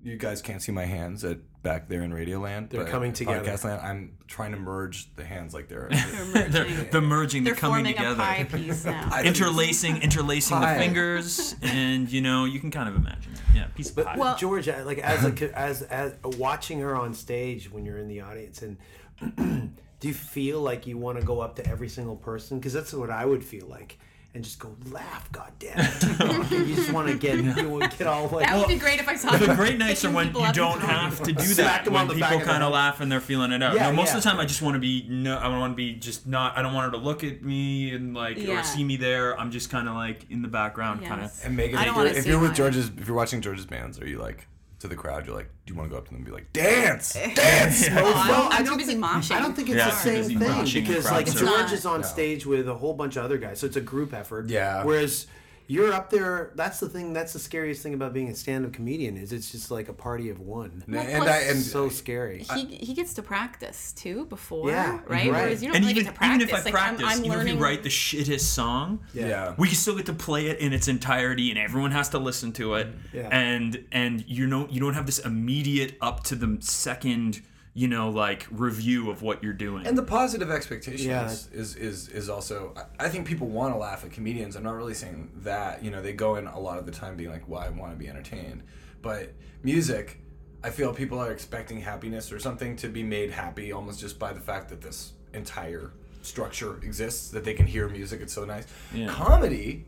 you 0.05 0.17
guys 0.17 0.41
can't 0.41 0.61
see 0.61 0.71
my 0.71 0.85
hands 0.85 1.23
at 1.25 1.39
back 1.63 1.89
there 1.89 2.01
in 2.03 2.11
Radioland. 2.13 2.69
They're 2.69 2.83
but 2.83 2.91
coming 2.91 3.11
together. 3.11 3.43
Podcast 3.43 3.63
land. 3.65 3.81
I'm 3.81 4.17
trying 4.27 4.51
to 4.51 4.57
merge 4.57 5.13
the 5.15 5.25
hands 5.25 5.53
like 5.53 5.67
they're. 5.67 5.89
They're 6.33 6.47
They're, 6.47 6.65
merging. 6.65 6.89
the 6.91 7.01
merging, 7.01 7.43
They're 7.43 7.53
the 7.55 7.59
coming 7.59 7.85
together. 7.85 8.11
a 8.13 8.15
pie 8.15 8.43
piece 8.51 8.85
now. 8.85 9.09
I- 9.11 9.23
interlacing, 9.23 9.97
interlacing 10.03 10.57
Pie. 10.57 10.75
the 10.75 10.79
fingers, 10.79 11.55
and 11.63 12.11
you 12.11 12.21
know 12.21 12.45
you 12.45 12.59
can 12.59 12.69
kind 12.71 12.87
of 12.87 12.95
imagine. 12.95 13.33
it. 13.33 13.39
Yeah, 13.55 13.65
piece 13.75 13.89
of 13.89 13.95
But 13.95 14.05
pie. 14.05 14.17
Well- 14.17 14.37
George, 14.37 14.67
like 14.67 14.99
as 14.99 15.25
a 15.25 15.57
as 15.57 15.81
as 15.81 16.13
watching 16.37 16.79
her 16.81 16.95
on 16.95 17.13
stage 17.15 17.71
when 17.71 17.83
you're 17.85 17.97
in 17.97 18.07
the 18.07 18.21
audience, 18.21 18.61
and 18.61 18.77
do 19.99 20.07
you 20.07 20.13
feel 20.13 20.61
like 20.61 20.85
you 20.85 20.97
want 20.99 21.19
to 21.19 21.25
go 21.25 21.39
up 21.39 21.55
to 21.55 21.67
every 21.67 21.89
single 21.89 22.15
person? 22.15 22.59
Because 22.59 22.73
that's 22.73 22.93
what 22.93 23.09
I 23.09 23.25
would 23.25 23.43
feel 23.43 23.65
like, 23.67 23.97
and 24.35 24.43
just 24.43 24.59
go 24.59 24.75
laugh, 24.91 25.31
goddamn. 25.31 25.73
it! 25.77 26.51
you 26.67 26.75
just 26.75 26.91
want 26.91 27.07
to 27.07 27.17
get 27.17 27.37
you 27.37 27.69
want 27.69 27.89
to 27.89 27.97
get 27.97 28.05
all 28.05 28.27
like. 28.27 28.45
That 28.45 28.57
would 28.57 28.67
be 28.67 28.75
oh. 28.75 28.79
great 28.79 28.99
if 28.99 29.07
I 29.07 29.15
saw 29.15 29.35
the 29.37 29.55
great 29.55 29.77
nights 29.77 30.03
are 30.03 30.11
when 30.11 30.35
you 30.35 30.51
don't 30.51 30.81
have 30.81 31.23
to 31.23 31.31
do 31.31 31.53
that. 31.55 31.85
them 31.85 31.93
When 31.93 32.07
the 32.07 32.15
people 32.15 32.27
back 32.27 32.33
of 32.35 32.39
the 32.41 32.45
kind 32.45 32.61
of 32.61 32.67
head. 32.67 32.75
laugh 32.75 32.99
and 32.99 33.09
they're 33.09 33.21
feeling 33.21 33.53
it 33.53 33.63
out. 33.63 33.75
Yeah, 33.75 33.89
no, 33.89 33.95
most 33.95 34.09
yeah. 34.09 34.17
of 34.17 34.23
the 34.23 34.29
time 34.29 34.39
I 34.39 34.45
just 34.45 34.61
want 34.61 34.75
to 34.75 34.79
be 34.79 35.07
no. 35.09 35.37
I 35.37 35.47
want 35.47 35.71
to 35.71 35.75
be 35.75 35.93
just 35.93 36.27
not. 36.27 36.57
I 36.57 36.61
don't 36.61 36.73
want 36.73 36.93
her 36.93 36.99
to 36.99 37.03
look 37.03 37.23
at 37.23 37.41
me 37.43 37.95
and 37.95 38.13
like 38.13 38.37
Yeah. 38.37 38.59
or 38.59 38.63
see 38.63 38.83
me 38.83 38.97
there. 38.97 39.39
I'm 39.39 39.51
just 39.51 39.69
kind 39.69 39.87
of 39.87 39.95
like 39.95 40.29
in 40.29 40.41
the 40.41 40.49
background, 40.49 41.05
kind 41.05 41.23
of. 41.23 41.31
And 41.43 41.55
Megan, 41.55 41.77
I 41.77 41.87
if 41.87 41.95
you're, 41.95 42.05
if 42.07 42.27
you're 42.27 42.39
with. 42.39 42.55
George's, 42.55 42.89
if 42.89 43.07
you're 43.07 43.17
watching 43.17 43.39
George's 43.39 43.65
bands, 43.65 43.99
are 44.01 44.07
you 44.07 44.19
like 44.19 44.47
to 44.85 44.95
the 44.95 44.99
crowd? 45.01 45.25
You're 45.25 45.35
like, 45.35 45.49
do 45.65 45.73
you 45.73 45.77
want 45.79 45.89
to 45.89 45.93
go 45.93 45.97
up 45.97 46.05
to 46.05 46.09
them 46.11 46.17
and 46.17 46.25
be 46.25 46.31
like, 46.31 46.51
dance, 46.53 47.13
dance? 47.35 47.89
Well, 47.89 48.47
I'm 48.51 48.63
too 48.63 48.69
don't 48.69 48.77
busy 48.77 48.91
think- 48.93 49.03
moshing. 49.05 49.31
I 49.35 49.39
don't 49.41 49.55
think 49.55 49.69
it's 49.69 49.77
Yeah, 49.77 49.85
the 49.85 49.91
too 49.91 49.97
same 49.97 50.15
busy 50.23 50.35
thing 50.37 50.49
moshing 50.49 50.73
because 50.87 51.05
crowd 51.05 51.15
like 51.15 51.25
surfing. 51.27 51.39
George 51.57 51.71
is 51.73 51.85
on 51.85 52.01
No. 52.01 52.07
stage 52.07 52.45
with 52.45 52.67
a 52.69 52.73
whole 52.75 52.93
bunch 52.93 53.15
of 53.17 53.25
other 53.25 53.37
guys, 53.37 53.59
so 53.59 53.67
it's 53.67 53.75
a 53.75 53.81
group 53.81 54.13
effort. 54.13 54.49
Yeah. 54.49 54.83
Whereas 54.83 55.27
you're 55.67 55.91
up 55.93 56.09
there. 56.09 56.51
That's 56.55 56.79
the 56.79 56.87
thing. 56.89 57.13
That's 57.13 57.33
the 57.33 57.39
scariest 57.39 57.81
thing 57.81 57.93
about 57.93 58.13
being 58.13 58.29
a 58.29 58.35
stand-up 58.35 58.73
comedian 58.73 59.17
is 59.17 59.31
it's 59.33 59.51
just 59.51 59.71
like 59.71 59.89
a 59.89 59.93
party 59.93 60.29
of 60.29 60.39
one. 60.39 60.83
And, 60.85 60.95
Well, 60.95 61.05
and 61.07 61.23
plus- 61.23 61.29
I 61.29 61.37
and 61.49 61.59
so 61.61 61.89
scary. 61.89 62.43
he, 62.53 62.65
he 62.77 62.93
gets 62.93 63.13
to 63.15 63.21
practice 63.21 63.91
too 63.93 64.25
before, 64.25 64.69
Yeah, 64.69 64.91
right? 64.93 65.07
right. 65.09 65.31
Whereas 65.31 65.61
you 65.63 65.69
don't 65.69 65.77
And 65.77 65.85
really 65.85 65.91
even 65.99 66.03
get 66.05 66.13
to 66.13 66.17
practice. 66.17 66.43
even 66.43 66.55
if 66.55 66.61
I 66.61 66.63
like, 66.65 66.73
practice, 66.73 67.05
I'm, 67.05 67.11
I'm 67.19 67.25
even 67.25 67.37
learning. 67.37 67.53
if 67.55 67.59
we 67.59 67.63
write 67.63 67.83
the 67.83 67.89
shittest 67.89 68.41
song, 68.41 68.99
yeah. 69.13 69.55
we 69.57 69.69
still 69.69 69.95
get 69.95 70.05
to 70.07 70.13
play 70.13 70.47
it 70.47 70.59
in 70.59 70.73
its 70.73 70.87
entirety 70.87 71.49
and 71.49 71.59
everyone 71.59 71.91
has 71.91 72.09
to 72.09 72.19
listen 72.19 72.51
to 72.53 72.75
it 72.75 72.87
Yeah. 73.13 73.29
and 73.31 73.85
and 73.91 74.23
you 74.27 74.45
know 74.47 74.67
you 74.69 74.79
don't 74.79 74.93
have 74.93 75.05
this 75.05 75.19
immediate 75.19 75.97
up 76.01 76.23
to 76.25 76.35
the 76.35 76.57
second 76.61 77.41
you 77.77 77.89
know, 77.89 78.09
like 78.09 78.47
review 78.49 79.11
of 79.11 79.21
what 79.21 79.43
you're 79.43 79.51
doing. 79.53 79.85
And 79.85 79.97
the 79.97 80.01
positive 80.03 80.49
expectation 80.49 81.09
Yeah. 81.09 81.25
is, 81.25 81.47
is 81.51 81.75
is 81.75 82.07
is 82.07 82.29
also. 82.29 82.73
I 82.97 83.05
I 83.05 83.09
think 83.09 83.27
people 83.27 83.47
want 83.47 83.73
to 83.73 83.77
laugh 83.77 84.03
at 84.05 84.11
comedians. 84.11 84.55
I'm 84.55 84.63
not 84.63 84.75
really 84.75 84.93
saying 84.93 85.29
that. 85.43 85.83
You 85.83 85.91
know, 85.91 86.01
they 86.01 86.13
go 86.13 86.37
in 86.37 86.47
a 86.47 86.59
lot 86.59 86.79
of 86.79 86.85
the 86.85 86.91
time 86.93 87.17
being 87.17 87.29
like, 87.29 87.47
"Well, 87.49 87.61
I 87.61 87.69
want 87.69 87.91
to 87.91 87.97
be 87.97 88.07
entertained," 88.07 88.63
but 89.01 89.33
music, 89.61 90.21
I 90.63 90.69
feel 90.69 90.93
people 90.93 91.19
are 91.19 91.31
expecting 91.31 91.81
happiness 91.81 92.31
or 92.31 92.39
something 92.39 92.77
to 92.77 92.87
be 92.87 93.03
made 93.03 93.29
happy 93.31 93.73
almost 93.73 93.99
just 93.99 94.17
by 94.19 94.31
the 94.31 94.39
fact 94.39 94.69
that 94.69 94.79
this 94.81 95.11
entire 95.33 95.91
structure 96.21 96.77
exists 96.81 97.29
that 97.31 97.43
they 97.43 97.53
can 97.53 97.67
hear 97.67 97.89
music. 97.89 98.21
It's 98.21 98.33
so 98.33 98.45
nice. 98.45 98.65
Yeah. 98.93 99.07
Comedy 99.09 99.85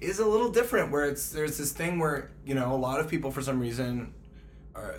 is 0.00 0.20
a 0.20 0.26
little 0.26 0.50
different 0.50 0.92
where 0.92 1.06
it's 1.06 1.30
there's 1.30 1.58
this 1.58 1.72
thing 1.72 1.98
where 1.98 2.30
you 2.44 2.54
know 2.54 2.72
a 2.72 2.76
lot 2.88 3.00
of 3.00 3.08
people 3.08 3.32
for 3.32 3.42
some 3.42 3.58
reason 3.58 4.14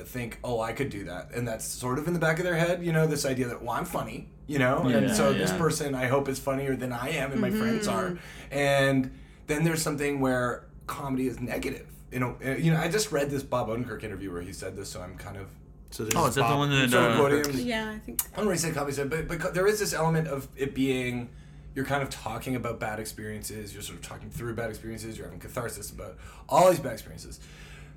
think 0.03 0.39
oh 0.43 0.59
i 0.61 0.71
could 0.73 0.89
do 0.89 1.03
that 1.05 1.31
and 1.33 1.47
that's 1.47 1.65
sort 1.65 1.99
of 1.99 2.07
in 2.07 2.13
the 2.13 2.19
back 2.19 2.37
of 2.39 2.45
their 2.45 2.55
head 2.55 2.83
you 2.83 2.91
know 2.91 3.07
this 3.07 3.25
idea 3.25 3.47
that 3.47 3.61
well 3.61 3.71
i'm 3.71 3.85
funny 3.85 4.27
you 4.47 4.59
know 4.59 4.81
and 4.83 5.07
Yeah, 5.07 5.13
so 5.13 5.33
this 5.33 5.51
person 5.53 5.95
i 5.95 6.07
hope 6.07 6.27
is 6.29 6.39
funnier 6.39 6.75
than 6.75 6.91
i 6.91 7.09
am 7.09 7.31
and 7.31 7.41
my 7.41 7.51
friends 7.51 7.87
are 7.87 8.17
and 8.51 9.11
then 9.47 9.63
there's 9.63 9.81
something 9.81 10.19
where 10.19 10.65
comedy 10.87 11.27
is 11.27 11.39
negative 11.39 11.87
you 12.11 12.19
know 12.19 12.37
uh, 12.45 12.51
you 12.51 12.71
know 12.71 12.79
i 12.79 12.87
just 12.87 13.11
read 13.11 13.29
this 13.29 13.43
bob 13.43 13.67
odenkirk 13.67 14.03
interview 14.03 14.31
where 14.31 14.41
he 14.41 14.53
said 14.53 14.75
this 14.75 14.89
so 14.89 15.01
i'm 15.01 15.17
kind 15.17 15.37
of 15.37 15.47
So 15.89 16.03
there's 16.03 16.15
oh, 16.15 16.27
is 16.27 16.35
that 16.35 16.49
the 16.49 16.55
one 16.55 16.69
that? 16.69 16.85
of 16.85 16.93
Uh, 16.93 17.15
quoting. 17.17 17.65
Yeah, 17.65 17.89
I 17.95 17.99
think. 17.99 18.21
I 18.33 18.37
don't 18.37 18.47
really 18.47 18.57
say 18.57 18.71
comedy 18.71 18.93
said, 18.93 19.09
but, 19.09 19.27
but 19.27 19.53
there 19.53 19.67
is 19.67 19.79
this 19.79 19.93
element 19.93 20.27
of 20.27 20.47
it 20.57 20.75
being 20.75 21.29
you're 21.75 21.85
kind 21.85 22.01
of 22.03 22.09
talking 22.09 22.55
about 22.55 22.79
bad 22.79 22.99
experiences. 22.99 23.71
You're 23.73 23.83
sort 23.83 23.99
of 23.99 24.03
talking 24.05 24.29
through 24.31 24.55
bad 24.55 24.69
experiences. 24.69 25.15
You're 25.15 25.27
having 25.27 25.39
catharsis 25.39 25.91
about 25.91 26.17
all 26.49 26.69
these 26.71 26.79
bad 26.79 26.93
experiences. 26.93 27.39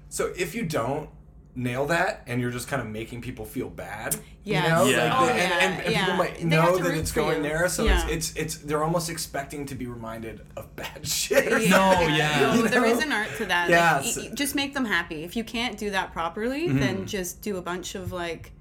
So 0.09 0.33
if 0.37 0.55
you 0.55 0.65
don't 0.67 1.09
nail 1.55 1.87
that 1.87 2.23
and 2.29 2.41
you're 2.41 2.51
just 2.51 2.69
kind 2.69 2.81
of 2.81 2.87
making 2.89 3.21
people 3.21 3.45
feel 3.45 3.69
bad, 3.69 4.17
Yes. 4.45 4.65
you 4.65 4.71
know, 4.71 4.85
Yeah. 4.85 5.05
like 5.05 5.21
Oh, 5.21 5.27
the- 5.27 5.33
and, 5.33 5.39
yeah, 5.51 5.59
and, 5.59 5.75
and 5.75 5.85
people 5.85 5.93
yeah. 5.93 6.17
might 6.17 6.45
know 6.45 6.79
that 6.79 6.95
it's 6.95 7.13
going 7.13 7.39
you. 7.39 7.43
there. 7.43 7.69
So 7.69 7.85
Yeah. 7.85 8.07
it's, 8.09 8.31
it's 8.35 8.37
it's 8.37 8.55
they're 8.59 8.85
almost 8.85 9.11
expecting 9.11 9.67
to 9.67 9.75
be 9.75 9.87
reminded 9.87 10.47
of 10.57 10.75
bad 10.77 11.07
shit. 11.19 11.53
or 11.53 11.59
Yeah. 11.59 11.71
No, 11.71 11.95
oh, 11.99 12.07
yeah. 12.09 12.41
No, 12.41 12.55
You 12.55 12.69
know? 12.69 12.85
is 12.85 13.03
an 13.03 13.13
art 13.13 13.29
to 13.39 13.45
that. 13.47 13.69
Yeah, 13.69 13.97
Like, 13.97 14.05
so- 14.07 14.21
y- 14.23 14.27
y- 14.31 14.35
just 14.35 14.55
make 14.55 14.75
them 14.75 14.85
happy. 14.85 15.25
If 15.25 15.35
you 15.37 15.43
can't 15.45 15.77
do 15.77 15.91
that 15.91 16.13
properly, 16.13 16.69
mm-hmm. 16.69 16.79
then 16.79 17.07
just 17.07 17.43
do 17.43 17.57
a 17.57 17.63
bunch 17.63 17.95
of 17.97 18.13
like 18.13 18.53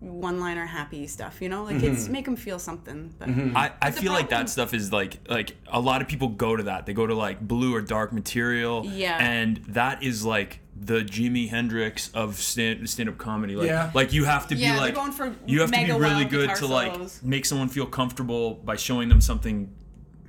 one-liner 0.00 0.66
happy 0.66 1.06
stuff. 1.06 1.40
You 1.40 1.48
know, 1.48 1.64
like 1.64 1.76
mm-hmm. 1.76 1.92
it's 1.94 2.08
make 2.08 2.24
them 2.24 2.36
feel 2.36 2.58
something. 2.58 3.14
But 3.18 3.28
mm-hmm. 3.28 3.56
I, 3.56 3.72
I 3.80 3.90
feel 3.90 4.12
like 4.12 4.30
that 4.30 4.48
stuff 4.50 4.74
is 4.74 4.92
like 4.92 5.18
like 5.28 5.56
a 5.68 5.80
lot 5.80 6.02
of 6.02 6.08
people 6.08 6.28
go 6.28 6.56
to 6.56 6.64
that. 6.64 6.86
They 6.86 6.92
go 6.92 7.06
to 7.06 7.14
like 7.14 7.40
blue 7.40 7.74
or 7.74 7.80
dark 7.80 8.12
material. 8.12 8.84
Yeah. 8.86 9.16
And 9.20 9.58
that 9.68 10.02
is 10.02 10.24
like 10.24 10.59
the 10.82 11.00
Jimi 11.02 11.48
Hendrix 11.50 12.10
of 12.14 12.36
stand 12.36 12.88
stand 12.88 13.08
up 13.10 13.18
comedy. 13.18 13.54
Like 13.54 13.66
Yeah. 13.66 13.90
like 13.94 14.12
you 14.14 14.24
have 14.24 14.48
to 14.48 14.54
Yeah, 14.54 14.68
be 14.68 14.72
they're 14.72 14.80
like 14.86 14.94
going 14.94 15.12
for 15.12 15.34
you 15.46 15.60
have 15.60 15.70
to 15.70 15.76
be 15.86 15.92
really 15.92 16.24
good 16.24 16.54
to 16.56 16.66
like 16.66 16.94
solos. 16.94 17.20
make 17.22 17.44
someone 17.44 17.68
feel 17.68 17.84
comfortable 17.86 18.54
by 18.54 18.76
showing 18.76 19.08
them 19.10 19.20
something, 19.20 19.70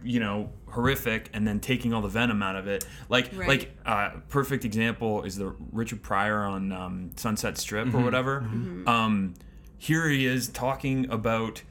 you 0.04 0.20
know, 0.20 0.50
horrific 0.70 1.30
and 1.34 1.48
then 1.48 1.60
taking 1.60 1.94
all 1.94 2.02
the 2.02 2.08
venom 2.10 2.44
out 2.44 2.56
of 2.58 2.68
it. 2.68 2.86
Like 3.08 3.32
Right. 3.36 3.48
like 3.48 3.78
uh, 3.86 4.10
perfect 4.30 4.66
example 4.66 5.24
is 5.24 5.38
the 5.38 5.56
Richard 5.72 6.02
Pryor 6.02 6.44
on 6.44 6.72
um, 6.74 7.12
Sunset 7.16 7.58
Strip 7.58 7.88
Mm-hmm. 7.88 7.98
or 7.98 8.04
whatever. 8.04 8.46
Um, 8.88 9.34
here 9.78 10.10
he 10.10 10.26
is 10.26 10.48
talking 10.50 11.10
about 11.10 11.62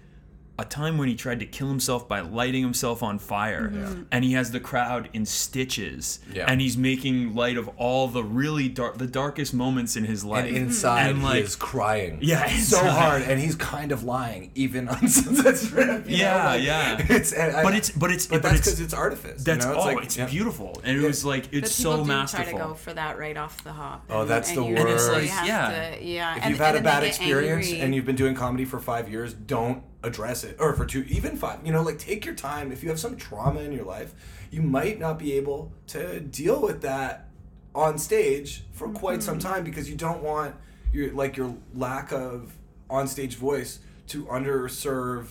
a 0.60 0.64
time 0.64 0.98
when 0.98 1.08
he 1.08 1.14
tried 1.14 1.40
to 1.40 1.46
kill 1.46 1.68
himself 1.68 2.06
by 2.06 2.20
lighting 2.20 2.62
himself 2.62 3.02
on 3.02 3.18
fire 3.18 3.70
mm-hmm. 3.70 4.02
and 4.12 4.24
he 4.24 4.32
has 4.34 4.50
the 4.50 4.60
crowd 4.60 5.08
in 5.14 5.24
stitches 5.24 6.20
Yeah. 6.34 6.44
and 6.48 6.60
he's 6.60 6.76
making 6.76 7.34
light 7.34 7.56
of 7.56 7.68
all 7.76 8.08
the 8.08 8.22
really 8.22 8.68
dark 8.68 8.98
the 8.98 9.06
darkest 9.06 9.54
moments 9.54 9.96
in 9.96 10.04
his 10.04 10.24
life 10.24 10.46
And 10.46 10.56
inside 10.56 11.10
And, 11.10 11.22
he 11.22 11.38
is 11.40 11.56
crying. 11.56 12.18
Yeah, 12.20 12.46
so 12.58 12.78
hard, 12.84 13.22
and 13.22 13.40
he's 13.40 13.54
kind 13.56 13.90
of 13.92 14.04
lying 14.04 14.50
even 14.54 14.88
on 14.88 15.08
Sunset 15.16 15.56
Strip. 15.56 15.88
you 16.08 16.18
know, 16.18 16.22
Yeah, 16.24 16.44
like, 16.46 16.62
yeah. 16.62 17.06
It's 17.08 17.32
and 17.32 17.56
I- 17.56 17.62
but 17.62 17.74
it's 17.74 17.90
but 17.90 18.10
it's 18.10 18.26
but 18.26 18.42
but 18.42 18.50
that's 18.50 18.58
it's 18.58 18.66
because 18.68 18.80
it's 18.80 18.94
artifice. 18.94 19.42
that's 19.42 19.64
you 19.64 19.72
know? 19.72 19.78
oh 19.78 19.84
like, 19.86 20.04
it's 20.04 20.16
yeah. 20.16 20.26
beautiful 20.26 20.80
and 20.84 20.96
it 20.96 21.04
was 21.06 21.24
like 21.24 21.52
it's 21.52 21.72
so 21.72 21.96
do 21.98 22.04
masterful 22.04 22.44
try 22.44 22.52
to 22.52 22.58
go 22.68 22.74
for 22.74 22.92
that 22.92 23.18
right 23.18 23.36
off 23.36 23.62
the 23.64 23.72
hop. 23.72 24.04
Oh, 24.10 24.20
and- 24.22 24.30
that's 24.30 24.50
and 24.50 24.58
the 24.58 24.64
you 24.66 24.74
worst. 24.74 25.08
really 25.08 25.28
Like, 25.28 25.46
yeah. 25.46 25.70
to- 25.96 26.04
yeah. 26.04 26.36
If 26.36 26.42
and- 26.42 26.50
you've 26.50 26.58
had 26.60 26.76
and 26.76 26.86
a 26.86 26.88
bad 26.90 27.02
experience 27.04 27.66
angry. 27.68 27.80
and 27.80 27.94
you've 27.94 28.04
been 28.06 28.16
doing 28.16 28.34
comedy 28.34 28.64
for 28.64 28.78
five 28.78 29.08
years, 29.08 29.32
don't 29.34 29.82
address 30.02 30.44
it. 30.44 30.56
Or 30.60 30.74
for 30.74 30.86
two, 30.86 31.04
even 31.08 31.36
five. 31.36 31.60
You 31.64 31.72
know, 31.72 31.82
like 31.82 31.98
take 31.98 32.24
your 32.24 32.34
time. 32.34 32.72
If 32.72 32.82
you 32.82 32.88
have 32.88 32.98
some 33.00 33.16
trauma 33.16 33.60
in 33.60 33.72
your 33.72 33.84
life, 33.84 34.14
you 34.50 34.62
might 34.62 34.98
not 34.98 35.18
be 35.18 35.34
able 35.34 35.72
to 35.88 36.20
deal 36.20 36.60
with 36.60 36.82
that 36.82 37.28
on 37.74 37.98
stage 37.98 38.64
for 38.72 38.88
quite 38.88 39.22
some 39.22 39.38
Mm-hmm. 39.38 39.48
time 39.52 39.64
because 39.64 39.88
you 39.88 39.96
don't 39.96 40.22
want 40.22 40.54
your 40.92 41.12
like 41.12 41.36
your 41.36 41.54
lack 41.74 42.12
of 42.12 42.52
on 42.88 43.06
stage 43.06 43.36
voice 43.36 43.78
to 44.08 44.24
underserve 44.24 45.26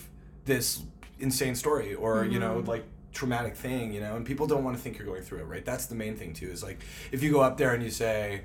this 0.46 0.84
insane 1.20 1.54
story 1.56 1.94
or 1.96 2.24
you 2.24 2.40
know 2.40 2.56
Mm-hmm. 2.56 2.70
like 2.70 2.86
traumatic 3.12 3.56
thing 3.58 3.92
you 3.92 4.00
know 4.00 4.16
and 4.16 4.26
people 4.26 4.48
don't 4.48 4.64
want 4.64 4.78
to 4.78 4.82
think 4.82 4.98
you're 4.98 5.06
going 5.08 5.22
through 5.24 5.40
it 5.40 5.44
right 5.48 5.66
that's 5.66 5.88
the 5.88 5.96
main 5.96 6.16
thing 6.16 6.32
too 6.32 6.46
is 6.48 6.64
like 6.64 6.80
if 7.12 7.22
you 7.24 7.32
go 7.32 7.42
up 7.42 7.58
there 7.58 7.74
and 7.74 7.84
you 7.84 7.90
say 7.90 8.44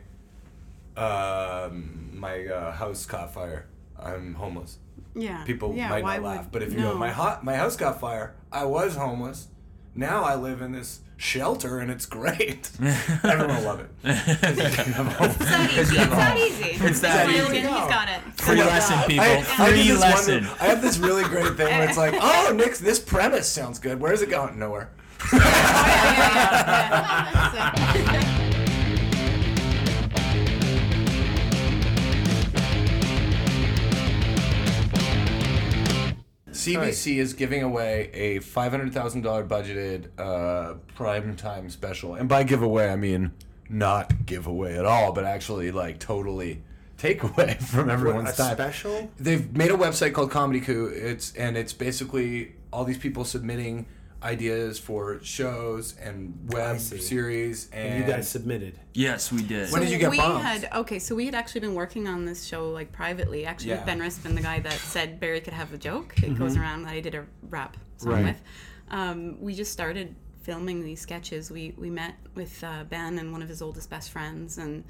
um, 0.96 2.10
my 2.12 2.46
uh, 2.46 2.72
house 2.72 3.06
caught 3.06 3.32
fire. 3.34 3.66
I'm 3.98 4.34
homeless. 4.34 4.78
Yeah. 5.14 5.44
People 5.44 5.74
yeah, 5.74 5.88
might 5.88 6.02
why 6.02 6.16
not 6.16 6.24
laugh, 6.24 6.42
would- 6.44 6.52
but 6.52 6.62
if 6.62 6.72
you 6.72 6.80
no. 6.80 6.92
go, 6.92 6.98
my 6.98 7.10
hot, 7.10 7.44
my 7.44 7.54
house 7.56 7.76
got 7.76 8.00
fire. 8.00 8.34
I 8.52 8.64
was 8.64 8.96
homeless. 8.96 9.48
Now 9.94 10.24
I 10.24 10.34
live 10.34 10.60
in 10.60 10.72
this 10.72 11.00
shelter 11.16 11.78
and 11.78 11.90
it's 11.90 12.04
great. 12.06 12.70
Everyone 13.24 13.56
will 13.56 13.62
love 13.62 13.80
it. 13.80 13.88
It's 14.04 15.38
that 15.40 15.70
easy. 15.70 15.96
It's 15.96 16.10
that 16.10 16.36
easy. 16.36 16.84
It's 16.84 17.00
that 17.00 17.28
Logan, 17.28 17.44
easy. 17.56 17.60
He's 17.60 17.68
got 17.68 18.08
it. 18.08 18.20
free 18.36 18.56
lesson 18.62 18.98
people 19.06 19.24
I, 19.24 19.36
I 19.36 19.42
free 19.42 19.64
have 19.64 19.76
this 19.86 20.00
lesson 20.00 20.44
One, 20.44 20.56
I 20.60 20.64
have 20.66 20.82
this 20.82 20.98
really 20.98 21.24
great 21.24 21.56
thing 21.56 21.68
where 21.78 21.88
it's 21.88 21.96
like, 21.96 22.14
oh, 22.20 22.52
Nick, 22.56 22.76
this 22.78 22.98
premise 22.98 23.48
sounds 23.48 23.78
good. 23.78 24.00
Where's 24.00 24.20
it 24.22 24.30
going? 24.30 24.58
Nowhere. 24.58 24.90
Yeah, 25.32 25.40
yeah, 27.54 27.72
yeah. 28.12 28.43
CBC 36.64 37.16
is 37.16 37.32
giving 37.34 37.62
away 37.62 38.10
a 38.12 38.38
five 38.40 38.70
hundred 38.70 38.92
thousand 38.92 39.22
dollar 39.22 39.44
budgeted 39.44 40.08
uh, 40.18 40.74
prime 40.94 41.36
time 41.36 41.70
special, 41.70 42.14
and 42.14 42.28
by 42.28 42.42
giveaway 42.44 42.88
I 42.88 42.96
mean 42.96 43.32
not 43.68 44.26
giveaway 44.26 44.76
at 44.76 44.84
all, 44.84 45.12
but 45.12 45.24
actually 45.24 45.70
like 45.70 45.98
totally 45.98 46.62
take 46.98 47.22
away 47.22 47.54
from 47.60 47.90
everyone's 47.90 48.30
a 48.30 48.36
time. 48.36 48.56
special? 48.56 49.10
They've 49.18 49.54
made 49.56 49.70
a 49.70 49.76
website 49.76 50.12
called 50.12 50.30
Comedy 50.30 50.60
Coup. 50.60 50.86
It's 50.86 51.34
and 51.36 51.56
it's 51.56 51.72
basically 51.72 52.54
all 52.72 52.84
these 52.84 52.98
people 52.98 53.24
submitting 53.24 53.86
ideas 54.24 54.78
for 54.78 55.20
shows 55.22 55.94
and 55.98 56.34
web 56.52 56.80
series, 56.80 57.68
and, 57.72 58.02
You 58.04 58.10
guys 58.10 58.26
submitted. 58.28 58.78
yes 58.94 59.30
we 59.30 59.42
did 59.42 59.70
When 59.70 59.82
did 59.82 59.90
you 59.90 59.98
get 59.98 60.10
we 60.10 60.16
bumped? 60.16 60.42
had 60.42 60.68
okay, 60.74 60.98
so 60.98 61.14
we 61.14 61.26
had 61.26 61.34
actually 61.34 61.60
been 61.60 61.74
working 61.74 62.08
on 62.08 62.24
this 62.24 62.44
show 62.44 62.70
like 62.70 62.90
privately. 62.90 63.44
Actually, 63.44 63.70
Yeah. 63.72 63.84
Ben 63.84 64.00
Rispin, 64.00 64.34
the 64.34 64.40
guy 64.40 64.60
that 64.60 64.72
said 64.72 65.20
Barry 65.20 65.40
could 65.42 65.52
have 65.52 65.72
a 65.74 65.78
joke. 65.78 66.14
It 66.22 66.38
goes 66.38 66.56
around 66.56 66.84
that 66.84 66.92
I 66.92 67.00
did 67.00 67.14
a 67.14 67.26
rap 67.50 67.76
song 67.98 68.12
Right. 68.12 68.24
with. 68.24 68.42
Um, 68.90 69.40
we 69.40 69.54
just 69.54 69.72
started 69.72 70.14
filming 70.42 70.82
these 70.82 71.00
sketches. 71.00 71.50
We 71.50 71.74
we 71.76 71.90
met 71.90 72.14
with 72.34 72.64
uh, 72.64 72.84
Ben 72.84 73.18
and 73.18 73.30
one 73.30 73.42
of 73.42 73.48
his 73.48 73.60
oldest 73.62 73.90
best 73.90 74.10
friends 74.10 74.56
and 74.58 74.84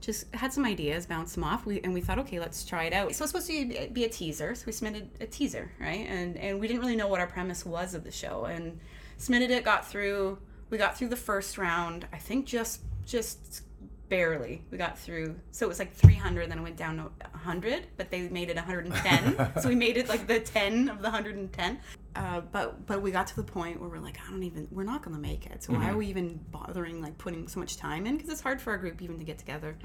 just 0.00 0.32
had 0.34 0.52
some 0.52 0.64
ideas, 0.64 1.06
bounced 1.06 1.34
them 1.34 1.44
off. 1.44 1.66
We 1.66 1.80
and 1.82 1.92
we 1.92 2.00
thought, 2.00 2.18
okay, 2.20 2.38
let's 2.38 2.64
try 2.64 2.84
it 2.84 2.92
out. 2.92 3.14
So 3.14 3.24
it's 3.24 3.32
supposed 3.32 3.48
to 3.48 3.66
be, 3.66 3.86
be 3.88 4.04
a 4.04 4.08
teaser, 4.08 4.54
so 4.54 4.64
we 4.66 4.72
submitted 4.72 5.10
a 5.20 5.26
teaser, 5.26 5.72
right? 5.80 6.06
And 6.08 6.36
and 6.36 6.60
we 6.60 6.68
didn't 6.68 6.80
really 6.80 6.96
know 6.96 7.08
what 7.08 7.20
our 7.20 7.26
premise 7.26 7.66
was 7.66 7.94
of 7.94 8.04
the 8.04 8.12
show, 8.12 8.44
and 8.44 8.78
submitted 9.16 9.50
it, 9.50 9.64
got 9.64 9.86
through. 9.86 10.38
We 10.70 10.78
got 10.78 10.98
through 10.98 11.08
the 11.08 11.16
first 11.16 11.58
round. 11.58 12.06
I 12.12 12.18
think 12.18 12.46
just 12.46 12.82
just 13.06 13.62
barely. 14.08 14.62
We 14.70 14.78
got 14.78 14.98
through. 14.98 15.36
So 15.50 15.66
it 15.66 15.68
was 15.68 15.78
like 15.78 15.92
300, 15.92 16.50
then 16.50 16.58
it 16.58 16.62
went 16.62 16.76
down 16.76 16.96
to 16.96 17.02
100, 17.02 17.86
but 17.96 18.10
they 18.10 18.28
made 18.28 18.50
it 18.50 18.56
110. 18.56 19.52
so 19.60 19.68
we 19.68 19.74
made 19.74 19.96
it 19.96 20.08
like 20.08 20.26
the 20.26 20.40
10 20.40 20.88
of 20.88 20.98
the 20.98 21.04
110. 21.04 21.78
Uh, 22.18 22.40
but 22.40 22.84
but 22.86 23.00
we 23.00 23.12
got 23.12 23.28
to 23.28 23.36
the 23.36 23.44
point 23.44 23.80
where 23.80 23.88
we're 23.88 24.00
like, 24.00 24.18
I 24.26 24.30
don't 24.30 24.42
even. 24.42 24.66
We're 24.72 24.82
not 24.82 25.02
gonna 25.02 25.18
make 25.20 25.46
it. 25.46 25.62
So 25.62 25.72
why 25.72 25.88
are 25.90 25.96
we 25.96 26.06
even 26.06 26.40
bothering 26.50 27.00
like 27.00 27.16
putting 27.16 27.46
so 27.46 27.60
much 27.60 27.76
time 27.76 28.06
in? 28.08 28.16
Because 28.16 28.28
it's 28.30 28.40
hard 28.40 28.60
for 28.60 28.72
our 28.72 28.78
group 28.78 29.00
even 29.00 29.18
to 29.20 29.24
get 29.24 29.38
together. 29.38 29.76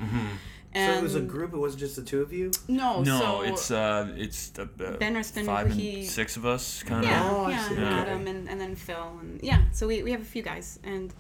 And 0.74 0.92
So 0.92 0.98
it 0.98 1.04
was 1.04 1.14
a 1.14 1.22
group. 1.22 1.54
It 1.54 1.58
wasn't 1.58 1.82
just 1.82 1.96
the 1.96 2.02
two 2.02 2.22
of 2.24 2.34
you. 2.34 2.50
No, 2.68 3.04
no 3.04 3.20
so 3.20 3.42
it's 3.42 3.70
uh 3.70 4.12
it's 4.18 4.50
the, 4.50 4.66
the 4.66 4.92
Ben 5.00 5.14
Rispin, 5.14 5.46
five 5.46 5.70
and 5.72 6.06
six 6.06 6.36
of 6.36 6.46
us 6.48 6.82
kind 6.82 7.06
of 7.06 7.12
Yeah, 7.12 7.30
Oh, 7.32 7.44
I 7.46 7.52
yeah, 7.52 7.70
see. 7.70 7.76
and 7.76 7.84
Okay. 7.86 7.94
Adam 8.12 8.28
and, 8.28 8.50
and 8.50 8.60
then 8.60 8.74
Phil 8.76 9.18
and 9.22 9.40
yeah. 9.44 9.62
So 9.72 9.88
we, 9.88 10.02
we 10.02 10.10
have 10.12 10.22
a 10.22 10.26
few 10.26 10.42
guys 10.42 10.80
and 10.84 11.14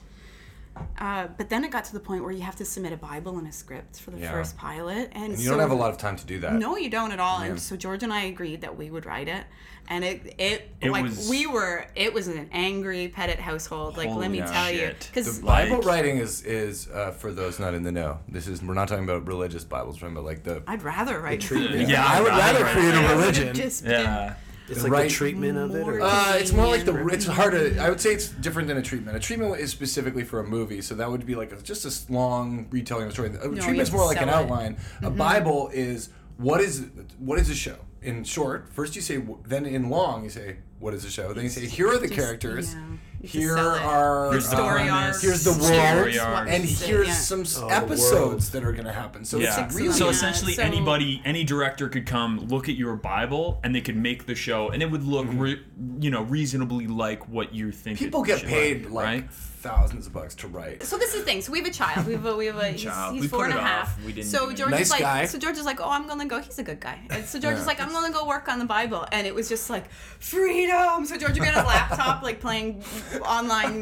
Uh, 0.97 1.27
but 1.37 1.49
then 1.49 1.63
it 1.63 1.69
got 1.71 1.83
to 1.85 1.93
the 1.93 1.99
point 1.99 2.23
where 2.23 2.31
you 2.31 2.41
have 2.41 2.55
to 2.55 2.65
submit 2.65 2.93
a 2.93 2.97
Bible 2.97 3.37
and 3.37 3.47
a 3.47 3.51
script 3.51 3.99
for 3.99 4.11
the 4.11 4.19
Yeah. 4.19 4.31
first 4.31 4.57
pilot, 4.57 5.09
and, 5.13 5.25
And 5.33 5.39
you 5.39 5.45
so, 5.45 5.51
don't 5.51 5.59
have 5.59 5.71
a 5.71 5.75
lot 5.75 5.91
of 5.91 5.97
time 5.97 6.15
to 6.15 6.25
do 6.25 6.39
that. 6.39 6.53
No, 6.53 6.77
you 6.77 6.89
don't 6.89 7.11
at 7.11 7.19
all. 7.19 7.41
Yeah. 7.41 7.51
And 7.51 7.59
so 7.59 7.75
George 7.75 8.01
and 8.03 8.11
I 8.13 8.21
agreed 8.23 8.61
that 8.61 8.75
we 8.75 8.89
would 8.89 9.05
write 9.05 9.27
it, 9.27 9.43
and 9.87 10.03
it 10.03 10.33
it, 10.39 10.71
It 10.81 10.91
like 10.91 11.03
was- 11.03 11.29
we 11.29 11.45
were 11.45 11.85
it 11.95 12.11
was 12.13 12.27
an 12.27 12.49
angry 12.51 13.07
Pettit 13.07 13.39
household. 13.39 13.97
Like 13.97 14.09
let 14.09 14.31
me 14.31 14.39
Holy 14.39 14.51
tell 14.51 14.71
you, 14.71 14.93
because 14.99 15.39
The 15.41 15.45
Like- 15.45 15.69
Bible 15.69 15.83
writing 15.83 16.17
is 16.17 16.41
is 16.41 16.87
uh, 16.89 17.11
for 17.11 17.31
those 17.31 17.59
not 17.59 17.73
in 17.75 17.83
the 17.83 17.91
know. 17.91 18.19
This 18.27 18.47
is 18.47 18.63
we're 18.63 18.73
not 18.73 18.87
talking 18.87 19.03
about 19.03 19.27
religious 19.27 19.63
Bibles. 19.63 19.97
We're 19.97 20.07
talking 20.09 20.15
about 20.17 20.25
like 20.25 20.43
the 20.43 20.63
I'd 20.67 20.81
rather 20.83 21.19
write 21.19 21.41
treatment. 21.41 21.87
Yeah, 21.89 22.03
I 22.05 22.19
would 22.21 22.31
rather 22.31 22.65
create 22.65 22.95
a 22.95 23.15
religion. 23.15 23.53
Just 23.55 23.85
Yeah. 23.85 24.35
It's 24.69 24.81
like 24.83 24.91
Right. 24.91 25.09
the 25.09 25.13
treatment 25.15 25.57
of 25.57 25.75
it. 25.75 25.85
Or, 25.87 26.01
Uh, 26.01 26.35
it's 26.37 26.53
more 26.53 26.67
like 26.67 26.85
the. 26.85 27.07
It's 27.07 27.25
hard 27.25 27.51
to. 27.53 27.77
I 27.79 27.89
would 27.89 27.99
say 27.99 28.13
it's 28.13 28.29
different 28.29 28.67
than 28.67 28.77
a 28.77 28.81
treatment. 28.81 29.17
A 29.17 29.19
treatment 29.19 29.59
is 29.59 29.71
specifically 29.71 30.23
for 30.23 30.39
a 30.39 30.43
movie, 30.47 30.81
so 30.81 30.95
that 30.95 31.09
would 31.11 31.25
be 31.25 31.35
like 31.35 31.51
a, 31.51 31.57
just 31.61 31.85
a 31.85 32.11
long 32.13 32.67
retelling 32.69 33.03
of 33.05 33.09
a 33.09 33.13
story. 33.13 33.29
A 33.29 33.31
you 33.49 33.55
treatment's 33.61 33.89
have 33.89 33.97
more 33.97 34.05
like 34.07 34.21
an 34.21 34.29
it. 34.29 34.33
outline. 34.33 34.77
A 35.01 35.09
Bible 35.09 35.69
is 35.73 36.09
what 36.37 36.61
is 36.61 36.85
what 37.19 37.39
is 37.39 37.49
a 37.49 37.55
show. 37.55 37.75
In 38.01 38.23
short, 38.23 38.67
first 38.73 38.95
you 38.95 39.01
say, 39.01 39.23
then 39.47 39.65
in 39.65 39.89
long 39.89 40.23
you 40.25 40.29
say, 40.29 40.57
what 40.83 40.93
is 40.93 41.03
the 41.03 41.09
show? 41.09 41.31
Then 41.33 41.45
you 41.45 41.49
say, 41.49 41.65
here 41.65 41.87
are 41.87 41.97
the 41.97 42.07
Just- 42.07 42.19
characters. 42.19 42.73
yeah. 42.73 42.79
Here 43.25 43.57
are 43.57 44.31
Here's 44.33 44.49
the 44.49 44.57
uh, 44.57 44.59
story 44.59 44.81
premise. 44.81 45.15
arc. 45.15 45.21
Here's 45.21 45.43
the 45.45 45.51
world, 45.51 45.63
Story 45.63 46.19
arc. 46.19 46.49
and 46.49 46.65
here's 46.65 47.07
yeah. 47.07 47.13
some 47.13 47.45
Oh, 47.63 47.67
episodes 47.69 48.49
that 48.49 48.65
are 48.65 48.73
going 48.73 48.83
to 48.83 48.91
happen. 48.91 49.23
So 49.23 49.37
Yeah. 49.37 49.63
it's 49.65 49.73
really 49.75 49.93
So 49.93 50.09
essentially, 50.09 50.51
so- 50.55 50.61
anybody, 50.61 51.21
any 51.23 51.45
director 51.45 51.87
could 51.87 52.05
come 52.05 52.47
look 52.49 52.67
at 52.67 52.75
your 52.75 52.97
Bible, 52.97 53.61
and 53.63 53.73
they 53.73 53.79
could 53.79 53.95
make 53.95 54.25
the 54.25 54.35
show, 54.35 54.71
and 54.71 54.83
it 54.83 54.91
would 54.91 55.05
look, 55.05 55.27
re- 55.31 55.61
you 56.01 56.11
know, 56.11 56.23
reasonably 56.23 56.85
like 56.87 57.25
what 57.29 57.53
you 57.55 57.71
think. 57.71 58.01
it 58.01 58.03
people 58.05 58.23
get 58.23 58.43
paid 58.43 58.83
look, 58.83 58.91
like 58.91 59.05
right? 59.05 59.29
thousands 59.31 60.05
of 60.05 60.11
bucks 60.11 60.35
to 60.35 60.49
write. 60.49 60.83
So 60.83 60.97
this 60.97 61.13
is 61.13 61.21
the 61.21 61.25
thing. 61.25 61.41
So 61.41 61.53
we 61.53 61.59
have 61.59 61.67
a 61.67 61.71
child. 61.71 62.05
We 62.05 62.11
have 62.15 62.25
a 62.25 62.35
we 62.35 62.47
have 62.47 62.57
a 62.57 62.67
he's, 62.71 62.81
Child. 62.91 63.13
he's 63.13 63.21
We 63.21 63.27
four 63.29 63.45
put 63.45 63.51
and 63.51 63.59
a 63.59 63.61
it 63.61 63.65
half. 63.65 63.97
off. 63.97 64.05
We 64.05 64.11
didn't 64.11 64.27
so. 64.27 64.51
George 64.51 64.71
Nice 64.71 64.87
is 64.87 64.91
like 64.91 64.99
guy. 64.99 65.25
so 65.27 65.37
George 65.37 65.57
is 65.57 65.63
like, 65.65 65.79
oh, 65.79 65.89
I'm 65.89 66.07
gonna 66.09 66.25
go. 66.25 66.39
He's 66.41 66.59
a 66.59 66.63
good 66.63 66.81
guy. 66.81 66.99
And 67.09 67.23
so 67.23 67.39
George 67.39 67.55
Yeah. 67.55 67.61
is 67.61 67.67
like, 67.67 67.79
I'm 67.79 67.93
gonna 67.93 68.11
go 68.11 68.27
work 68.27 68.49
on 68.49 68.59
the 68.59 68.65
Bible, 68.65 69.07
and 69.13 69.25
it 69.25 69.33
was 69.33 69.47
just 69.47 69.69
like 69.69 69.89
freedom. 70.19 70.72
So 70.73 71.17
George 71.17 71.33
would 71.33 71.41
be 71.41 71.47
on 71.47 71.53
his 71.53 71.65
laptop 71.65 72.23
like 72.23 72.39
playing 72.39 72.81
online 73.21 73.81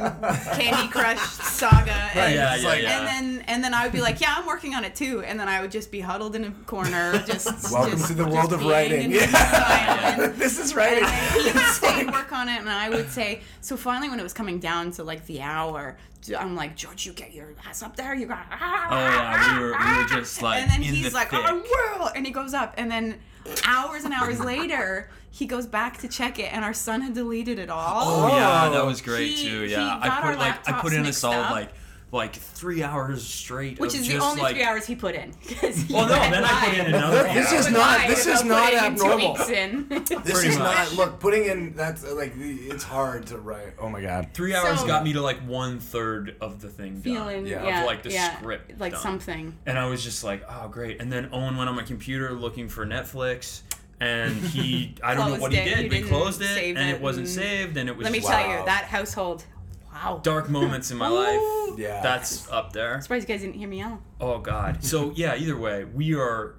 Candy 0.55 0.87
Crush 0.89 1.19
Saga, 1.19 1.91
and, 1.91 2.33
Yeah, 2.33 2.55
yeah, 2.55 2.71
and 2.73 2.83
yeah. 2.83 3.05
then 3.05 3.43
and 3.47 3.63
then 3.63 3.73
I 3.73 3.83
would 3.83 3.93
be 3.93 4.01
like, 4.01 4.19
yeah, 4.19 4.35
I'm 4.37 4.45
working 4.45 4.75
on 4.75 4.83
it 4.83 4.95
too, 4.95 5.21
and 5.23 5.39
then 5.39 5.47
I 5.47 5.61
would 5.61 5.71
just 5.71 5.91
be 5.91 6.01
huddled 6.01 6.35
in 6.35 6.43
a 6.45 6.51
corner, 6.65 7.23
just 7.25 7.45
Welcome 7.71 7.91
just- 7.91 8.07
to 8.07 8.13
the 8.15 8.27
world 8.27 8.51
of 8.51 8.65
writing. 8.65 9.11
in 9.11 9.27
silence. 9.29 10.37
this 10.39 10.59
is 10.59 10.75
writing. 10.75 11.03
And 11.05 11.41
he 11.41 11.51
would 11.51 11.63
stay 11.67 12.01
and 12.01 12.11
work 12.11 12.33
on 12.33 12.49
it, 12.49 12.59
and 12.59 12.69
I 12.69 12.89
would 12.89 13.09
say. 13.09 13.41
So 13.61 13.77
finally, 13.77 14.09
when 14.09 14.19
it 14.19 14.23
was 14.23 14.33
coming 14.33 14.59
down 14.59 14.91
to 14.93 15.03
like 15.03 15.25
the 15.27 15.41
hour, 15.41 15.97
I'm 16.37 16.55
like, 16.55 16.75
George, 16.75 17.05
you 17.05 17.13
get 17.13 17.33
your 17.33 17.53
ass 17.65 17.83
up 17.83 17.95
there. 17.95 18.13
You 18.15 18.25
got. 18.25 18.45
Ah, 18.51 18.87
oh 18.89 18.95
yeah, 18.95 19.31
we 19.31 19.37
ah, 19.37 19.59
were, 19.59 19.65
we 19.65 19.71
were 19.71 19.75
ah. 19.77 20.07
just 20.09 20.41
like 20.41 20.61
and 20.61 20.71
then 20.71 20.81
in 20.81 20.95
he's 20.95 21.09
the 21.09 21.15
like, 21.15 21.31
oh, 21.33 21.37
thick. 21.37 21.47
I 21.47 21.97
will, 21.99 22.07
and 22.15 22.25
he 22.25 22.33
goes 22.33 22.53
up, 22.53 22.73
and 22.77 22.91
then 22.91 23.19
hours 23.65 24.03
and 24.03 24.13
hours 24.13 24.39
later, 24.39 25.09
he 25.31 25.45
goes 25.45 25.65
back 25.65 25.97
to 25.99 26.07
check 26.07 26.37
it, 26.39 26.51
and 26.53 26.63
our 26.63 26.73
son 26.73 27.01
had 27.01 27.13
deleted 27.13 27.57
it 27.57 27.69
all. 27.69 28.03
Oh 28.03 28.27
yeah, 28.35 28.69
that 28.69 28.81
Oh. 28.81 28.85
was 28.85 29.01
great 29.01 29.31
He- 29.31 29.43
too. 29.49 29.61
he 29.63 29.71
Yeah, 29.71 29.97
I 30.01 30.09
put 30.09 30.25
our 30.25 30.35
like 30.35 30.69
I 30.69 30.73
put 30.81 30.93
in 30.93 31.05
a 31.05 31.13
solid 31.13 31.37
up. 31.45 31.51
like 31.51 31.69
like 32.13 32.35
three 32.35 32.83
hours 32.83 33.25
straight. 33.25 33.79
Which 33.79 33.93
of 33.93 34.01
is 34.01 34.07
the 34.09 34.17
only 34.17 34.41
like, 34.41 34.55
three 34.55 34.65
hours 34.65 34.85
he 34.85 34.95
put 34.95 35.15
in. 35.15 35.31
'cause 35.61 35.77
he 35.77 35.93
Well, 35.93 36.09
no, 36.09 36.13
had 36.15 36.33
then 36.33 36.43
I 36.43 36.65
put 36.65 36.77
in 36.77 36.85
another. 36.87 37.23
This 37.33 37.53
is 37.53 37.71
not- 37.71 38.05
this 38.05 38.27
is 38.27 38.43
not 38.43 38.65
putting 38.65 38.79
two 38.79 38.85
abnormal. 39.05 39.33
weeks 39.35 39.49
in. 39.49 39.87
This 40.25 40.43
is 40.43 40.57
much. 40.57 40.75
not. 40.89 40.93
Look, 40.95 41.19
putting 41.21 41.45
in 41.45 41.73
that's 41.73 42.03
uh, 42.03 42.13
like 42.13 42.37
the- 42.37 42.67
it's 42.69 42.83
hard 42.83 43.27
to 43.27 43.37
write. 43.37 43.75
Oh 43.79 43.87
my 43.87 44.01
god. 44.01 44.31
Three 44.33 44.53
hours 44.53 44.81
So- 44.81 44.87
got 44.87 45.05
me 45.05 45.13
to 45.13 45.21
like 45.21 45.39
one 45.47 45.79
third 45.79 46.35
of 46.41 46.59
the 46.59 46.67
thing 46.67 46.95
done. 46.95 47.01
Feeling, 47.01 47.47
Yeah. 47.47 47.63
yeah, 47.63 47.79
Of 47.79 47.85
like 47.85 48.03
the 48.03 48.11
yeah, 48.11 48.37
script. 48.39 48.77
like 48.77 48.91
done. 48.91 49.01
something. 49.01 49.57
And 49.65 49.79
I 49.79 49.85
was 49.85 50.03
just 50.03 50.21
like, 50.21 50.43
oh 50.49 50.67
great. 50.67 50.99
And 51.01 51.09
then 51.13 51.29
Owen 51.31 51.55
went 51.55 51.69
on 51.69 51.77
my 51.77 51.83
computer 51.83 52.33
looking 52.33 52.67
for 52.67 52.85
Netflix. 52.85 53.61
And 54.01 54.35
he, 54.47 54.95
I 55.03 55.13
don't 55.13 55.19
know 55.23 55.27
Closed 55.37 55.41
what 55.43 55.51
he 55.53 55.59
it. 55.59 55.63
did. 55.63 55.77
You 55.83 55.89
but 55.89 55.95
he 55.95 56.01
didn't 56.03 56.07
closed 56.09 56.41
it, 56.41 56.75
and 56.75 56.89
it 56.89 56.95
it 56.95 57.01
wasn't 57.01 57.27
and- 57.27 57.35
saved, 57.35 57.77
and 57.77 57.87
it 57.87 57.95
was 57.95 58.03
Let 58.03 58.11
me 58.11 58.19
just 58.19 58.29
tell 58.31 58.41
you, 58.49 58.65
that 58.65 58.85
household. 58.85 59.45
Wow. 59.93 60.19
dark 60.23 60.49
moments 60.49 60.89
in 60.89 60.97
my 60.97 61.07
life. 61.09 61.77
Yeah. 61.77 62.01
That's 62.01 62.49
up 62.49 62.73
there. 62.73 62.95
I'm 62.95 63.01
Surprised 63.01 63.27
you 63.29 63.35
guys 63.35 63.41
didn't 63.43 63.55
hear 63.55 63.67
me 63.67 63.77
yell. 63.79 64.01
Oh 64.19 64.39
God. 64.39 64.83
So 64.83 65.11
yeah. 65.15 65.35
Either 65.35 65.55
way, 65.57 65.83
we 65.83 66.15
are. 66.15 66.55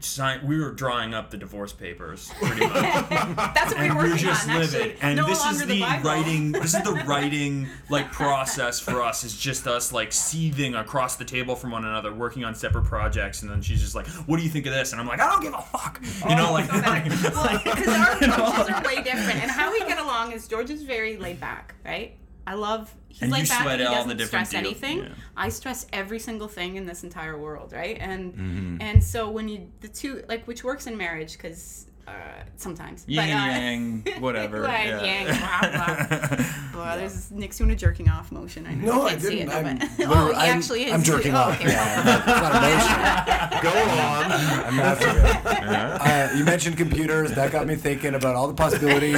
Sign, 0.00 0.46
we 0.46 0.58
were 0.60 0.70
drawing 0.70 1.14
up 1.14 1.30
the 1.30 1.38
divorce 1.38 1.72
papers 1.72 2.30
pretty 2.42 2.66
much, 2.66 2.74
That's 3.54 3.72
what 3.72 3.78
we 3.80 3.86
and 3.86 3.94
were 3.96 4.02
we're 4.02 4.10
working 4.10 4.26
just 4.26 4.48
on. 4.48 4.58
living. 4.58 4.80
Actually, 4.90 4.96
And 5.00 5.16
no 5.16 5.26
this 5.26 5.46
is 5.46 5.66
the, 5.66 5.80
Bible. 5.80 6.08
writing. 6.10 6.52
This 6.52 6.74
is 6.74 6.82
the 6.82 6.92
writing 7.06 7.68
like 7.88 8.12
process 8.12 8.78
for 8.78 9.00
us. 9.02 9.24
Is 9.24 9.34
just 9.34 9.66
us 9.66 9.92
like 9.94 10.12
seething 10.12 10.74
across 10.74 11.16
the 11.16 11.24
table 11.24 11.56
from 11.56 11.70
one 11.70 11.86
another, 11.86 12.12
working 12.12 12.44
on 12.44 12.54
separate 12.54 12.84
projects. 12.84 13.40
And 13.40 13.50
then 13.50 13.62
she's 13.62 13.80
just 13.80 13.94
like, 13.94 14.06
"What 14.26 14.36
do 14.36 14.42
you 14.42 14.50
think 14.50 14.66
of 14.66 14.74
this?" 14.74 14.92
And 14.92 15.00
I'm 15.00 15.06
like, 15.06 15.20
"I 15.20 15.30
don't 15.30 15.42
give 15.42 15.54
a 15.54 15.62
fuck." 15.62 15.98
You 16.02 16.08
oh, 16.30 16.34
know, 16.34 16.52
like. 16.52 16.70
well, 16.72 17.60
because 17.64 17.88
our 17.88 18.20
you 18.20 18.26
know, 18.26 18.34
approaches 18.46 18.74
are 18.74 18.82
way 18.84 18.96
different, 19.02 19.40
and 19.40 19.50
how 19.50 19.72
we 19.72 19.78
get 19.80 19.98
along 19.98 20.32
is 20.32 20.46
George 20.48 20.68
is 20.68 20.82
very 20.82 21.16
laid 21.16 21.40
back, 21.40 21.76
right? 21.84 22.16
I 22.46 22.54
love. 22.54 22.94
He's 23.08 23.22
And 23.22 23.30
you 23.30 23.36
laid 23.38 23.48
back. 23.48 23.62
sweat 23.62 23.78
He 23.80 23.86
all 23.86 23.92
the 23.92 23.96
doesn't 24.02 24.16
different 24.18 24.46
stress 24.48 24.62
deal- 24.62 24.70
anything. 24.70 24.98
yeah. 25.04 25.08
I 25.36 25.48
stress 25.48 25.86
every 25.92 26.18
single 26.18 26.48
thing 26.48 26.76
in 26.76 26.84
this 26.86 27.04
entire 27.04 27.38
world, 27.38 27.72
right? 27.72 27.96
And 28.00 28.34
Mm-hmm. 28.34 28.76
and 28.82 29.02
so 29.04 29.30
when 29.30 29.48
you 29.48 29.68
the 29.80 29.88
two 29.88 30.22
like 30.28 30.44
which 30.46 30.62
works 30.64 30.86
in 30.86 30.96
marriage 30.96 31.32
because 31.34 31.86
uh, 32.06 32.10
sometimes 32.56 33.04
Yin 33.08 33.16
but, 33.16 33.22
uh, 33.32 33.46
yang, 33.46 34.04
whatever. 34.20 34.60
Right, 34.60 34.88
yeah. 34.88 35.02
yang, 35.02 35.26
blah, 35.38 36.06
blah. 36.36 36.46
Well, 36.84 36.98
there's 36.98 37.30
Nick's 37.30 37.56
doing 37.56 37.70
a 37.70 37.76
jerking 37.76 38.08
off 38.10 38.30
motion. 38.32 38.66
I 38.66 38.74
know. 38.74 38.84
No, 38.84 39.00
you 39.02 39.06
I 39.06 39.10
can't 39.10 39.22
see 39.22 39.28
didn't. 39.36 39.48
it, 39.48 39.54
I'm, 39.54 39.78
but- 39.78 39.88
oh, 40.08 40.26
he 40.26 40.34
I'm, 40.34 40.58
actually 40.58 40.84
is. 40.84 40.92
I'm 40.92 41.02
jerking 41.02 41.34
off. 41.34 41.54
Okay. 41.58 41.70
Yeah, 41.70 42.16
it's 42.18 42.26
not 42.26 42.52
emotional. 42.60 43.62
Go 43.62 43.78
on. 44.02 44.32
I'm 44.66 44.76
not 44.76 44.98
uh, 45.02 46.36
You 46.36 46.44
mentioned 46.44 46.76
computers. 46.76 47.32
That 47.32 47.52
got 47.52 47.66
me 47.66 47.76
thinking 47.76 48.14
about 48.16 48.34
all 48.34 48.48
the 48.48 48.54
possibilities. 48.54 49.16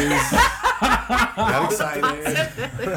Got 0.80 1.72
excited. 1.72 2.52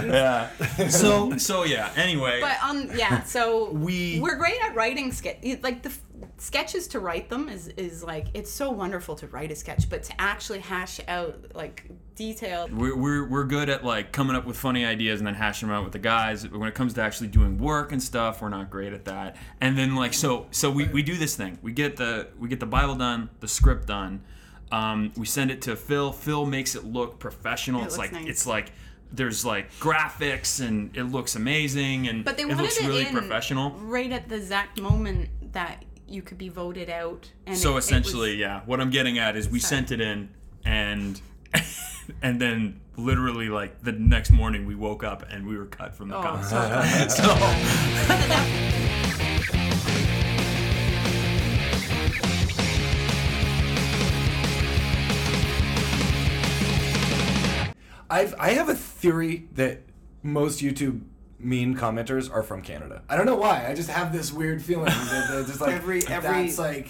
yeah. 0.07 0.49
So 0.89 1.37
so 1.37 1.63
yeah. 1.63 1.91
Anyway. 1.95 2.39
But 2.41 2.57
um, 2.63 2.89
yeah. 2.95 3.23
So 3.23 3.71
We- 3.71 4.19
we're 4.19 4.35
great 4.37 4.61
at 4.63 4.75
writing 4.75 5.11
sketch. 5.11 5.37
Like 5.61 5.81
the 5.83 5.89
f- 5.89 6.01
sketches 6.37 6.87
to 6.89 6.99
write 6.99 7.29
them 7.29 7.49
is 7.49 7.67
is 7.69 8.03
like 8.03 8.27
it's 8.33 8.51
so 8.51 8.69
wonderful 8.71 9.15
to 9.15 9.27
write 9.27 9.51
a 9.51 9.55
sketch, 9.55 9.89
but 9.89 10.03
to 10.03 10.21
actually 10.21 10.59
hash 10.59 10.99
out 11.07 11.35
like 11.53 11.85
detailed. 12.15 12.73
We're, 12.73 12.97
we're, 12.97 13.25
we're 13.29 13.43
good 13.45 13.69
at 13.69 13.85
like 13.85 14.11
coming 14.11 14.35
up 14.35 14.45
with 14.45 14.57
funny 14.57 14.83
ideas 14.85 15.21
and 15.21 15.27
then 15.27 15.35
hashing 15.35 15.69
them 15.69 15.77
out 15.77 15.83
with 15.85 15.93
the 15.93 15.99
guys. 15.99 16.45
But 16.45 16.59
when 16.59 16.67
it 16.67 16.75
comes 16.75 16.93
to 16.95 17.01
actually 17.01 17.27
doing 17.27 17.57
work 17.57 17.93
and 17.93 18.03
stuff, 18.03 18.41
we're 18.41 18.49
not 18.49 18.69
great 18.69 18.91
at 18.91 19.05
that. 19.05 19.37
And 19.61 19.77
then 19.77 19.95
like 19.95 20.13
so 20.13 20.47
so 20.51 20.69
we, 20.69 20.85
we 20.89 21.01
do 21.01 21.15
this 21.17 21.35
thing. 21.35 21.57
We 21.61 21.71
get 21.71 21.95
the 21.97 22.27
we 22.37 22.49
get 22.49 22.59
the 22.59 22.65
Bible 22.65 22.95
done, 22.95 23.29
the 23.39 23.47
script 23.47 23.87
done. 23.87 24.21
Um, 24.71 25.11
we 25.17 25.25
send 25.25 25.49
it 25.51 25.61
to 25.63 25.75
Phil. 25.75 26.11
Phil 26.11 26.45
makes 26.45 26.75
it 26.75 26.85
look 26.85 27.19
professional. 27.19 27.81
It 27.81 27.85
it's 27.85 27.97
like 27.97 28.11
nice. 28.11 28.27
it's 28.27 28.45
like 28.47 28.71
there's 29.11 29.43
like 29.43 29.71
graphics 29.79 30.59
and 30.65 30.95
it 30.95 31.05
looks 31.05 31.35
amazing 31.35 32.07
and 32.07 32.23
But 32.23 32.37
they 32.37 32.43
it 32.43 32.49
wanted 32.49 32.61
looks 32.61 32.77
it 32.79 32.85
really 32.87 33.07
in 33.07 33.11
professional. 33.13 33.71
right 33.71 34.11
at 34.11 34.29
the 34.29 34.35
exact 34.35 34.79
moment 34.79 35.29
that 35.53 35.83
you 36.07 36.21
could 36.21 36.37
be 36.37 36.49
voted 36.49 36.89
out. 36.89 37.31
And 37.47 37.57
So 37.57 37.71
it- 37.71 37.75
it 37.75 37.77
essentially, 37.79 38.29
was- 38.31 38.39
yeah, 38.39 38.61
what 38.67 38.79
I'm 38.79 38.91
getting 38.91 39.17
at 39.17 39.35
is 39.35 39.49
we 39.49 39.59
Sorry. 39.59 39.77
sent 39.79 39.91
it 39.91 40.01
in 40.01 40.29
and 40.63 41.19
and 42.21 42.39
then 42.39 42.81
literally 42.97 43.49
like 43.49 43.81
the 43.81 43.91
next 43.93 44.29
morning 44.29 44.65
we 44.67 44.75
woke 44.75 45.03
up 45.03 45.23
and 45.31 45.47
we 45.47 45.57
were 45.57 45.65
cut 45.65 45.95
from 45.95 46.09
the 46.09 46.15
Oh, 46.17 46.21
concert. 46.21 47.09
so- 47.09 47.25
I've 58.19 58.35
I 58.39 58.49
have 58.51 58.69
a 58.69 58.75
theory 58.75 59.47
that 59.53 59.81
most 60.23 60.59
YouTube 60.61 61.01
mean 61.39 61.75
commenters 61.75 62.31
are 62.31 62.43
from 62.43 62.61
Canada. 62.61 63.01
I 63.09 63.15
don't 63.15 63.25
know 63.25 63.35
why. 63.37 63.65
I 63.67 63.73
just 63.73 63.89
have 63.89 64.11
this 64.11 64.31
weird 64.33 64.61
feeling 64.61 64.85
that 64.87 65.27
they're 65.31 65.43
just 65.51 65.61
like 65.61 65.73
Every- 65.75 66.05
every- 66.07 66.45
that's 66.47 66.59
like 66.59 66.87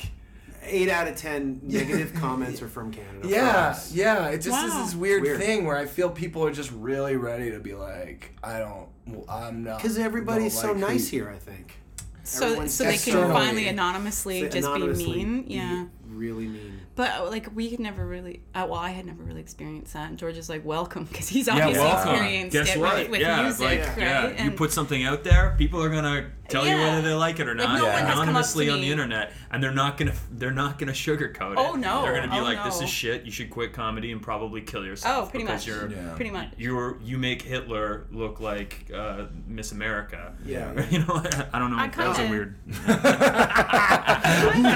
Eight 0.62 0.90
out 0.90 1.08
of 1.08 1.16
ten 1.16 1.62
negative 1.64 2.14
comments 2.14 2.62
are 2.62 2.68
from 2.68 2.92
Canada. 2.92 3.28
yeah 3.28 3.80
yeah. 3.92 4.28
It 4.28 4.40
just 4.42 4.66
is 4.68 4.74
this 4.76 4.94
weird, 4.96 5.24
Weird. 5.24 5.40
thing 5.40 5.66
where 5.66 5.78
I 5.78 5.86
feel 5.86 6.10
people 6.10 6.46
are 6.46 6.52
just 6.52 6.72
really 6.72 7.16
ready 7.16 7.52
to 7.52 7.60
be 7.60 7.74
like 7.74 8.34
I 8.44 8.60
don't 8.60 8.88
well, 9.08 9.26
I'm 9.30 9.64
not 9.64 9.78
Because 9.78 9.98
everybody's 9.98 10.60
so 10.60 10.68
like 10.74 10.76
who- 10.76 10.82
nice 10.82 11.08
here, 11.08 11.30
I 11.30 11.38
think. 11.40 11.76
So, 12.24 12.46
Everyone's 12.46 12.74
so 12.76 12.84
they 12.84 12.98
can 12.98 13.14
finally 13.32 13.68
anonymously 13.70 14.42
just 14.42 14.58
Anonymously 14.58 15.06
be 15.14 15.26
mean. 15.26 15.44
Yeah. 15.48 15.86
Really 16.08 16.48
mean. 16.48 16.82
But 17.00 17.12
uh, 17.12 17.30
like 17.30 17.48
we 17.56 17.70
had 17.70 17.80
never 17.80 18.06
really, 18.06 18.42
uh, 18.54 18.68
well, 18.70 18.78
I 18.78 18.90
had 18.90 19.06
never 19.06 19.24
really 19.24 19.40
experienced 19.40 19.94
that. 19.94 20.10
And 20.10 20.18
George 20.18 20.36
is 20.36 20.50
like, 20.50 20.66
welcome, 20.66 21.06
because 21.06 21.30
he's 21.30 21.48
obviously 21.48 21.82
welcome. 21.82 22.10
experienced 22.10 22.52
Guess 22.52 22.76
it 22.76 22.80
what? 22.82 22.98
with, 22.98 23.12
with 23.12 23.22
yeah, 23.22 23.42
music, 23.42 23.62
like, 23.66 23.88
right? 23.88 23.98
yeah, 23.98 24.44
you 24.44 24.52
put 24.52 24.74
something 24.74 25.06
out 25.06 25.24
there, 25.24 25.56
people 25.58 25.82
are 25.82 25.88
gonna 25.88 26.30
tell 26.50 26.66
you 26.68 26.76
whether 26.78 27.02
they 27.02 27.14
like 27.14 27.40
it 27.40 27.48
or 27.48 27.56
Like, 27.56 27.68
not, 27.68 27.78
no 27.80 27.86
one 27.86 27.92
has 27.94 28.00
come 28.02 28.10
up 28.10 28.16
to 28.16 28.22
anonymously 28.24 28.70
on 28.70 28.82
the 28.82 28.92
internet, 28.92 29.32
and 29.52 29.64
they're 29.64 29.72
not 29.72 29.98
gonna 29.98 30.14
they're 30.32 30.52
not 30.52 30.78
gonna 30.80 30.92
sugarcoat 30.92 31.54
it. 31.54 31.58
Oh, 31.58 31.74
no. 31.76 32.02
they're 32.04 32.16
gonna 32.16 32.32
be 32.32 32.40
Oh, 32.40 32.44
like, 32.44 32.64
"This 32.64 32.80
no. 32.80 32.86
is 32.86 32.90
shit. 32.92 33.24
You 33.24 33.32
should 33.32 33.50
quit 33.50 33.74
comedy 33.74 34.12
and 34.12 34.22
probably 34.22 34.62
kill 34.62 34.86
yourself." 34.86 35.28
Oh, 35.28 35.30
pretty 35.30 35.46
much. 35.46 35.66
You're, 35.68 35.90
Yeah. 35.92 36.14
Pretty 36.16 36.32
much. 36.32 36.50
You're 36.58 36.98
you 37.02 37.18
make 37.18 37.42
Hitler 37.42 38.08
look 38.12 38.40
like 38.40 38.90
uh, 38.94 39.26
Miss 39.48 39.72
America. 39.72 40.34
Yeah. 40.46 40.74
you 40.90 41.00
know, 41.00 41.24
I 41.54 41.60
don't 41.60 41.72
know. 41.72 41.78
I 41.78 41.88
that 41.88 42.08
was 42.08 42.18
a 42.18 42.22
kinda- 42.22 42.32
weird. 42.32 42.56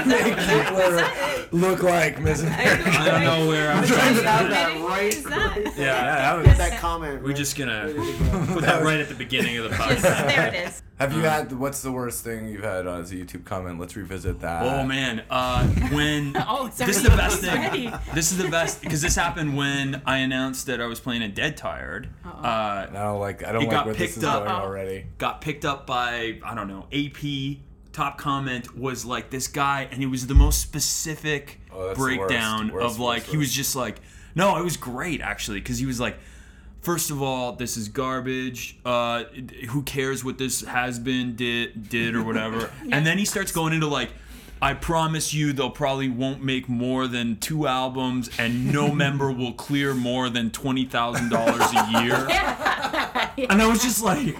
Make 0.06 0.38
Hitler 0.38 1.04
look 1.52 1.82
like 1.82 2.20
miss 2.20 2.42
america 2.42 2.90
I 2.90 3.04
don't 3.10 3.24
know 3.24 3.46
where 3.48 3.70
I'm 3.70 3.84
trying 3.86 4.14
to. 4.16 4.22
Have 4.24 4.50
that 4.50 4.80
right. 4.80 5.14
Is 5.14 5.24
that? 5.24 5.56
Yeah, 5.76 6.02
that 6.04 6.46
was- 6.46 6.58
that 6.58 6.78
comment. 6.80 7.22
we're 7.22 7.28
right. 7.28 7.36
just 7.36 7.56
gonna 7.56 7.86
Ready 7.86 8.12
to 8.18 8.24
go. 8.24 8.46
put 8.54 8.62
that 8.64 8.82
right 8.82 9.00
at 9.00 9.08
the 9.08 9.14
beginning 9.14 9.56
of 9.58 9.64
the 9.64 9.70
podcast. 9.76 10.02
there 10.02 10.48
it 10.48 10.54
is. 10.68 10.82
Have 10.98 11.12
you 11.12 11.20
had 11.22 11.52
what's 11.64 11.80
the 11.80 11.90
worst 11.90 12.22
thing 12.22 12.46
you've 12.46 12.62
had 12.62 12.86
as 12.86 13.10
a 13.10 13.14
YouTube 13.14 13.46
comment? 13.46 13.80
Let's 13.80 13.96
revisit 13.96 14.40
that. 14.40 14.62
Oh 14.62 14.84
man, 14.86 15.24
uh, 15.30 15.66
when 15.90 16.36
Oh, 16.46 16.66
it's 16.66 16.76
this 16.76 16.98
is 16.98 17.02
the 17.02 17.08
best 17.08 17.40
thing. 17.40 17.90
This 18.14 18.32
is 18.32 18.36
the 18.38 18.48
best 18.50 18.82
because 18.82 19.00
this 19.00 19.16
happened 19.16 19.56
when 19.56 20.02
I 20.04 20.18
announced 20.18 20.66
that 20.66 20.82
I 20.82 20.86
was 20.86 21.00
playing 21.00 21.22
in 21.22 21.32
Dead 21.32 21.56
Tired. 21.56 22.10
Uh, 22.22 22.86
No, 22.92 23.18
like 23.18 23.42
I 23.46 23.52
don't 23.52 23.62
It 23.62 23.66
like 23.68 23.70
got 23.70 23.86
where 23.86 23.94
this 23.94 24.08
picked 24.08 24.18
is 24.18 24.24
up. 24.24 24.44
going 24.44 24.54
already. 24.54 25.06
got 25.16 25.40
picked 25.40 25.64
up 25.64 25.86
by 25.86 26.38
I 26.44 26.54
don't 26.54 26.68
know 26.68 26.86
AP. 26.92 27.60
Top 27.92 28.18
comment 28.18 28.76
was 28.76 29.04
like 29.06 29.30
this 29.30 29.46
guy, 29.48 29.88
and 29.90 30.00
he 30.00 30.06
was 30.06 30.26
the 30.26 30.34
most 30.34 30.60
specific 30.60 31.60
Oh, 31.72 31.86
that's 31.86 31.98
the 31.98 32.04
worst. 32.04 32.18
breakdown 32.18 32.72
Worst, 32.72 32.84
of 32.86 32.98
like 33.00 33.20
worst, 33.22 33.30
he 33.30 33.36
was 33.38 33.50
just 33.52 33.74
like, 33.74 34.00
no, 34.34 34.58
it 34.58 34.64
was 34.64 34.76
great 34.76 35.22
actually 35.22 35.60
because 35.60 35.78
he 35.78 35.86
was 35.86 35.98
like. 35.98 36.18
First 36.84 37.10
of 37.10 37.22
all, 37.22 37.52
this 37.52 37.78
is 37.78 37.88
garbage. 37.88 38.76
Uh, 38.84 39.24
who 39.70 39.82
cares 39.84 40.22
what 40.22 40.36
this 40.36 40.60
has 40.60 40.98
been 40.98 41.34
did 41.34 41.88
did 41.88 42.14
or 42.14 42.22
whatever? 42.22 42.70
And 42.92 43.06
then 43.06 43.16
he 43.16 43.24
starts 43.24 43.50
going 43.50 43.72
into 43.72 43.88
like, 43.88 44.10
I 44.64 44.72
promise 44.72 45.34
you, 45.34 45.52
they'll 45.52 45.68
probably 45.68 46.08
won't 46.08 46.42
make 46.42 46.70
more 46.70 47.06
than 47.06 47.36
two 47.36 47.66
albums, 47.66 48.30
and 48.38 48.72
no 48.72 48.90
member 49.04 49.30
will 49.30 49.52
clear 49.52 49.92
more 49.92 50.30
than 50.30 50.50
twenty 50.50 50.86
thousand 50.86 51.28
dollars 51.28 51.60
a 51.76 52.02
year. 52.02 52.26
And 53.36 53.60
I 53.60 53.66
was 53.66 53.82
just 53.82 54.00
like, 54.02 54.36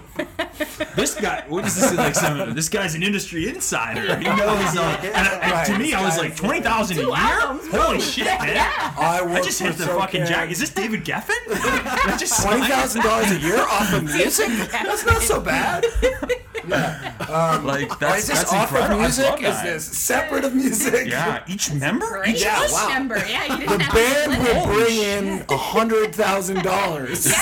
this 0.94 1.16
guy, 1.16 1.44
what 1.48 1.64
is 1.64 1.74
this 1.74 1.92
like? 1.94 2.14
Some, 2.14 2.54
this 2.54 2.68
guy's 2.68 2.94
an 2.94 3.02
industry 3.02 3.48
insider. 3.48 4.16
He 4.16 4.24
knows. 4.24 4.76
Uh, 4.76 5.00
and, 5.02 5.42
and 5.42 5.66
to 5.66 5.78
me, 5.78 5.94
I 5.94 6.04
was 6.04 6.16
like, 6.16 6.36
twenty 6.36 6.60
thousand 6.60 6.98
a 6.98 7.02
year. 7.02 7.10
albums, 7.12 7.68
Holy 7.72 8.00
shit, 8.00 8.26
man! 8.26 8.56
I, 8.96 9.20
I 9.28 9.40
just 9.42 9.60
hit 9.60 9.76
the 9.76 9.86
fucking 9.86 10.26
jack. 10.26 10.50
Is 10.52 10.60
this 10.60 10.70
David 10.70 11.04
Geffen? 11.04 11.34
I 11.48 12.16
just 12.18 12.36
signed- 12.36 12.58
Twenty 12.58 12.72
thousand 12.72 13.02
dollars 13.02 13.32
a 13.32 13.38
year 13.40 13.58
off 13.58 13.92
of 13.92 14.04
music? 14.04 14.48
That's 14.70 15.04
not 15.04 15.22
so 15.22 15.40
bad. 15.40 15.84
Like 17.64 17.98
that's 17.98 18.18
is 18.22 18.26
this 18.28 18.38
that's 18.38 18.52
off 18.52 18.70
incredible. 18.70 19.00
I 19.00 19.04
music? 19.04 19.42
Is 19.42 19.62
this 19.62 19.84
separate 19.98 20.44
of 20.44 20.54
music? 20.54 21.08
Yeah, 21.08 21.44
each 21.48 21.72
member. 21.72 22.06
Great. 22.06 22.36
Each 22.36 22.42
Yeah, 22.42 22.64
Each 22.64 22.72
wow. 22.72 22.88
member. 22.88 23.16
Yeah, 23.18 23.44
you 23.44 23.56
didn't 23.66 23.78
The 23.78 23.84
have 23.84 23.94
band 23.94 24.32
to 24.32 24.38
split 24.40 24.56
will 24.56 24.74
bring 24.74 24.96
in 24.98 25.44
a 25.48 25.56
hundred 25.56 26.14
thousand 26.14 26.62
dollars. 26.62 27.26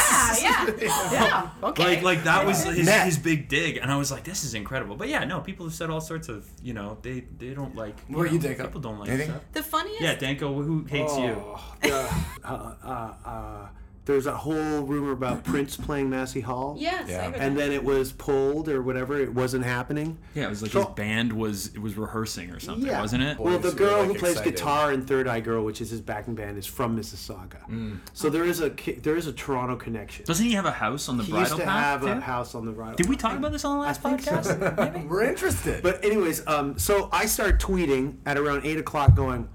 Yeah, 0.43 0.67
yeah, 0.81 1.11
yeah. 1.13 1.51
Okay. 1.63 1.85
Like 1.85 2.03
like 2.03 2.25
that 2.25 2.47
was 2.47 2.65
his, 2.65 2.87
Net. 2.87 3.05
his 3.07 3.19
big 3.19 3.49
dig, 3.49 3.77
and 3.77 3.91
I 3.91 3.97
was 3.97 4.11
like, 4.11 4.25
this 4.25 4.45
is 4.45 4.55
incredible. 4.55 4.97
But 4.97 5.09
yeah, 5.09 5.25
no, 5.25 5.41
people 5.41 5.67
have 5.67 5.75
said 5.75 5.91
all 5.91 6.01
sorts 6.01 6.29
of 6.29 6.47
you 6.63 6.73
know 6.75 6.99
they 7.03 7.25
they 7.39 7.51
don't 7.55 7.75
like. 7.77 7.99
What 8.09 8.29
do 8.29 8.35
you 8.35 8.41
think? 8.41 8.59
People 8.59 8.81
don't 8.81 8.99
like 8.99 9.09
Anything? 9.11 9.31
stuff. 9.31 9.43
the 9.53 9.63
funniest. 9.63 10.01
Yeah, 10.01 10.15
Danko, 10.15 10.63
who 10.63 10.85
hates 10.85 11.17
you? 11.19 11.35
Oh, 11.37 11.75
yeah. 11.85 12.25
uh, 12.45 13.15
uh, 13.25 13.69
uh, 14.03 14.05
there's 14.05 14.27
a 14.27 14.37
whole 14.37 14.81
rumor 14.83 15.13
about 15.13 15.45
Prince 15.45 15.77
playing 15.77 16.11
Massey 16.11 16.41
Hall. 16.41 16.75
Yes. 16.79 17.09
Yeah. 17.09 17.31
And 17.35 17.57
then 17.57 17.71
it 17.71 17.85
was 17.85 18.13
pulled 18.13 18.69
or 18.69 18.83
whatever. 18.83 19.21
It 19.21 19.33
wasn't 19.33 19.65
happening. 19.65 20.19
Yeah, 20.35 20.45
it 20.47 20.51
was 20.51 20.61
like 20.63 20.73
So- 20.73 20.81
his 20.87 20.95
band 20.95 21.33
was 21.33 21.67
it 21.69 21.79
was 21.81 21.97
rehearsing 21.97 22.51
or 22.51 22.59
something, 22.59 22.87
Yeah. 22.87 23.01
wasn't 23.01 23.23
it? 23.23 23.39
Well, 23.39 23.55
the 23.59 23.69
Boys 23.69 23.73
who 23.73 23.79
girl 23.79 23.99
were, 23.99 24.05
who 24.07 24.11
like, 24.11 24.19
plays 24.19 24.33
excited. 24.33 24.55
guitar 24.57 24.93
in 24.93 25.07
Third 25.07 25.29
Eye 25.29 25.41
Girl, 25.41 25.65
which 25.65 25.81
is 25.81 25.91
his 25.91 26.01
backing 26.01 26.35
band, 26.35 26.59
is 26.59 26.67
from 26.67 26.97
Mississauga. 26.99 27.99
So 28.13 28.29
there 28.29 28.45
is 28.45 28.61
a 28.61 28.71
there 29.03 29.17
is 29.17 29.27
a 29.29 29.33
Toronto 29.33 29.77
connection. 29.77 30.25
Doesn't 30.25 30.45
he 30.47 30.53
have 30.55 30.67
a 30.67 30.73
house 30.73 31.09
on 31.09 31.17
the 31.17 31.23
he 31.25 31.31
Bridle 31.31 31.49
used 31.49 31.61
to 31.61 31.65
path 31.65 32.03
have 32.03 32.19
a 32.19 32.21
house 32.21 32.55
on 32.57 32.67
the 32.67 32.73
Bridle. 32.73 32.97
Did 32.97 33.09
we 33.09 33.15
path. 33.17 33.23
talk 33.31 33.39
about 33.39 33.53
this 33.53 33.65
on 33.65 33.79
the 33.79 33.85
I 33.85 33.87
last 33.87 34.03
think 34.03 34.21
so. 34.23 34.33
podcast? 34.33 35.07
We're 35.09 35.23
interested. 35.25 35.83
But 35.83 36.05
anyways, 36.05 36.45
um, 36.49 36.77
so 36.79 37.09
I 37.13 37.27
start 37.27 37.61
tweeting 37.61 38.17
at 38.27 38.37
around 38.37 38.65
eight 38.67 38.79
o'clock, 38.79 39.15
going, 39.15 39.49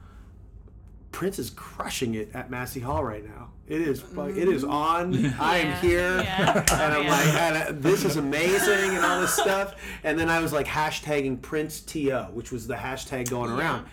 "Prince 1.12 1.40
is 1.40 1.50
crushing 1.50 2.16
it 2.16 2.30
at 2.34 2.50
Massey 2.50 2.80
Hall 2.80 3.04
right 3.04 3.26
now. 3.26 3.50
It 3.68 3.82
is, 3.82 4.02
fu- 4.02 4.22
it 4.30 4.48
is 4.48 4.64
on. 4.64 5.34
I 5.40 5.58
am 5.58 5.82
here, 5.82 6.22
yeah, 6.22 6.64
and 6.72 6.94
I'm 6.94 7.04
yeah. 7.04 7.12
like, 7.12 7.28
and, 7.28 7.58
uh, 7.58 7.82
this 7.82 8.06
is 8.06 8.16
amazing, 8.16 8.96
and 8.96 9.04
all 9.04 9.20
this 9.20 9.34
stuff. 9.34 9.76
And 10.06 10.18
then 10.18 10.30
I 10.30 10.40
was 10.40 10.54
like 10.54 10.66
hashtagging 10.68 11.40
PrinceTO, 11.40 12.32
which 12.32 12.52
was 12.52 12.66
the 12.68 12.76
hashtag 12.76 13.30
going 13.30 13.52
around. 13.52 13.86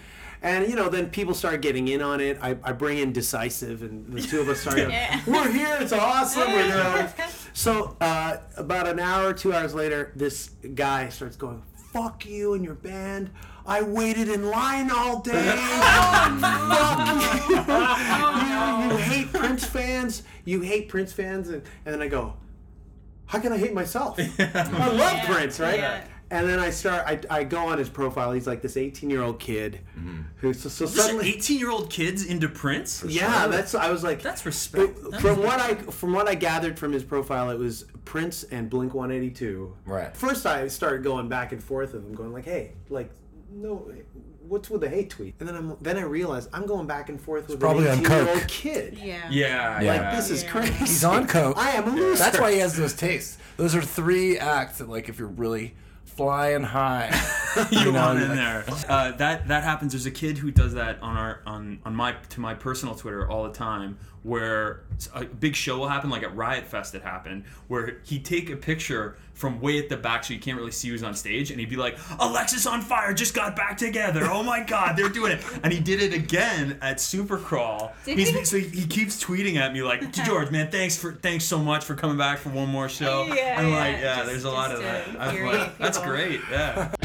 And 0.43 0.69
you 0.69 0.77
know, 0.77 0.89
then 0.89 1.11
people 1.11 1.35
start 1.35 1.61
getting 1.61 1.89
in 1.89 2.03
on 2.03 2.21
it. 2.21 2.39
I, 2.41 2.51
I 2.63 2.73
bring 2.73 2.99
in 2.99 3.13
decisive, 3.13 3.83
and 3.83 4.13
the 4.13 4.23
two 4.23 4.41
of 4.41 4.49
us 4.49 4.61
start. 4.61 4.79
Yeah. 4.79 5.21
We're 5.27 5.51
here. 5.51 5.77
It's 5.81 5.93
awesome. 5.93 6.53
We're 6.53 6.67
here. 6.67 7.15
So 7.57 7.97
uh, 8.01 8.39
about 8.57 8.89
an 8.89 8.99
hour, 8.99 9.33
two 9.33 9.53
hours 9.53 9.75
later, 9.77 10.11
this 10.17 10.49
guy 10.75 11.09
starts 11.09 11.37
going, 11.37 11.63
"Fuck 11.93 12.27
you 12.27 12.55
and 12.55 12.65
your 12.65 12.75
band." 12.75 13.31
I 13.67 13.83
waited 13.83 14.29
in 14.29 14.51
line 14.51 14.91
all 14.91 15.21
day. 15.21 15.55
Oh, 16.37 17.65
Fuck 17.67 18.89
you. 18.89 18.93
you. 18.93 18.93
You 18.93 18.97
hate 18.99 19.33
Prince 19.33 19.65
fans. 19.65 20.23
You 20.45 20.61
hate 20.61 20.89
Prince 20.89 21.13
fans, 21.13 21.49
and, 21.49 21.63
and 21.85 21.95
then 21.95 22.03
I 22.03 22.09
go, 22.09 22.35
"How 23.27 23.39
can 23.39 23.53
I 23.53 23.59
hate 23.59 23.73
myself? 23.73 24.19
I 24.39 24.89
love 24.91 25.25
Prince, 25.27 25.61
right?" 25.61 25.79
yeah. 25.79 26.05
And 26.31 26.49
then 26.49 26.59
I 26.59 26.71
start. 26.71 27.05
I, 27.07 27.21
I 27.31 27.45
go 27.45 27.59
on 27.69 27.79
his 27.79 27.89
profile. 27.89 28.33
He's 28.33 28.47
like 28.47 28.63
this 28.63 28.77
18 28.77 29.11
year 29.11 29.23
old 29.23 29.39
kid 29.39 29.81
mm-hmm. 29.97 30.23
who 30.37 30.53
so, 30.53 30.69
so 30.69 30.87
suddenly. 30.87 31.29
18 31.35 31.59
year 31.59 31.71
old 31.71 31.91
kids 31.91 32.25
into 32.25 32.49
Prince? 32.49 33.05
Yeah, 33.07 33.47
that's. 33.47 33.75
I 33.75 33.91
was 33.91 34.03
like, 34.03 34.23
That's 34.23 34.45
respect. 34.45 34.95
but 34.95 35.11
That's- 35.13 35.23
from 35.23 35.43
what 35.45 35.61
I 35.61 35.75
from 35.75 36.13
what 36.13 36.29
I 36.29 36.35
gathered 36.35 36.79
from 36.79 36.93
his 36.93 37.05
profile, 37.05 37.51
it 37.51 37.59
was 37.59 37.85
Prince 38.05 38.43
and 38.45 38.69
Blink 38.69 38.95
182. 38.95 39.77
Right. 39.87 40.17
First, 40.17 40.47
I 40.47 40.67
started 40.69 41.05
going 41.05 41.29
back 41.29 41.53
and 41.53 41.63
forth 41.63 41.93
with 41.93 42.05
him, 42.05 42.15
going 42.15 42.33
like, 42.33 42.47
"Hey, 42.47 42.73
like, 42.89 43.11
no, 43.55 43.91
what's 44.49 44.69
with 44.69 44.81
the 44.83 44.89
hate 44.89 45.11
tweet?" 45.11 45.35
And 45.41 45.49
then 45.49 45.57
I'm 45.57 45.77
then 45.81 45.97
I 45.97 46.03
realized 46.03 46.49
I'm 46.53 46.67
going 46.67 46.87
back 46.87 47.09
and 47.09 47.21
forth 47.21 47.49
with 47.49 47.61
probably 47.61 47.89
on 47.89 47.99
an 47.99 48.05
18 48.07 48.11
year 48.11 48.29
old 48.29 48.39
coke. 48.41 48.49
kid. 48.49 48.99
Yeah. 48.99 49.29
Yeah, 49.31 49.81
Yeah. 49.81 49.81
yeah. 49.81 50.17
This 50.17 50.31
is 50.31 50.43
Yeah. 50.43 50.51
crazy. 50.51 50.73
He's 50.75 51.05
on 51.05 51.27
coke. 51.27 51.57
I 51.57 51.71
am 51.71 51.89
a 51.89 51.91
loser. 51.95 52.19
That's 52.23 52.39
why 52.41 52.53
he 52.53 52.59
has 52.59 52.77
those 52.77 52.95
tastes. 52.95 53.39
Those 53.57 53.75
are 53.75 53.83
three 53.83 54.39
acts 54.39 54.79
that, 54.79 54.89
like, 54.89 55.09
if 55.09 55.19
you're 55.19 55.29
really 55.29 55.75
flying 56.05 56.63
high, 56.65 57.11
you 57.71 57.93
know, 57.93 57.93
want 57.93 58.19
in 58.21 58.29
like- 58.29 58.37
there. 58.37 58.65
Uh, 58.89 59.13
that 59.13 59.49
that 59.49 59.63
happens. 59.65 59.93
There's 59.93 60.07
a 60.07 60.11
kid 60.11 60.39
who 60.39 60.51
does 60.51 60.75
that 60.75 61.03
on 61.03 61.17
our 61.17 61.41
on 61.47 61.81
on 61.85 61.95
my 61.95 62.13
to 62.31 62.41
my 62.41 62.55
personal 62.55 62.95
Twitter 62.95 63.29
all 63.31 63.45
the 63.45 63.53
time, 63.53 63.99
where 64.23 64.81
a 65.15 65.25
big 65.25 65.55
show 65.55 65.79
will 65.79 65.89
happen, 65.89 66.11
like 66.11 66.23
at 66.23 66.35
Riot 66.37 66.67
Fest 66.67 66.95
it 66.95 67.03
happened, 67.03 67.45
where 67.69 67.99
he'd 68.05 68.25
take 68.25 68.51
a 68.51 68.57
picture 68.57 69.17
from 69.35 69.61
way 69.61 69.79
at 69.81 69.89
the 69.89 69.97
back 69.97 70.23
so 70.23 70.33
you 70.33 70.39
can't 70.39 70.57
really 70.57 70.71
see 70.71 70.89
who's 70.89 71.03
on 71.03 71.13
stage, 71.15 71.51
and 71.51 71.59
he'd 71.59 71.69
be 71.69 71.77
like, 71.77 71.97
"Alexisonfire 71.99 73.15
just 73.17 73.35
got 73.35 73.57
back 73.57 73.77
together. 73.77 74.25
Oh 74.31 74.43
my 74.43 74.61
God, 74.61 74.97
they're 74.97 75.09
doing 75.09 75.33
it!" 75.33 75.45
And 75.63 75.73
he 75.73 75.81
did 75.81 76.01
it 76.03 76.13
again 76.15 76.79
at 76.83 76.99
Supercrawl. 76.99 77.93
Did 78.05 78.19
He's, 78.19 78.31
he? 78.31 78.45
So 78.45 78.59
he 78.59 78.87
keeps 78.87 79.23
tweeting 79.23 79.57
at 79.57 79.73
me 79.73 79.83
like, 79.83 80.13
"George, 80.25 80.51
man, 80.51 80.71
thanks 80.71 80.97
for 80.97 81.13
thanks 81.15 81.45
so 81.45 81.59
much 81.59 81.85
for 81.85 81.95
coming 81.95 82.17
back 82.17 82.39
for 82.39 82.51
one 82.51 82.69
more 82.69 82.89
show." 82.89 83.25
Yeah, 83.35 83.57
I'm 83.59 83.69
yeah, 83.69 83.77
like, 83.79 83.97
yeah, 83.97 84.17
just- 84.17 84.27
there's 84.29 84.45
a 84.45 84.51
lot 84.51 84.71
of 84.73 84.81
that. 84.83 85.09
I'm 85.21 85.45
like, 85.47 85.79
That's 85.79 85.99
great. 85.99 86.41
Yeah. 86.51 86.93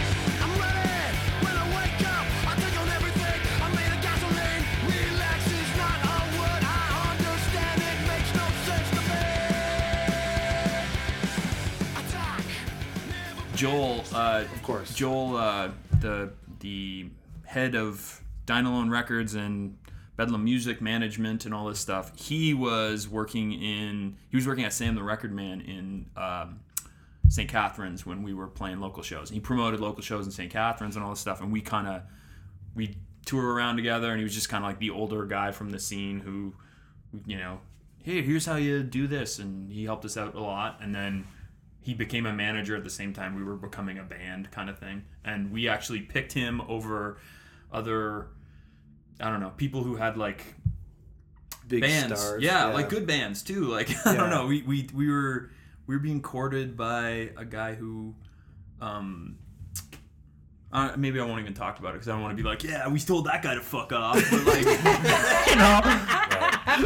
Joel, 13.60 14.05
uh, 14.14 14.45
Of 14.53 14.64
course. 14.64 14.93
Joel, 14.95 15.36
uh, 15.36 15.72
the 15.99 16.32
the 16.62 17.10
head 17.43 17.76
of 17.76 18.22
Dine 18.45 18.64
Alone 18.64 18.89
Records 18.89 19.36
and 19.36 19.78
Bedlam 20.16 20.45
Music 20.45 20.82
Management 20.82 21.43
and 21.43 21.53
all 21.53 21.68
this 21.68 21.78
stuff. 21.78 22.18
He 22.18 22.53
was 22.53 23.10
working 23.10 23.51
in 23.51 24.16
he 24.30 24.38
was 24.38 24.47
working 24.47 24.64
at 24.64 24.72
Sam 24.72 24.95
the 24.95 25.03
Record 25.03 25.34
Man 25.34 25.60
in 25.60 26.05
um, 26.16 26.62
St. 27.28 27.49
Catharines 27.49 28.05
when 28.05 28.24
we 28.24 28.34
were 28.34 28.47
playing 28.47 28.80
local 28.80 29.03
shows. 29.03 29.30
He 29.30 29.41
promoted 29.41 29.82
local 29.82 30.01
shows 30.01 30.26
in 30.26 30.32
St. 30.32 30.49
Catharines 30.49 30.95
and 30.95 31.03
all 31.03 31.12
this 31.12 31.20
stuff, 31.20 31.41
and 31.41 31.51
we 31.51 31.60
kind 31.60 31.86
of 31.86 32.03
we 32.76 32.95
tour 33.26 33.55
around 33.55 33.76
together, 33.76 34.10
and 34.10 34.20
he 34.20 34.24
was 34.24 34.34
just 34.34 34.47
kind 34.47 34.64
of 34.64 34.70
like 34.70 34.80
the 34.80 34.91
older 34.91 35.26
guy 35.26 35.51
from 35.51 35.70
the 35.72 35.80
scene 35.80 36.22
who, 36.22 36.53
you 37.26 37.38
know, 37.38 37.60
hey, 38.03 38.22
here's 38.22 38.45
how 38.45 38.55
you 38.55 38.84
do 38.84 39.05
this, 39.05 39.38
and 39.38 39.70
he 39.70 39.84
helped 39.84 40.05
us 40.05 40.16
out 40.16 40.34
a 40.34 40.39
lot, 40.39 40.80
and 40.82 40.95
then 40.95 41.26
he 41.90 41.96
became 41.96 42.26
a 42.28 42.34
manager 42.34 42.76
at 42.76 42.84
the 42.84 42.90
same 42.90 43.14
time 43.14 43.36
we 43.36 43.44
were 43.44 43.56
becoming 43.56 43.98
a 43.98 44.04
band 44.04 44.52
kind 44.52 44.70
of 44.70 44.78
thing 44.78 45.04
and 45.26 45.52
we 45.52 45.68
actually 45.68 46.02
picked 46.02 46.34
him 46.34 46.62
over 46.68 47.18
other 47.72 48.28
I 49.20 49.30
don't 49.32 49.40
know 49.40 49.52
people 49.58 49.84
who 49.84 49.96
had 49.96 50.18
like 50.18 50.42
Big 51.68 51.82
bands. 51.82 52.20
stars. 52.20 52.42
yeah, 52.44 52.66
like 52.66 52.90
good 52.90 53.06
bands 53.06 53.44
too. 53.44 53.66
Like 53.78 53.90
I 54.06 54.14
Yeah. 54.14 54.18
don't 54.18 54.30
know. 54.32 54.46
We, 54.48 54.62
we 54.64 54.90
we 54.94 55.12
were 55.12 55.52
we 55.88 55.96
were 55.96 56.00
being 56.02 56.22
courted 56.22 56.76
by 56.78 57.32
a 57.38 57.46
guy 57.46 57.76
who, 57.76 58.16
um. 58.82 59.38
Uh, 60.72 60.94
maybe 60.98 61.20
I 61.20 61.26
won't 61.26 61.42
even 61.42 61.54
talk 61.56 61.80
about 61.80 61.90
it 61.90 61.94
because 61.94 62.08
I 62.10 62.12
don't 62.14 62.22
want 62.22 62.38
to 62.38 62.44
be 62.44 62.48
like, 62.48 62.64
yeah, 62.64 62.88
we 62.88 63.00
told 63.00 63.26
that 63.26 63.42
guy 63.42 63.56
to 63.56 63.62
fuck 63.62 63.92
off. 63.92 64.16
But 64.32 64.46
like, 64.46 64.66
you 65.50 65.56
know. 65.56 66.29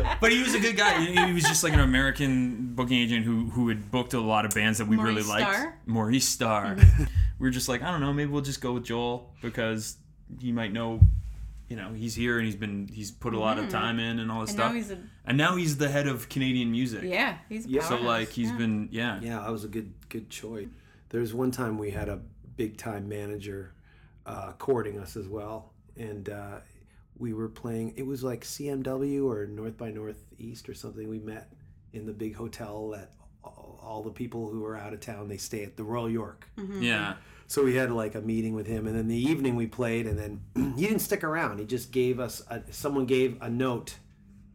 But 0.22 0.32
he 0.32 0.42
was 0.44 0.54
a 0.56 0.60
good 0.60 0.78
guy. 0.78 1.00
He 1.04 1.16
he 1.16 1.34
was 1.34 1.44
just 1.44 1.64
like 1.64 1.74
an 1.74 1.80
American 1.80 2.74
booking 2.76 2.98
agent 2.98 3.26
who 3.26 3.50
who 3.50 3.70
had 3.70 3.92
booked 3.92 4.14
a 4.14 4.20
lot 4.22 4.46
of 4.46 4.54
bands 4.54 4.78
that 4.80 4.88
we 4.88 4.96
Maurice 4.96 5.16
really 5.16 5.28
liked. 5.28 5.54
Starr? 5.56 5.80
Maurice 5.86 6.28
Starr. 6.28 6.76
we 7.40 7.48
were 7.48 7.50
just 7.52 7.68
like, 7.70 7.82
I 7.82 7.92
don't 7.92 8.02
know, 8.02 8.14
maybe 8.14 8.32
we'll 8.32 8.42
just 8.42 8.62
go 8.62 8.74
with 8.74 8.84
Joel 8.86 9.34
because 9.42 9.98
he 10.40 10.52
might 10.52 10.72
know, 10.74 11.00
you 11.68 11.76
know, 11.76 11.92
he's 11.94 12.16
here 12.16 12.38
and 12.38 12.46
he's 12.46 12.56
been 12.56 12.88
he's 12.92 13.12
put 13.12 13.34
a 13.34 13.40
lot 13.40 13.60
of 13.60 13.70
time 13.70 14.00
in 14.00 14.20
and 14.20 14.32
all 14.32 14.42
this 14.42 14.52
And 14.52 14.60
stuff. 14.60 14.72
now 14.72 14.76
he's 14.76 14.92
a 14.92 14.98
and 15.26 15.38
now 15.38 15.56
he's 15.56 15.78
the 15.78 15.90
head 15.90 16.08
of 16.08 16.30
Canadian 16.30 16.72
music. 16.72 17.04
yeah. 17.04 17.38
He's 17.50 17.66
a 17.66 17.70
Yeah. 17.70 17.82
So 17.84 17.98
like 17.98 18.30
he's 18.30 18.50
yeah. 18.50 18.58
been 18.58 18.90
yeah. 18.92 19.20
Yeah, 19.22 19.40
that 19.40 19.52
was 19.52 19.64
a 19.64 19.68
good 19.70 19.94
good 20.10 20.30
choice. 20.30 20.68
There's 21.10 21.34
one 21.34 21.52
time 21.52 21.78
we 21.78 21.92
had 21.92 22.10
a 22.10 22.20
big 22.56 22.78
time 22.78 23.08
manager 23.08 23.74
uh, 24.26 24.54
courting 24.54 24.98
us 25.00 25.16
as 25.18 25.28
well, 25.28 25.74
and 25.98 26.30
uh, 26.30 26.60
we 27.18 27.34
were 27.34 27.50
playing. 27.50 27.94
It 27.96 28.06
was 28.06 28.24
like 28.24 28.44
CMW 28.44 29.26
or 29.26 29.46
North 29.48 29.78
by 29.78 29.92
Northeast 29.92 30.70
or 30.70 30.74
something. 30.74 31.08
We 31.08 31.20
met 31.20 31.52
in 31.94 32.06
the 32.06 32.14
big 32.14 32.36
hotel 32.36 32.90
that 32.90 33.12
all, 33.44 33.80
all 33.82 34.04
the 34.04 34.12
people 34.12 34.50
who 34.50 34.66
are 34.66 34.78
out 34.78 34.94
of 34.94 35.00
town 35.00 35.28
they 35.28 35.38
stay 35.38 35.64
at 35.64 35.78
the 35.78 35.84
Royal 35.84 36.10
York. 36.10 36.48
Mm-hmm. 36.58 36.82
Yeah. 36.82 37.16
So 37.48 37.64
we 37.64 37.76
had 37.76 37.92
like 37.92 38.16
a 38.16 38.22
meeting 38.22 38.56
with 38.56 38.66
him, 38.66 38.88
and 38.88 38.96
then 38.96 39.08
the 39.08 39.18
evening 39.18 39.56
we 39.56 39.68
played, 39.68 40.08
and 40.08 40.18
then 40.18 40.74
he 40.76 40.88
didn't 40.88 41.00
stick 41.00 41.24
around. 41.24 41.60
He 41.60 41.66
just 41.66 41.92
gave 41.92 42.20
us 42.20 42.42
a, 42.50 42.62
someone 42.72 43.06
gave 43.06 43.38
a 43.42 43.50
note 43.50 43.98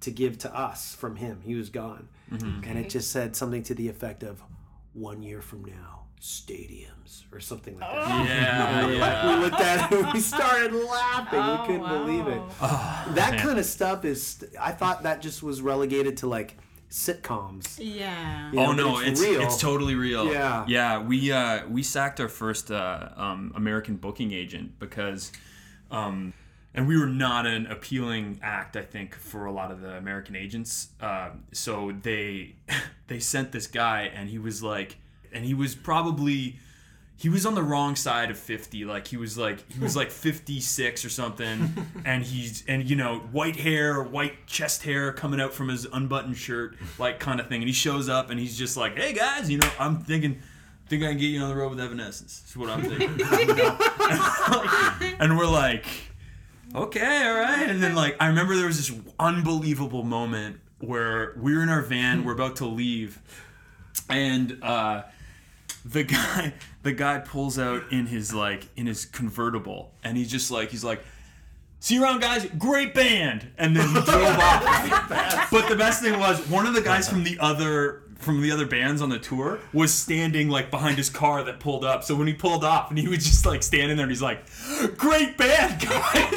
to 0.01 0.11
give 0.11 0.39
to 0.39 0.57
us 0.57 0.95
from 0.95 1.17
him. 1.17 1.41
He 1.45 1.55
was 1.55 1.71
gone, 1.71 2.09
mm-hmm. 2.31 2.69
and 2.69 2.79
it 2.79 2.91
just 2.91 3.13
said 3.13 3.37
something 3.37 3.63
to 3.65 3.75
the 3.75 3.89
effect 3.89 4.23
of 4.23 4.43
"One 4.95 5.23
year 5.23 5.43
from 5.43 5.65
now, 5.65 5.98
stadiums" 6.21 7.25
or 7.33 7.41
something 7.41 7.79
like 7.79 7.91
that. 7.91 8.29
Yeah, 8.29 9.27
We 9.39 9.45
looked 9.45 9.61
at 9.61 9.93
it 9.93 9.99
and 9.99 10.13
we 10.13 10.21
started 10.21 10.73
laughing. 10.73 11.41
we 11.41 11.67
couldn't 11.67 11.81
wow. 11.83 12.05
believe 12.05 12.27
it. 12.27 12.43
Oh, 12.61 13.13
that 13.15 13.33
man. 13.35 13.43
kind 13.43 13.59
of 13.59 13.65
stuff 13.65 14.05
is. 14.05 14.45
I 14.61 14.73
thought 14.73 15.03
that 15.03 15.21
just 15.23 15.43
was 15.43 15.61
relegated 15.63 16.19
to 16.19 16.27
like 16.27 16.57
sitcoms. 16.91 17.79
Yeah. 17.79 18.53
you 18.53 18.61
Oh 18.61 18.73
no, 18.73 18.95
but 18.95 19.09
it's 19.09 19.21
real. 19.21 19.41
it's 19.43 19.59
totally 19.59 19.95
real. 19.95 20.33
Yeah. 20.33 20.65
yeah. 20.69 21.03
We 21.03 21.33
uh, 21.33 21.67
we 21.69 21.83
sacked 21.83 22.21
our 22.21 22.29
first 22.29 22.71
uh, 22.71 23.11
um, 23.17 23.53
American 23.55 23.97
booking 23.97 24.33
agent 24.33 24.79
because, 24.79 25.33
um, 25.91 26.33
and 26.75 26.87
we 26.87 26.99
were 26.99 27.07
not 27.07 27.47
an 27.47 27.67
appealing 27.67 28.41
act, 28.43 28.77
I 28.77 28.83
think, 28.83 29.15
for 29.15 29.47
a 29.47 29.53
lot 29.53 29.71
of 29.71 29.81
the 29.81 29.97
American 29.97 30.37
agents. 30.37 30.89
Uh, 31.01 31.31
so 31.53 31.93
they 32.03 32.57
they 33.07 33.21
sent 33.21 33.53
this 33.53 33.67
guy, 33.67 34.11
and 34.15 34.29
he 34.29 34.39
was 34.39 34.63
like, 34.63 34.97
and 35.33 35.45
he 35.45 35.55
was 35.55 35.75
probably. 35.75 36.59
He 37.17 37.29
was 37.29 37.45
on 37.45 37.57
the 37.57 37.65
wrong 37.65 37.97
side 37.97 38.31
of 38.31 38.39
50 38.39 38.85
like 38.85 39.09
he 39.09 39.17
was 39.17 39.37
like 39.37 39.69
he 39.73 39.81
was 39.81 39.97
like 39.97 40.13
56 40.13 41.05
or 41.05 41.11
something 41.11 41.75
and 42.05 42.23
he's 42.23 42.63
and 42.69 42.89
you 42.89 42.95
know 42.95 43.19
white 43.33 43.57
hair 43.57 44.01
white 44.01 44.47
chest 44.47 44.85
hair 44.85 45.13
coming 45.13 45.41
out 45.41 45.53
from 45.53 45.67
his 45.67 45.85
unbuttoned 45.93 46.37
shirt 46.37 46.77
like 46.97 47.19
kind 47.19 47.41
of 47.41 47.49
thing 47.49 47.61
and 47.61 47.67
he 47.67 47.73
shows 47.73 48.09
up 48.09 48.31
and 48.31 48.39
he's 48.39 48.57
just 48.57 48.77
like 48.77 48.97
hey 48.97 49.13
guys 49.13 49.51
you 49.51 49.59
know 49.59 49.69
i'm 49.81 49.99
thinking 49.99 50.39
think 50.89 51.03
i 51.03 51.09
can 51.09 51.19
get 51.19 51.25
you 51.27 51.41
on 51.41 51.49
the 51.49 51.57
road 51.57 51.71
with 51.71 51.81
evanescence 51.81 52.45
is 52.49 52.57
what 52.57 52.71
i'm 52.71 52.83
thinking 52.83 53.09
and 55.21 55.37
we're 55.37 55.45
like 55.45 55.87
okay 56.75 57.27
all 57.27 57.35
right 57.35 57.69
and 57.69 57.83
then 57.83 57.97
like 57.97 58.15
i 58.21 58.29
remember 58.29 58.55
there 58.55 58.67
was 58.67 58.89
this 58.89 58.97
unbelievable 59.19 60.05
moment 60.05 60.61
where 60.79 61.35
we're 61.37 61.63
in 61.65 61.69
our 61.69 61.83
van 61.83 62.25
we're 62.25 62.33
about 62.33 62.55
to 62.57 62.65
leave 62.65 63.21
and 64.09 64.57
uh 64.63 65.03
the 65.85 66.05
guy 66.05 66.53
the 66.83 66.93
guy 66.93 67.19
pulls 67.19 67.59
out 67.59 67.83
in 67.91 68.07
his 68.07 68.35
like 68.35 68.69
in 68.77 68.87
his 68.87 69.05
convertible 69.05 69.93
and 70.05 70.17
he's 70.17 70.31
just 70.31 70.51
like 70.51 70.71
he's 70.71 70.85
like 70.85 71.03
see 71.81 71.95
you 71.95 72.03
around 72.03 72.21
guys. 72.21 72.47
Great 72.59 72.95
band. 72.95 73.53
And 73.59 73.77
then 73.77 73.89
he 73.89 73.95
drove 73.95 74.09
off. 74.39 75.49
But 75.51 75.69
the 75.69 75.77
best 75.77 76.03
thing 76.03 76.19
was 76.19 76.47
one 76.49 76.67
of 76.67 76.75
the 76.75 76.83
guys 76.83 77.09
from 77.09 77.25
the 77.25 77.39
other 77.41 78.03
from 78.17 78.43
the 78.43 78.51
other 78.51 78.67
bands 78.67 79.01
on 79.01 79.09
the 79.11 79.19
tour 79.19 79.61
was 79.73 79.95
standing 79.95 80.49
like 80.49 80.71
behind 80.73 80.99
his 80.99 81.09
car 81.09 81.45
that 81.45 81.61
pulled 81.61 81.85
up. 81.85 82.03
So 82.05 82.17
when 82.17 82.27
he 82.27 82.35
pulled 82.35 82.65
off 82.65 82.91
and 82.91 82.99
he 82.99 83.07
was 83.09 83.25
just 83.25 83.47
like 83.47 83.63
standing 83.63 83.97
there 83.97 84.05
and 84.05 84.11
he's 84.11 84.23
like 84.23 84.45
great 84.97 85.37
band 85.39 85.81
guys. 85.81 86.35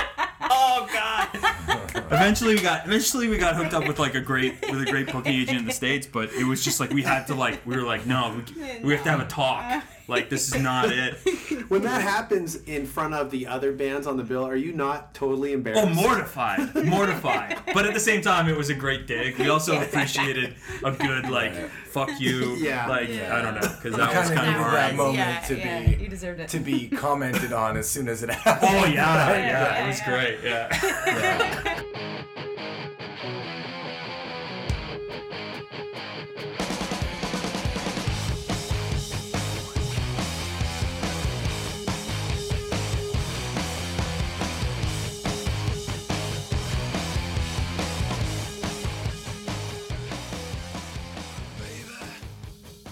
Oh 0.50 0.88
god 0.92 1.77
eventually 2.10 2.54
we 2.54 2.60
got 2.60 2.86
eventually 2.86 3.28
we 3.28 3.38
got 3.38 3.54
hooked 3.56 3.74
up 3.74 3.86
with 3.86 3.98
like 3.98 4.14
a 4.14 4.20
great 4.20 4.54
with 4.70 4.80
a 4.80 4.90
great 4.90 5.10
booking 5.12 5.34
agent 5.34 5.58
in 5.58 5.64
the 5.66 5.72
states 5.72 6.06
but 6.06 6.30
it 6.32 6.44
was 6.44 6.64
just 6.64 6.80
like 6.80 6.90
we 6.90 7.02
had 7.02 7.26
to 7.26 7.34
like 7.34 7.64
we 7.66 7.76
were 7.76 7.82
like 7.82 8.06
no 8.06 8.40
we, 8.56 8.80
we 8.82 8.92
have 8.94 9.04
to 9.04 9.10
have 9.10 9.20
a 9.20 9.26
talk 9.26 9.84
like 10.08 10.30
this 10.30 10.48
is 10.48 10.60
not 10.60 10.90
it. 10.90 11.18
When 11.68 11.82
that 11.82 12.00
happens 12.00 12.54
in 12.54 12.86
front 12.86 13.12
of 13.12 13.30
the 13.30 13.46
other 13.46 13.72
bands 13.72 14.06
on 14.06 14.16
the 14.16 14.22
bill, 14.22 14.46
are 14.46 14.56
you 14.56 14.72
not 14.72 15.12
totally 15.12 15.50
oh, 15.50 15.54
embarrassed? 15.54 15.86
oh 15.86 15.90
mortified. 15.90 16.74
Mortified. 16.86 17.58
But 17.74 17.84
at 17.84 17.92
the 17.92 18.00
same 18.00 18.22
time 18.22 18.48
it 18.48 18.56
was 18.56 18.70
a 18.70 18.74
great 18.74 19.06
dig 19.06 19.36
we 19.36 19.50
also 19.50 19.78
appreciated 19.78 20.54
a 20.82 20.92
good 20.92 21.28
like 21.28 21.52
fuck 21.90 22.08
you. 22.18 22.54
Yeah. 22.56 22.86
like 22.88 23.10
i 23.10 23.42
don't 23.42 23.54
know 23.54 23.60
because 23.60 23.96
that 23.96 24.16
was 24.16 24.28
kinda 24.28 24.42
kind 24.42 24.56
of 24.56 24.62
our 24.62 24.70
that 24.72 24.94
moment 24.94 25.18
yeah, 25.18 25.40
to 25.40 25.58
yeah, 25.58 25.86
be- 25.86 26.02
You 26.02 26.08
deserved 26.08 26.40
it. 26.40 26.48
to 26.48 26.58
be 26.58 26.88
commented 27.04 27.52
on 27.52 27.76
as 27.76 27.88
soon 27.88 28.08
as 28.08 28.22
it 28.22 28.30
happened. 28.30 28.70
oh 28.72 28.86
yeah. 28.86 29.30
yeah, 29.30 29.36
yeah, 29.36 29.84
it 29.84 29.88
was 29.88 29.98
yeah. 29.98 30.10
great. 30.10 30.38
Yeah 30.42 31.84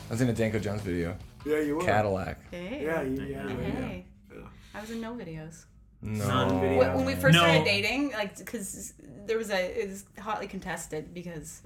I 0.07 0.11
was 0.11 0.21
in 0.21 0.29
a 0.29 0.33
Danko 0.33 0.59
Jones 0.59 0.83
video. 0.83 1.17
Yeah, 1.45 1.61
you 1.61 1.77
were. 1.77 1.83
Cadillac. 1.85 2.39
Hey. 2.51 2.83
Yeah, 2.85 3.03
you, 3.03 3.23
yeah, 3.23 3.49
you 3.49 3.57
were. 3.57 3.63
Hey. 3.63 4.05
I 4.75 4.81
was 4.81 4.91
in 4.91 5.01
no 5.01 5.15
videos. 5.15 5.65
No. 6.03 6.27
None 6.29 6.61
video. 6.61 6.79
When, 6.79 6.95
when 6.95 7.05
we 7.07 7.15
first 7.15 7.35
No. 7.35 7.41
started 7.41 7.65
dating, 7.65 8.13
like, 8.13 8.37
because 8.37 8.95
there 9.27 9.39
was 9.39 9.51
a, 9.51 9.83
it 9.83 9.89
was 9.89 10.05
hotly 10.21 10.47
contested 10.47 11.13
because, 11.15 11.63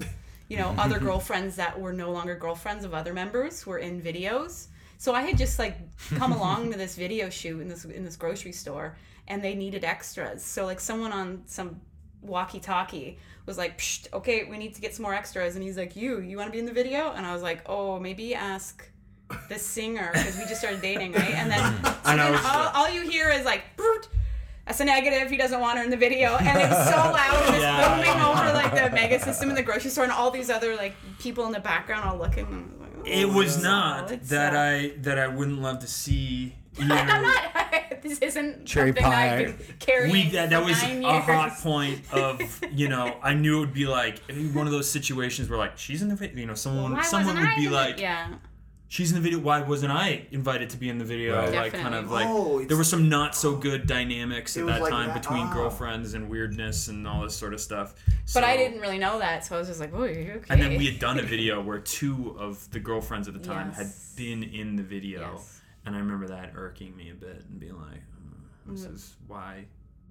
you 0.48 0.56
know, 0.56 0.74
other 0.78 0.98
girlfriends 1.06 1.56
that 1.56 1.78
were 1.78 1.92
no 1.92 2.12
longer 2.12 2.34
girlfriends 2.34 2.84
of 2.84 2.94
other 2.94 3.12
members 3.12 3.66
were 3.66 3.78
in 3.78 4.00
videos. 4.00 4.68
So 4.96 5.14
I 5.14 5.22
had 5.22 5.36
just 5.36 5.58
like 5.58 5.76
come 6.16 6.32
along 6.38 6.72
to 6.72 6.78
this 6.78 6.94
video 6.94 7.28
shoot 7.30 7.60
in 7.60 7.68
this 7.68 7.84
in 7.84 8.04
this 8.04 8.16
grocery 8.16 8.52
store, 8.52 8.96
and 9.28 9.42
they 9.42 9.54
needed 9.54 9.84
extras. 9.84 10.44
So 10.44 10.64
like 10.66 10.78
someone 10.80 11.12
on 11.12 11.42
some 11.46 11.80
walkie-talkie 12.22 13.18
was 13.46 13.58
like, 13.58 13.80
"Okay, 14.12 14.44
we 14.44 14.58
need 14.58 14.74
to 14.74 14.80
get 14.80 14.94
some 14.94 15.02
more 15.04 15.14
extras," 15.14 15.54
and 15.56 15.64
he's 15.64 15.76
like, 15.76 15.96
"You, 15.96 16.20
you 16.20 16.36
want 16.36 16.48
to 16.48 16.52
be 16.52 16.58
in 16.58 16.66
the 16.66 16.72
video?" 16.72 17.12
And 17.12 17.24
I 17.26 17.32
was 17.32 17.42
like, 17.42 17.62
"Oh, 17.66 17.98
maybe 17.98 18.34
ask." 18.34 18.88
The 19.48 19.60
singer, 19.60 20.10
because 20.12 20.36
we 20.36 20.42
just 20.46 20.58
started 20.58 20.82
dating, 20.82 21.12
right? 21.12 21.34
And 21.34 21.48
then, 21.48 21.62
And 22.04 22.18
then 22.18 22.34
all, 22.44 22.68
all 22.74 22.90
you 22.90 23.02
hear 23.08 23.28
is 23.30 23.44
like, 23.44 23.62
that's 24.66 24.80
a 24.80 24.84
negative. 24.84 25.30
He 25.30 25.36
doesn't 25.36 25.60
want 25.60 25.78
her 25.78 25.84
in 25.84 25.90
the 25.90 25.96
video, 25.96 26.34
and 26.36 26.48
it 26.58 26.68
was 26.68 26.88
so 26.88 26.96
loud. 26.96 27.48
It 27.48 27.52
was 27.52 27.62
Yeah. 27.62 27.96
booming 27.96 28.20
over 28.22 28.52
like 28.52 28.74
the 28.74 28.90
mega 28.94 29.20
system 29.20 29.48
in 29.50 29.54
the 29.54 29.62
grocery 29.62 29.90
store, 29.90 30.02
and 30.04 30.12
all 30.12 30.32
these 30.32 30.50
other 30.50 30.74
like 30.76 30.94
people 31.20 31.46
in 31.46 31.52
the 31.52 31.60
background 31.60 32.08
all 32.08 32.18
looking. 32.18 32.44
and 32.46 32.80
like, 33.04 33.08
it 33.08 33.24
"Oh, 33.24 33.32
was 33.36 33.62
not 33.62 34.08
that 34.08 34.54
uh, 34.54 34.58
i 34.58 34.92
that 34.98 35.18
i 35.18 35.26
wouldn't 35.28 35.60
love 35.62 35.78
to 35.80 35.86
see 35.86 36.54
you 36.76 36.86
I'm 36.90 37.22
not. 37.22 37.59
This 38.02 38.18
isn't 38.20 38.66
Cherry 38.66 38.92
pie. 38.92 39.38
I've 39.38 39.58
been 39.58 39.76
carrying 39.78 40.12
we 40.12 40.28
that, 40.30 40.50
that 40.50 40.60
for 40.62 40.68
was 40.68 40.82
nine 40.82 40.98
a 41.04 41.12
years. 41.12 41.24
hot 41.24 41.58
point 41.58 42.00
of 42.12 42.60
you 42.72 42.88
know 42.88 43.16
I 43.22 43.34
knew 43.34 43.58
it 43.58 43.60
would 43.60 43.74
be 43.74 43.86
like 43.86 44.20
one 44.52 44.66
of 44.66 44.72
those 44.72 44.90
situations 44.90 45.48
where 45.48 45.58
like 45.58 45.76
she's 45.78 46.02
in 46.02 46.08
the 46.08 46.16
video 46.16 46.38
you 46.40 46.46
know 46.46 46.54
someone 46.54 46.92
Why 46.92 47.02
someone 47.02 47.36
would 47.36 47.46
I 47.46 47.56
be 47.56 47.64
in 47.66 47.70
the- 47.70 47.76
like 47.76 48.00
yeah. 48.00 48.34
she's 48.88 49.10
in 49.10 49.16
the 49.16 49.20
video 49.22 49.38
why 49.38 49.60
wasn't 49.62 49.92
I 49.92 50.26
invited 50.30 50.70
to 50.70 50.76
be 50.76 50.88
in 50.88 50.98
the 50.98 51.04
video 51.04 51.36
Right. 51.36 51.52
like 51.54 51.72
kind 51.74 51.94
of 51.94 52.10
like 52.10 52.26
Oh, 52.28 52.64
there 52.64 52.76
were 52.76 52.84
some 52.84 53.08
not 53.08 53.34
so 53.34 53.54
good 53.56 53.86
dynamics 53.86 54.56
at 54.56 54.66
that 54.66 54.80
like 54.82 54.90
time 54.90 55.08
that- 55.08 55.22
between 55.22 55.46
ah. 55.46 55.52
girlfriends 55.54 56.14
and 56.14 56.28
weirdness 56.28 56.88
and 56.88 57.06
all 57.06 57.22
this 57.22 57.34
sort 57.36 57.54
of 57.54 57.60
stuff 57.60 57.94
But 58.34 58.44
I 58.44 58.56
didn't 58.56 58.80
really 58.80 58.98
know 58.98 59.18
that, 59.18 59.44
so 59.44 59.56
I 59.56 59.58
was 59.58 59.66
just 59.68 59.80
like, 59.80 59.90
"Oh, 59.92 60.04
you 60.04 60.32
okay?" 60.36 60.44
and 60.50 60.62
then 60.62 60.76
we 60.78 60.86
had 60.86 60.98
done 61.00 61.18
a 61.18 61.22
video 61.34 61.60
where 61.60 61.78
two 61.80 62.36
of 62.38 62.70
the 62.70 62.78
girlfriends 62.80 63.26
at 63.28 63.34
the 63.34 63.40
time 63.40 63.72
had 63.72 63.88
been 64.16 64.42
in 64.44 64.76
the 64.76 64.82
video 64.84 65.32
Yes. 65.34 65.59
And 65.86 65.94
I 65.94 65.98
remember 65.98 66.28
that 66.28 66.52
irking 66.54 66.96
me 66.96 67.10
a 67.10 67.14
bit 67.14 67.44
and 67.48 67.58
being 67.60 67.76
like 67.78 68.02
"Oh, 68.68 68.72
this 68.72 68.82
mm-hmm. 68.82 68.94
is 68.94 69.14
why 69.26 69.64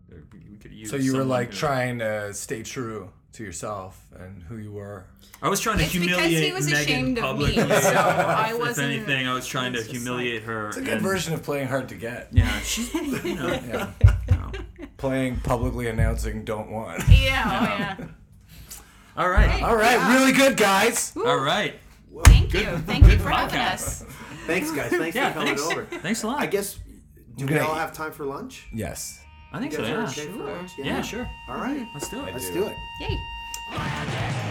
we 0.10 0.18
we 0.52 0.58
could 0.58 0.72
use 0.72 0.90
So 0.90 0.96
you 0.96 1.16
were 1.16 1.24
like 1.24 1.52
trying 1.52 2.00
to 2.00 2.34
stay 2.34 2.64
true 2.64 3.12
to 3.34 3.44
yourself 3.44 4.02
and 4.20 4.42
who 4.44 4.58
you 4.58 4.72
were. 4.72 5.06
I 5.42 5.50
was 5.50 5.60
trying 5.60 5.78
to 5.78 5.84
It's 5.84 5.94
because 5.94 6.18
he 6.18 6.50
humiliate 6.50 6.54
was 6.54 6.66
Megan 6.66 6.82
ashamed 6.82 7.18
of 7.20 7.38
me, 7.38 7.56
publicly. 7.56 7.82
so 7.82 7.94
I 7.94 8.50
if 8.54 8.60
wasn't- 8.60 8.92
anything, 8.92 9.28
I 9.28 9.34
was 9.34 9.48
trying 9.48 9.74
to 9.74 9.80
it's 9.80 9.88
just 9.88 10.04
humiliate 10.04 10.44
her. 10.44 10.70
It's 10.70 10.78
a 10.78 10.82
good 10.82 10.94
and- 10.94 11.02
version 11.02 11.34
of 11.34 11.44
playing 11.44 11.68
hard 11.68 11.90
to 11.90 11.96
get. 11.96 12.30
Yeah, 12.32 12.60
she's 12.62 12.94
you 12.94 13.36
know, 13.36 13.48
Yeah. 13.68 13.92
you 14.02 14.34
know, 14.34 14.52
playing 14.98 15.40
publicly 15.42 15.88
announcing 15.88 16.44
don't 16.44 16.72
want. 16.72 17.04
Yeah, 17.08 17.16
oh 17.46 18.00
yeah. 18.00 18.08
All 19.16 19.30
right. 19.30 19.62
All 19.64 19.76
right, 19.76 20.18
really 20.18 20.32
good 20.34 20.58
guys. 20.58 21.14
All 21.16 21.40
right. 21.40 21.76
Thank 22.24 22.54
you. 22.54 22.66
Thank 22.80 23.06
you 23.08 23.18
for 23.20 23.30
having 23.30 23.60
us. 23.60 24.04
Thanks, 24.48 24.72
guys. 24.72 24.90
Thanks 24.92 25.16
Yeah, 25.16 25.30
for 25.30 25.40
coming 25.40 25.56
thanks. 25.56 25.72
over. 25.72 25.86
Thanks 25.86 26.24
a 26.24 26.28
lot. 26.28 26.40
I 26.42 26.46
guess. 26.48 26.80
Do 27.36 27.46
we 27.46 27.54
Okay. 27.56 27.60
all 27.64 27.76
have 27.76 27.94
time 27.94 28.12
for 28.12 28.26
lunch? 28.26 28.68
Yes. 28.74 29.20
I 29.54 29.60
think 29.60 29.72
You 29.72 29.78
so. 29.80 29.84
guys 29.84 29.92
are 29.92 30.22
Yeah. 30.22 30.28
okay 30.28 30.38
for 30.38 30.44
lunch? 30.44 30.72
Yeah, 30.78 31.02
sure. 31.02 31.30
All 31.48 31.56
right. 31.58 31.88
Let's 31.94 32.10
do 32.10 32.24
it. 32.26 32.34
Let's 32.34 32.50
do 32.50 32.66
it. 32.66 32.76
Yay. 33.02 34.49